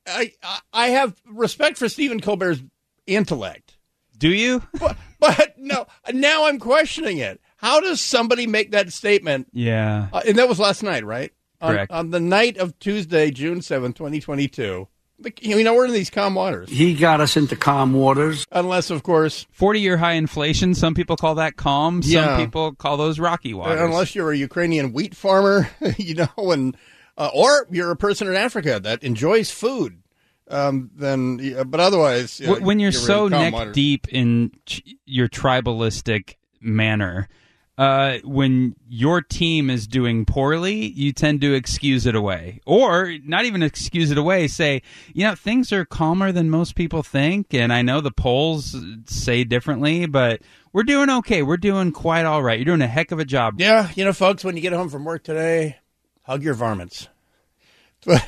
I, 0.06 0.32
I- 0.42 0.60
I 0.72 0.86
have 0.88 1.14
respect 1.26 1.76
for 1.76 1.86
Stephen 1.90 2.18
Colbert's 2.20 2.62
intellect. 3.06 3.76
Do 4.16 4.30
you? 4.30 4.62
But, 4.80 4.96
but 5.20 5.54
no, 5.58 5.86
now 6.10 6.46
I'm 6.46 6.58
questioning 6.58 7.18
it. 7.18 7.42
How 7.58 7.78
does 7.80 8.00
somebody 8.00 8.46
make 8.46 8.70
that 8.70 8.90
statement? 8.90 9.48
Yeah. 9.52 10.08
Uh, 10.14 10.22
and 10.26 10.38
that 10.38 10.48
was 10.48 10.58
last 10.58 10.82
night, 10.82 11.04
right? 11.04 11.30
On, 11.60 11.72
Correct. 11.74 11.92
on 11.92 12.08
the 12.08 12.20
night 12.20 12.56
of 12.56 12.78
Tuesday, 12.78 13.30
June 13.30 13.60
seventh, 13.60 13.96
2022. 13.96 14.88
Like, 15.20 15.44
You 15.44 15.62
know, 15.62 15.74
we're 15.74 15.86
in 15.86 15.92
these 15.92 16.10
calm 16.10 16.34
waters. 16.34 16.68
He 16.68 16.94
got 16.94 17.20
us 17.20 17.36
into 17.36 17.54
calm 17.56 17.92
waters. 17.94 18.46
Unless, 18.50 18.90
of 18.90 19.02
course, 19.02 19.46
40 19.52 19.80
year 19.80 19.96
high 19.96 20.12
inflation. 20.14 20.74
Some 20.74 20.94
people 20.94 21.16
call 21.16 21.36
that 21.36 21.56
calm. 21.56 22.02
Some 22.02 22.12
Yeah. 22.12 22.36
people 22.36 22.72
call 22.74 22.96
those 22.96 23.18
rocky 23.18 23.54
waters. 23.54 23.80
Uh, 23.80 23.84
unless 23.84 24.14
you're 24.14 24.32
a 24.32 24.36
Ukrainian 24.36 24.92
wheat 24.92 25.14
farmer, 25.14 25.70
you 25.98 26.14
know, 26.16 26.28
and 26.50 26.76
uh, 27.16 27.30
or 27.32 27.66
you're 27.70 27.92
a 27.92 27.96
person 27.96 28.26
in 28.28 28.34
Africa 28.34 28.80
that 28.80 29.02
enjoys 29.04 29.50
food, 29.50 30.02
um, 30.50 30.90
then. 30.96 31.38
yeah, 31.40 31.62
But 31.62 31.78
otherwise, 31.80 32.40
yeah, 32.40 32.58
when 32.58 32.80
you're, 32.80 32.88
in 32.88 32.92
so 32.92 33.28
neck 33.28 33.52
waters. 33.52 33.74
deep 33.74 34.08
in 34.08 34.50
ch- 34.66 34.82
your 35.06 35.28
tribalistic 35.28 36.34
manner, 36.60 37.28
uh, 37.76 38.18
when 38.22 38.76
your 38.88 39.20
team 39.20 39.68
is 39.68 39.86
doing 39.86 40.24
poorly, 40.24 40.86
you 40.86 41.12
tend 41.12 41.40
to 41.40 41.54
excuse 41.54 42.06
it 42.06 42.14
away, 42.14 42.60
or 42.66 43.14
not 43.24 43.44
even 43.44 43.62
excuse 43.62 44.10
it 44.12 44.18
away. 44.18 44.46
Say, 44.46 44.82
you 45.12 45.24
know, 45.24 45.34
things 45.34 45.72
are 45.72 45.84
calmer 45.84 46.30
than 46.30 46.50
most 46.50 46.76
people 46.76 47.02
think, 47.02 47.52
and 47.52 47.72
I 47.72 47.82
know 47.82 48.00
the 48.00 48.12
polls 48.12 48.76
say 49.06 49.42
differently, 49.42 50.06
but 50.06 50.40
we're 50.72 50.84
doing 50.84 51.10
okay. 51.10 51.42
We're 51.42 51.56
doing 51.56 51.90
quite 51.90 52.24
all 52.24 52.42
right. 52.42 52.58
You're 52.58 52.64
doing 52.64 52.82
a 52.82 52.86
heck 52.86 53.10
of 53.10 53.18
a 53.18 53.24
job. 53.24 53.60
Yeah, 53.60 53.90
you 53.96 54.04
know, 54.04 54.12
folks, 54.12 54.44
when 54.44 54.54
you 54.56 54.62
get 54.62 54.72
home 54.72 54.88
from 54.88 55.04
work 55.04 55.24
today, 55.24 55.78
hug 56.22 56.42
your 56.42 56.54
varmints. 56.54 57.08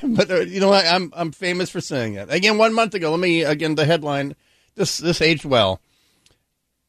But, 0.02 0.30
uh, 0.30 0.40
you 0.40 0.58
know 0.58 0.68
what? 0.70 0.86
I'm 0.86 1.12
I'm 1.14 1.32
famous 1.32 1.68
for 1.68 1.82
saying 1.82 2.14
that. 2.14 2.32
Again, 2.32 2.56
one 2.56 2.72
month 2.72 2.94
ago, 2.94 3.10
let 3.10 3.20
me 3.20 3.42
again 3.42 3.74
the 3.74 3.84
headline. 3.84 4.34
This 4.74 4.96
this 4.96 5.20
aged 5.20 5.44
well. 5.44 5.82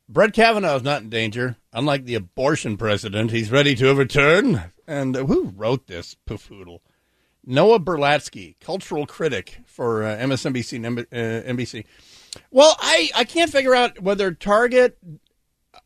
Brett 0.08 0.32
Kavanaugh 0.32 0.78
is 0.78 0.84
not 0.84 1.02
in 1.02 1.10
danger. 1.10 1.58
Unlike 1.78 2.06
the 2.06 2.16
abortion 2.16 2.76
president, 2.76 3.30
he's 3.30 3.52
ready 3.52 3.76
to 3.76 3.88
overturn. 3.88 4.72
And 4.88 5.16
who 5.16 5.54
wrote 5.56 5.86
this 5.86 6.16
poofoodle? 6.28 6.80
Noah 7.46 7.80
Berlatsky, 7.80 8.56
cultural 8.60 9.06
critic 9.06 9.60
for 9.68 10.04
uh, 10.04 10.18
MSNBC 10.18 10.84
and 10.84 11.00
uh, 11.00 11.48
NBC. 11.54 11.86
Well, 12.50 12.76
I, 12.80 13.12
I 13.16 13.26
can't 13.26 13.52
figure 13.52 13.76
out 13.76 14.02
whether 14.02 14.32
Target 14.32 14.98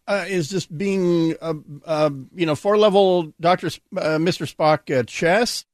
uh, 0.08 0.24
is 0.30 0.50
just 0.50 0.76
being, 0.78 1.36
uh, 1.42 1.56
uh, 1.86 2.12
you 2.36 2.46
know, 2.46 2.56
four 2.56 2.78
level 2.78 3.34
Doctor 3.42 3.70
uh, 3.98 4.18
Mister 4.18 4.46
Spock 4.46 5.06
chess, 5.08 5.66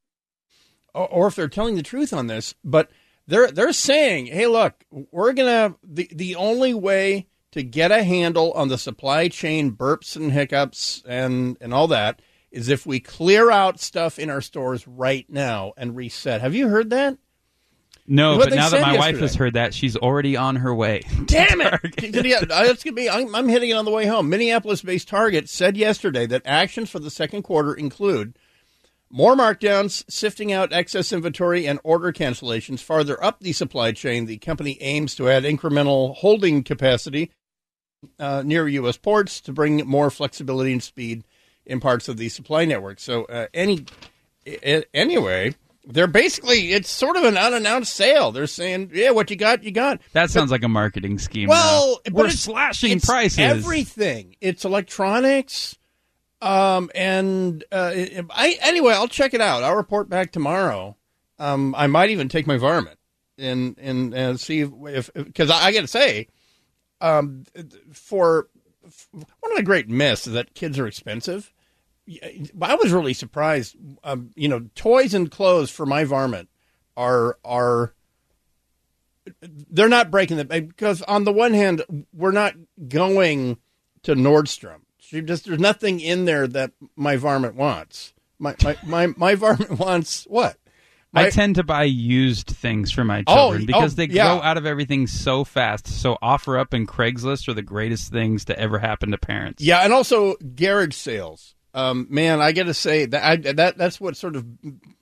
or, 0.96 1.08
or 1.10 1.28
if 1.28 1.36
they're 1.36 1.48
telling 1.48 1.76
the 1.76 1.84
truth 1.84 2.12
on 2.12 2.26
this. 2.26 2.56
But 2.64 2.90
they're 3.28 3.52
they're 3.52 3.72
saying, 3.72 4.26
hey, 4.26 4.48
look, 4.48 4.84
we're 4.90 5.34
gonna 5.34 5.76
the 5.84 6.10
the 6.12 6.38
only 6.38 6.74
way 6.74 7.28
to 7.52 7.64
get 7.64 7.92
a 7.92 8.04
handle 8.04 8.52
on 8.54 8.68
the 8.68 8.78
supply 8.78 9.28
chain 9.28 9.72
burps 9.72 10.16
and 10.16 10.32
hiccups 10.32 11.04
and 11.08 11.58
and 11.62 11.74
all 11.74 11.88
that 11.88 12.22
is 12.52 12.70
if 12.70 12.86
we 12.86 13.00
clear 13.00 13.52
out 13.52 13.80
stuff 13.80 14.18
in 14.18 14.30
our 14.30 14.42
stores 14.42 14.88
right 14.88 15.26
now 15.30 15.74
and 15.78 15.96
reset. 15.96 16.42
Have 16.42 16.56
you 16.56 16.70
heard 16.70 16.90
that? 16.92 17.18
No, 18.10 18.38
What 18.38 18.50
but 18.50 18.56
now 18.56 18.70
that 18.70 18.82
my 18.82 18.98
wife 18.98 19.20
has 19.20 19.36
heard 19.36 19.56
that, 19.56 19.74
she's 19.74 19.98
already 19.98 20.38
on 20.38 20.56
her 20.56 20.74
way. 20.74 21.02
Damn 21.26 21.60
it! 21.60 22.26
yeah, 22.26 22.38
uh, 22.38 22.46
that's 22.66 22.82
gonna 22.82 22.96
be. 22.96 23.10
I'm, 23.10 23.36
I'm 23.36 23.50
hitting 23.50 23.70
it 23.70 23.74
on 23.74 23.84
the 23.84 23.92
way 23.92 24.06
home. 24.06 24.30
Minneapolis-based 24.30 25.10
Target 25.10 25.50
said 25.50 25.76
yesterday 25.76 26.26
that 26.28 26.44
actions 26.46 26.90
for 26.90 27.00
the 27.00 27.10
second 27.10 27.42
quarter 27.42 27.74
include 27.74 28.40
more 29.10 29.36
markdowns, 29.36 30.06
sifting 30.10 30.54
out 30.54 30.72
excess 30.72 31.12
inventory, 31.12 31.68
and 31.68 31.82
order 31.84 32.14
cancellations. 32.14 32.80
Farther 32.80 33.22
up 33.22 33.42
the 33.42 33.52
supply 33.52 33.92
chain, 33.92 34.26
the 34.26 34.38
company 34.38 34.78
aims 34.80 35.14
to 35.16 35.30
add 35.30 35.44
incremental 35.44 36.16
holding 36.16 36.64
capacity 36.64 37.32
uh, 38.20 38.44
near 38.46 38.68
U.S. 38.68 38.98
ports 38.98 39.42
to 39.42 39.54
bring 39.54 39.86
more 39.88 40.10
flexibility 40.10 40.72
and 40.72 40.84
speed 40.84 41.24
in 41.66 41.80
parts 41.80 42.08
of 42.08 42.18
the 42.18 42.30
supply 42.30 42.66
network. 42.66 43.00
So, 43.00 43.26
uh, 43.26 43.48
any 43.54 43.86
anyway, 44.94 45.56
they're 45.86 46.08
basically 46.08 46.74
it's 46.74 46.90
sort 46.90 47.18
of 47.18 47.24
an 47.24 47.38
unannounced 47.38 47.94
sale. 47.94 48.32
They're 48.32 48.48
saying, 48.48 48.92
"Yeah, 48.94 49.12
what 49.12 49.30
you 49.30 49.36
got, 49.36 49.64
you 49.64 49.72
got." 49.72 50.02
That 50.14 50.30
sounds 50.32 50.52
like 50.52 50.64
a 50.64 50.70
marketing 50.70 51.20
scheme. 51.20 51.50
Well, 51.50 52.00
but 52.06 52.14
we're 52.14 52.26
it's- 52.26 52.40
slashing 52.40 52.92
it's 52.92 53.06
prices. 53.06 53.40
Everything. 53.40 54.36
It's 54.42 54.66
electronics. 54.66 55.78
Um, 56.40 56.92
and 56.94 57.64
uh, 57.72 57.92
I 58.30 58.58
anyway, 58.62 58.94
I'll 58.94 59.08
check 59.08 59.34
it 59.34 59.42
out. 59.42 59.64
I'll 59.64 59.76
report 59.76 60.08
back 60.08 60.32
tomorrow. 60.32 60.96
Um, 61.40 61.74
I 61.76 61.88
might 61.88 62.10
even 62.12 62.30
take 62.30 62.46
my 62.46 62.58
varmint 62.58 63.00
and 63.38 63.76
and, 63.80 64.14
and 64.14 64.40
see 64.40 64.62
if 64.62 65.12
because 65.14 65.50
I, 65.50 65.66
I 65.66 65.72
got 65.72 65.82
to 65.82 65.88
say, 65.88 66.28
um, 67.02 67.46
for 67.92 68.50
one 69.12 69.52
of 69.52 69.58
the 69.58 69.64
great 69.64 69.90
myths 69.90 70.28
is 70.28 70.34
that 70.34 70.54
kids 70.54 70.80
are 70.80 70.88
expensive. 70.88 71.54
I 72.62 72.76
was 72.76 72.92
really 72.92 73.14
surprised. 73.14 73.76
Um, 74.04 74.32
you 74.36 74.48
know, 74.48 74.70
toys 74.76 75.14
and 75.14 75.30
clothes 75.30 75.70
for 75.70 75.86
my 75.86 76.04
varmint 76.06 76.50
are 76.96 77.38
are 77.44 77.94
they're 79.42 79.90
not 79.90 80.10
breaking 80.10 80.38
the 80.38 80.46
because 80.46 81.02
on 81.04 81.26
the 81.26 81.34
one 81.34 81.54
hand 81.54 81.84
we're 82.14 82.32
not 82.32 82.56
going 82.88 83.58
to 84.04 84.16
Nordstrom. 84.16 84.82
She 84.98 85.22
just 85.22 85.46
there's 85.46 85.60
nothing 85.60 86.00
in 86.00 86.26
there 86.26 86.48
that 86.48 86.72
my 86.96 87.18
varmint 87.18 87.56
wants. 87.56 88.14
My 88.40 88.56
my 88.62 88.78
my, 88.86 89.08
my 89.18 89.36
varmint 89.36 89.72
wants 89.80 90.26
what? 90.30 90.58
I 91.14 91.30
tend 91.30 91.56
to 91.56 91.64
buy 91.64 91.84
used 91.84 92.48
things 92.48 92.92
for 92.92 93.04
my 93.04 93.24
Oh, 93.28 93.36
children 93.36 93.66
because 93.66 93.94
oh, 93.94 93.96
they 93.96 94.08
yeah. 94.08 94.26
grow 94.28 94.42
out 94.42 94.58
of 94.58 94.66
everything 94.66 95.08
so 95.08 95.44
fast. 95.44 95.88
So 95.88 96.18
OfferUp 96.22 96.74
and 96.74 96.88
Craigslist 96.88 97.48
are 97.48 97.54
the 97.54 97.62
greatest 97.62 98.12
things 98.12 98.46
to 98.46 98.60
ever 98.60 98.78
happen 98.80 99.12
to 99.12 99.18
parents. 99.18 99.64
Yeah, 99.64 99.80
and 99.80 99.94
also 99.94 100.36
garage 100.56 100.94
sales. 100.96 101.56
Um, 101.74 102.08
man, 102.10 102.42
I 102.42 102.52
got 102.54 102.64
to 102.64 102.74
say 102.74 103.06
that 103.06 103.24
I, 103.24 103.36
that 103.54 103.78
that's 103.78 104.02
what 104.02 104.18
sort 104.18 104.36
of 104.36 104.46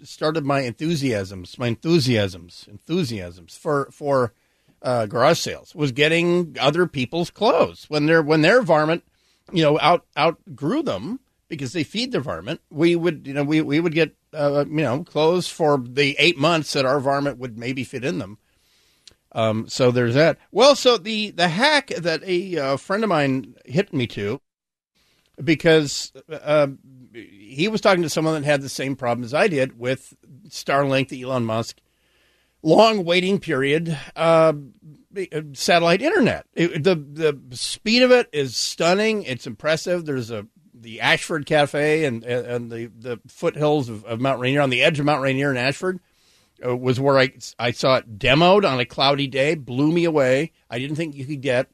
started 0.04 0.44
my 0.46 0.62
enthusiasms, 0.62 1.58
my 1.58 1.68
enthusiasms, 1.68 2.66
enthusiasms 2.70 3.58
for 3.58 3.90
for 3.92 4.34
uh, 4.82 5.06
garage 5.06 5.40
sales 5.40 5.74
was 5.74 5.92
getting 5.92 6.56
other 6.60 6.86
people's 6.86 7.30
clothes 7.32 7.86
when 7.88 8.06
their 8.06 8.22
when 8.22 8.42
their 8.42 8.62
varmint, 8.62 9.04
you 9.52 9.64
know, 9.64 9.80
out 9.82 10.06
outgrew 10.18 10.84
them. 10.84 11.20
Because 11.48 11.74
they 11.74 11.84
feed 11.84 12.12
their 12.12 12.22
varmint. 12.22 12.62
We 12.70 12.96
would, 12.96 13.28
you 13.28 13.34
know, 13.34 13.44
we, 13.44 13.62
we 13.62 13.80
would 13.80 13.94
get, 13.94 14.16
uh, 14.34 14.66
you 14.68 14.84
know, 14.84 15.04
clothes 15.04 15.48
for 15.48 15.78
the 15.78 16.16
eight 16.20 16.38
months 16.38 16.74
that 16.74 16.86
our 16.86 17.00
varmint 17.00 17.38
would 17.38 17.58
maybe 17.58 17.84
fit 17.84 18.04
in 18.06 18.20
them. 18.20 18.38
Um, 19.32 19.68
so 19.68 19.92
there's 19.92 20.16
that. 20.16 20.38
Well, 20.52 20.76
so 20.76 20.98
the, 20.98 21.32
the 21.32 21.50
hack 21.50 21.88
that 21.90 22.24
a 22.24 22.58
uh, 22.58 22.78
friend 22.78 23.04
of 23.04 23.10
mine 23.10 23.56
hit 23.66 23.94
me 23.94 24.08
to, 24.08 24.40
because 25.44 26.14
uh, 26.30 26.68
he 27.14 27.68
was 27.68 27.82
talking 27.82 28.04
to 28.04 28.10
someone 28.10 28.36
that 28.36 28.48
had 28.48 28.62
the 28.62 28.70
same 28.70 28.96
problem 28.96 29.26
as 29.26 29.34
I 29.34 29.48
did 29.48 29.78
with 29.78 30.16
Starlink, 30.48 31.10
the 31.10 31.22
Elon 31.24 31.44
Musk, 31.44 31.82
long 32.64 33.04
waiting 33.04 33.40
period, 33.40 33.98
uh, 34.16 34.54
satellite 35.54 36.02
internet. 36.02 36.46
It- 36.54 36.84
the 36.84 36.96
the 36.96 37.56
speed 37.56 38.04
of 38.04 38.12
it 38.12 38.30
is 38.32 38.56
stunning. 38.56 39.24
It's 39.24 39.48
impressive. 39.48 40.06
There's 40.06 40.32
a 40.32 40.48
the 40.86 41.02
Ashford 41.02 41.48
Cafe 41.48 42.06
and 42.06 42.24
and 42.24 42.72
the 42.72 42.86
the 42.86 43.20
foothills 43.28 43.90
of, 43.90 44.06
of 44.06 44.22
Mount 44.22 44.40
Rainier 44.40 44.62
on 44.62 44.70
the 44.70 44.84
edge 44.84 45.00
of 45.00 45.06
Mount 45.06 45.22
Rainier 45.22 45.50
in 45.50 45.58
Ashford 45.58 46.00
uh, 46.64 46.78
was 46.78 47.00
where 47.00 47.18
I 47.18 47.32
I 47.58 47.72
saw 47.72 47.98
it 47.98 48.20
demoed 48.20 48.70
on 48.70 48.80
a 48.80 48.86
cloudy 48.86 49.26
day. 49.26 49.56
Blew 49.56 49.92
me 49.92 50.06
away. 50.06 50.52
I 50.70 50.78
didn't 50.78 50.96
think 50.96 51.16
you 51.16 51.26
could 51.26 51.42
get 51.42 51.72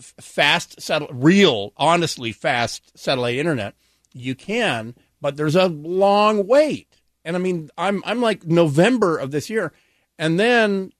fast 0.00 0.80
satellite, 0.80 1.14
real, 1.14 1.74
honestly 1.76 2.32
fast 2.32 2.98
satellite 2.98 3.36
internet. 3.36 3.74
You 4.14 4.34
can, 4.34 4.94
but 5.20 5.36
there's 5.36 5.56
a 5.56 5.66
long 5.66 6.46
wait. 6.46 7.02
And 7.26 7.36
I 7.36 7.38
mean, 7.38 7.68
I'm 7.76 8.02
I'm 8.06 8.22
like 8.22 8.46
November 8.46 9.18
of 9.18 9.30
this 9.30 9.50
year, 9.50 9.74
and 10.18 10.40
then 10.40 10.90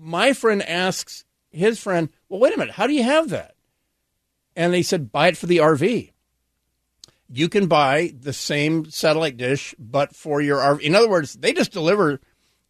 my 0.00 0.32
friend 0.32 0.64
asks 0.64 1.24
his 1.50 1.78
friend, 1.78 2.08
"Well, 2.28 2.40
wait 2.40 2.54
a 2.54 2.58
minute, 2.58 2.74
how 2.74 2.88
do 2.88 2.92
you 2.92 3.04
have 3.04 3.28
that?" 3.28 3.54
And 4.56 4.72
they 4.72 4.82
said, 4.82 5.12
"Buy 5.12 5.28
it 5.28 5.36
for 5.36 5.46
the 5.46 5.58
RV." 5.58 6.10
You 7.28 7.48
can 7.48 7.66
buy 7.66 8.12
the 8.18 8.32
same 8.32 8.90
satellite 8.90 9.36
dish, 9.36 9.74
but 9.78 10.14
for 10.14 10.40
your 10.40 10.58
RV. 10.58 10.80
In 10.80 10.94
other 10.94 11.08
words, 11.08 11.34
they 11.34 11.52
just 11.52 11.72
deliver 11.72 12.20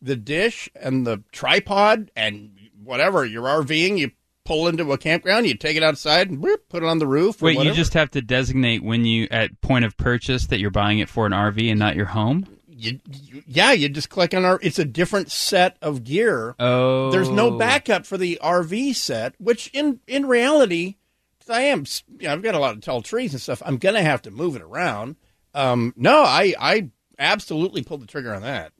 the 0.01 0.17
dish 0.17 0.69
and 0.75 1.07
the 1.07 1.23
tripod 1.33 2.11
and 2.17 2.53
whatever 2.83 3.25
you're 3.25 3.45
RVing. 3.45 3.99
You 3.99 4.13
pull 4.45 4.69
into 4.69 4.91
a 4.93 4.99
campground, 4.99 5.47
you 5.47 5.55
take 5.55 5.77
it 5.77 5.83
outside 5.83 6.31
and 6.31 6.41
whoop, 6.41 6.69
put 6.69 6.83
it 6.83 6.87
on 6.87 6.99
the 6.99 7.07
roof. 7.07 7.43
Wait, 7.43 7.59
you 7.59 7.73
just 7.73 7.95
have 7.95 8.11
to 8.13 8.23
designate 8.23 8.83
when 8.83 9.05
you 9.05 9.29
at 9.31 9.61
point 9.61 9.85
of 9.85 9.97
purchase 9.97 10.47
that 10.47 10.61
you're 10.61 10.71
buying 10.71 11.01
it 11.01 11.09
for 11.09 11.27
an 11.27 11.33
RV 11.33 11.71
and 11.71 11.79
not 11.79 11.97
your 11.97 12.07
home. 12.07 12.47
you, 12.69 13.01
you, 13.11 13.43
yeah, 13.47 13.73
you 13.73 13.89
just 13.89 14.09
click 14.09 14.33
on 14.35 14.45
our. 14.45 14.59
It's 14.63 14.79
a 14.79 14.85
different 14.85 15.31
set 15.31 15.77
of 15.83 16.05
gear. 16.05 16.55
Oh, 16.59 17.11
There's 17.11 17.29
no 17.29 17.55
oh. 17.55 17.59
backup 17.59 18.07
for 18.07 18.17
the 18.17 18.39
RV 18.43 18.95
set, 18.95 19.35
which 19.39 19.69
in 19.73 20.01
in 20.07 20.27
reality, 20.27 20.97
I 21.51 21.63
am, 21.63 21.85
you 22.19 22.27
know, 22.27 22.33
I've 22.33 22.43
got 22.43 22.55
a 22.55 22.59
lot 22.59 22.75
of 22.75 22.81
tall 22.81 23.03
trees 23.03 23.33
and 23.33 23.41
stuff. 23.41 23.63
I'm 23.65 23.77
gonna 23.79 24.03
have 24.03 24.23
to 24.23 24.31
move 24.31 24.57
it 24.57 24.63
around. 24.63 25.17
Um, 25.55 25.93
no, 25.97 26.23
I 26.23 26.55
I 26.59 26.91
absolutely 27.19 27.83
pulled 27.83 28.03
the 28.03 28.07
trigger 28.07 28.35
on 28.35 28.43
that. 28.43 28.73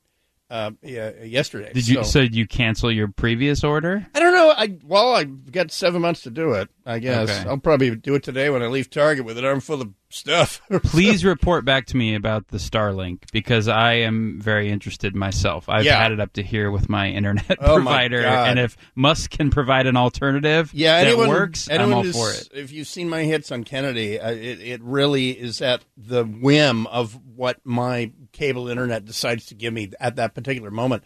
Uh, 0.49 0.71
yeah, 0.83 1.23
yesterday. 1.25 1.73
Did 1.73 1.89
you? 1.89 1.97
So- 1.97 2.03
So, 2.03 2.21
did 2.21 2.35
you 2.35 2.47
cancel 2.47 2.93
your 2.93 3.09
previous 3.09 3.65
order? 3.65 4.07
I 4.15 4.21
don't 4.21 4.33
know. 4.35 4.51
I 4.57 4.77
well, 4.85 5.15
I've 5.15 5.51
got 5.51 5.71
seven 5.73 6.03
months 6.03 6.23
to 6.23 6.31
do 6.31 6.53
it. 6.53 6.69
I 6.89 7.01
guess 7.01 7.29
Okay. 7.29 7.49
I'll 7.49 7.59
probably 7.59 7.95
do 7.97 8.15
it 8.15 8.23
today 8.23 8.49
when 8.49 8.63
I 8.63 8.69
leave 8.69 8.89
Target 8.91 9.25
with 9.25 9.37
an 9.39 9.45
arm 9.45 9.59
full 9.61 9.83
of 9.83 9.93
stuff. 10.09 10.63
Please 10.85 11.25
report 11.25 11.65
back 11.65 11.87
to 11.87 11.97
me 11.97 12.15
about 12.15 12.47
the 12.49 12.59
Starlink 12.59 13.25
because 13.33 13.67
I 13.67 13.95
am 13.95 14.41
very 14.41 14.71
interested 14.71 15.17
myself. 15.17 15.69
I've 15.69 15.85
Yeah. 15.85 16.01
had 16.01 16.13
it 16.13 16.21
up 16.21 16.33
to 16.35 16.45
here 16.45 16.71
with 16.71 16.89
my 16.89 17.09
internet 17.09 17.57
Oh, 17.61 17.75
provider, 17.75 18.23
God. 18.23 18.49
and 18.51 18.59
if 18.61 18.77
Musk 18.95 19.31
can 19.33 19.51
provide 19.51 19.89
an 19.89 19.97
alternative 19.97 20.71
Yeah, 20.73 21.01
that 21.01 21.09
anyone 21.09 21.29
works, 21.29 21.69
anyone 21.69 21.89
I'm 21.89 21.95
all 21.97 22.03
who's- 22.05 22.17
for 22.17 22.31
it. 22.55 22.57
If 22.63 22.71
you've 22.71 22.87
seen 22.87 23.09
my 23.09 23.25
hits 23.25 23.51
on 23.51 23.65
Kennedy, 23.65 24.21
uh, 24.21 24.31
it, 24.31 24.61
it 24.61 24.81
really 24.83 25.31
is 25.31 25.61
at 25.61 25.85
the 25.97 26.23
whim 26.25 26.87
of 26.87 27.19
what 27.35 27.59
my 27.65 28.13
cable 28.31 28.69
internet 28.69 29.05
decides 29.05 29.47
to 29.47 29.57
give 29.57 29.75
me 29.75 29.91
at 29.99 30.15
that 30.17 30.35
particular 30.37 30.71
moment. 30.71 31.03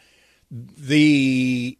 The 0.50 1.78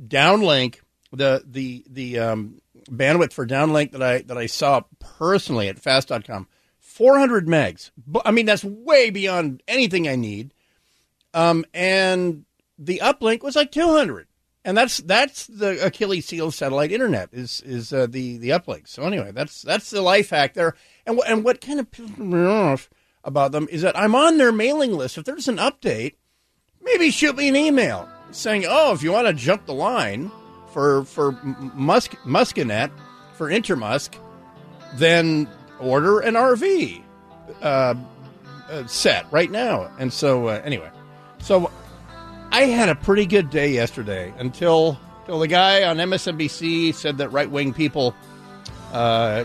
downlink, 0.00 0.80
the 1.12 1.42
the 1.46 1.84
the 1.88 2.18
um, 2.18 2.60
bandwidth 2.90 3.32
for 3.32 3.46
downlink 3.46 3.92
that 3.92 4.02
I 4.02 4.22
that 4.22 4.38
I 4.38 4.46
saw 4.46 4.82
personally 4.98 5.68
at 5.68 5.78
fast.com, 5.78 6.48
400 6.78 7.46
megs. 7.46 7.90
I 8.24 8.30
mean, 8.30 8.46
that's 8.46 8.64
way 8.64 9.10
beyond 9.10 9.62
anything 9.68 10.08
I 10.08 10.16
need. 10.16 10.54
Um, 11.34 11.64
and 11.74 12.44
the 12.78 13.00
uplink 13.02 13.42
was 13.42 13.54
like 13.54 13.70
200 13.70 14.28
and 14.68 14.76
that's 14.76 14.98
that's 14.98 15.46
the 15.46 15.84
Achilles 15.84 16.28
heel 16.28 16.50
satellite 16.50 16.92
internet 16.92 17.30
is 17.32 17.62
is 17.62 17.90
uh, 17.90 18.06
the 18.06 18.36
the 18.36 18.50
uplink. 18.50 18.86
So 18.86 19.04
anyway, 19.04 19.32
that's 19.32 19.62
that's 19.62 19.88
the 19.88 20.02
life 20.02 20.28
hack 20.28 20.52
there. 20.52 20.74
And 21.06 21.18
and 21.26 21.42
what 21.42 21.62
kind 21.62 21.80
of 21.80 21.90
pisses 21.90 22.18
me 22.18 22.44
off 22.44 22.90
about 23.24 23.52
them 23.52 23.66
is 23.70 23.80
that 23.80 23.98
I'm 23.98 24.14
on 24.14 24.36
their 24.36 24.52
mailing 24.52 24.92
list. 24.92 25.16
If 25.16 25.24
there's 25.24 25.48
an 25.48 25.56
update, 25.56 26.16
maybe 26.82 27.10
shoot 27.10 27.36
me 27.36 27.48
an 27.48 27.56
email 27.56 28.10
saying, 28.30 28.66
"Oh, 28.68 28.92
if 28.92 29.02
you 29.02 29.10
want 29.10 29.26
to 29.26 29.32
jump 29.32 29.64
the 29.64 29.72
line 29.72 30.30
for 30.72 31.04
for 31.04 31.32
Musk 31.74 32.12
Muskinet 32.24 32.90
for 33.34 33.48
Intermusk, 33.48 34.14
then 34.94 35.48
order 35.80 36.20
an 36.20 36.34
RV 36.34 37.02
uh, 37.62 37.94
uh, 38.70 38.86
set 38.86 39.30
right 39.32 39.50
now." 39.50 39.90
And 39.98 40.12
so 40.12 40.48
uh, 40.48 40.60
anyway, 40.64 40.90
so 41.38 41.70
I 42.52 42.62
had 42.62 42.88
a 42.88 42.94
pretty 42.94 43.26
good 43.26 43.50
day 43.50 43.72
yesterday 43.72 44.32
until 44.38 44.98
until 45.20 45.40
the 45.40 45.48
guy 45.48 45.84
on 45.84 45.98
MSNBC 45.98 46.94
said 46.94 47.18
that 47.18 47.28
right 47.30 47.50
wing 47.50 47.74
people 47.74 48.14
uh, 48.92 49.44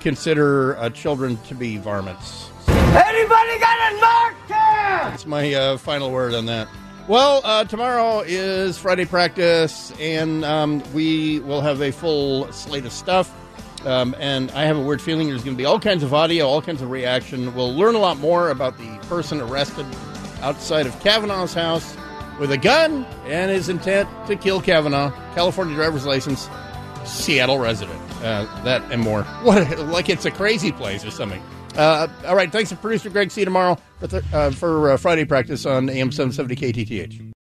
consider 0.00 0.76
uh, 0.76 0.90
children 0.90 1.36
to 1.48 1.54
be 1.54 1.76
varmints. 1.76 2.50
Anybody 2.68 3.58
got 3.58 3.92
a 3.92 3.98
down? 4.48 5.10
That's 5.10 5.26
my 5.26 5.52
uh, 5.52 5.76
final 5.76 6.10
word 6.10 6.34
on 6.34 6.46
that. 6.46 6.68
Well, 7.08 7.40
uh, 7.42 7.64
tomorrow 7.64 8.20
is 8.20 8.76
Friday 8.76 9.06
practice, 9.06 9.94
and 9.98 10.44
um, 10.44 10.82
we 10.92 11.40
will 11.40 11.62
have 11.62 11.80
a 11.80 11.90
full 11.90 12.52
slate 12.52 12.84
of 12.84 12.92
stuff. 12.92 13.34
Um, 13.86 14.14
and 14.18 14.50
I 14.50 14.64
have 14.66 14.76
a 14.76 14.82
weird 14.82 15.00
feeling 15.00 15.28
there's 15.28 15.42
going 15.42 15.56
to 15.56 15.58
be 15.58 15.64
all 15.64 15.80
kinds 15.80 16.02
of 16.02 16.12
audio, 16.12 16.46
all 16.46 16.60
kinds 16.60 16.82
of 16.82 16.90
reaction. 16.90 17.54
We'll 17.54 17.74
learn 17.74 17.94
a 17.94 17.98
lot 17.98 18.18
more 18.18 18.50
about 18.50 18.76
the 18.76 18.98
person 19.08 19.40
arrested 19.40 19.86
outside 20.42 20.86
of 20.86 21.00
Kavanaugh's 21.00 21.54
house 21.54 21.96
with 22.38 22.52
a 22.52 22.58
gun 22.58 23.06
and 23.24 23.50
his 23.50 23.70
intent 23.70 24.06
to 24.26 24.36
kill 24.36 24.60
Kavanaugh, 24.60 25.10
California 25.34 25.74
driver's 25.74 26.04
license, 26.04 26.50
Seattle 27.06 27.58
resident. 27.58 27.98
Uh, 28.22 28.44
that 28.64 28.82
and 28.92 29.00
more. 29.00 29.22
What 29.44 29.78
like 29.78 30.10
it's 30.10 30.26
a 30.26 30.30
crazy 30.30 30.72
place 30.72 31.06
or 31.06 31.10
something. 31.10 31.42
Uh, 31.76 32.08
all 32.26 32.34
right, 32.34 32.50
thanks 32.50 32.70
to 32.70 32.76
producer 32.76 33.10
Greg. 33.10 33.30
See 33.30 33.42
you 33.42 33.44
tomorrow 33.44 33.76
for 34.00 34.08
th- 34.08 34.24
uh, 34.32 34.50
for 34.50 34.90
uh, 34.92 34.96
Friday 34.96 35.24
practice 35.24 35.66
on 35.66 35.88
AM 35.88 36.10
770 36.10 36.56
KTTH. 36.56 37.32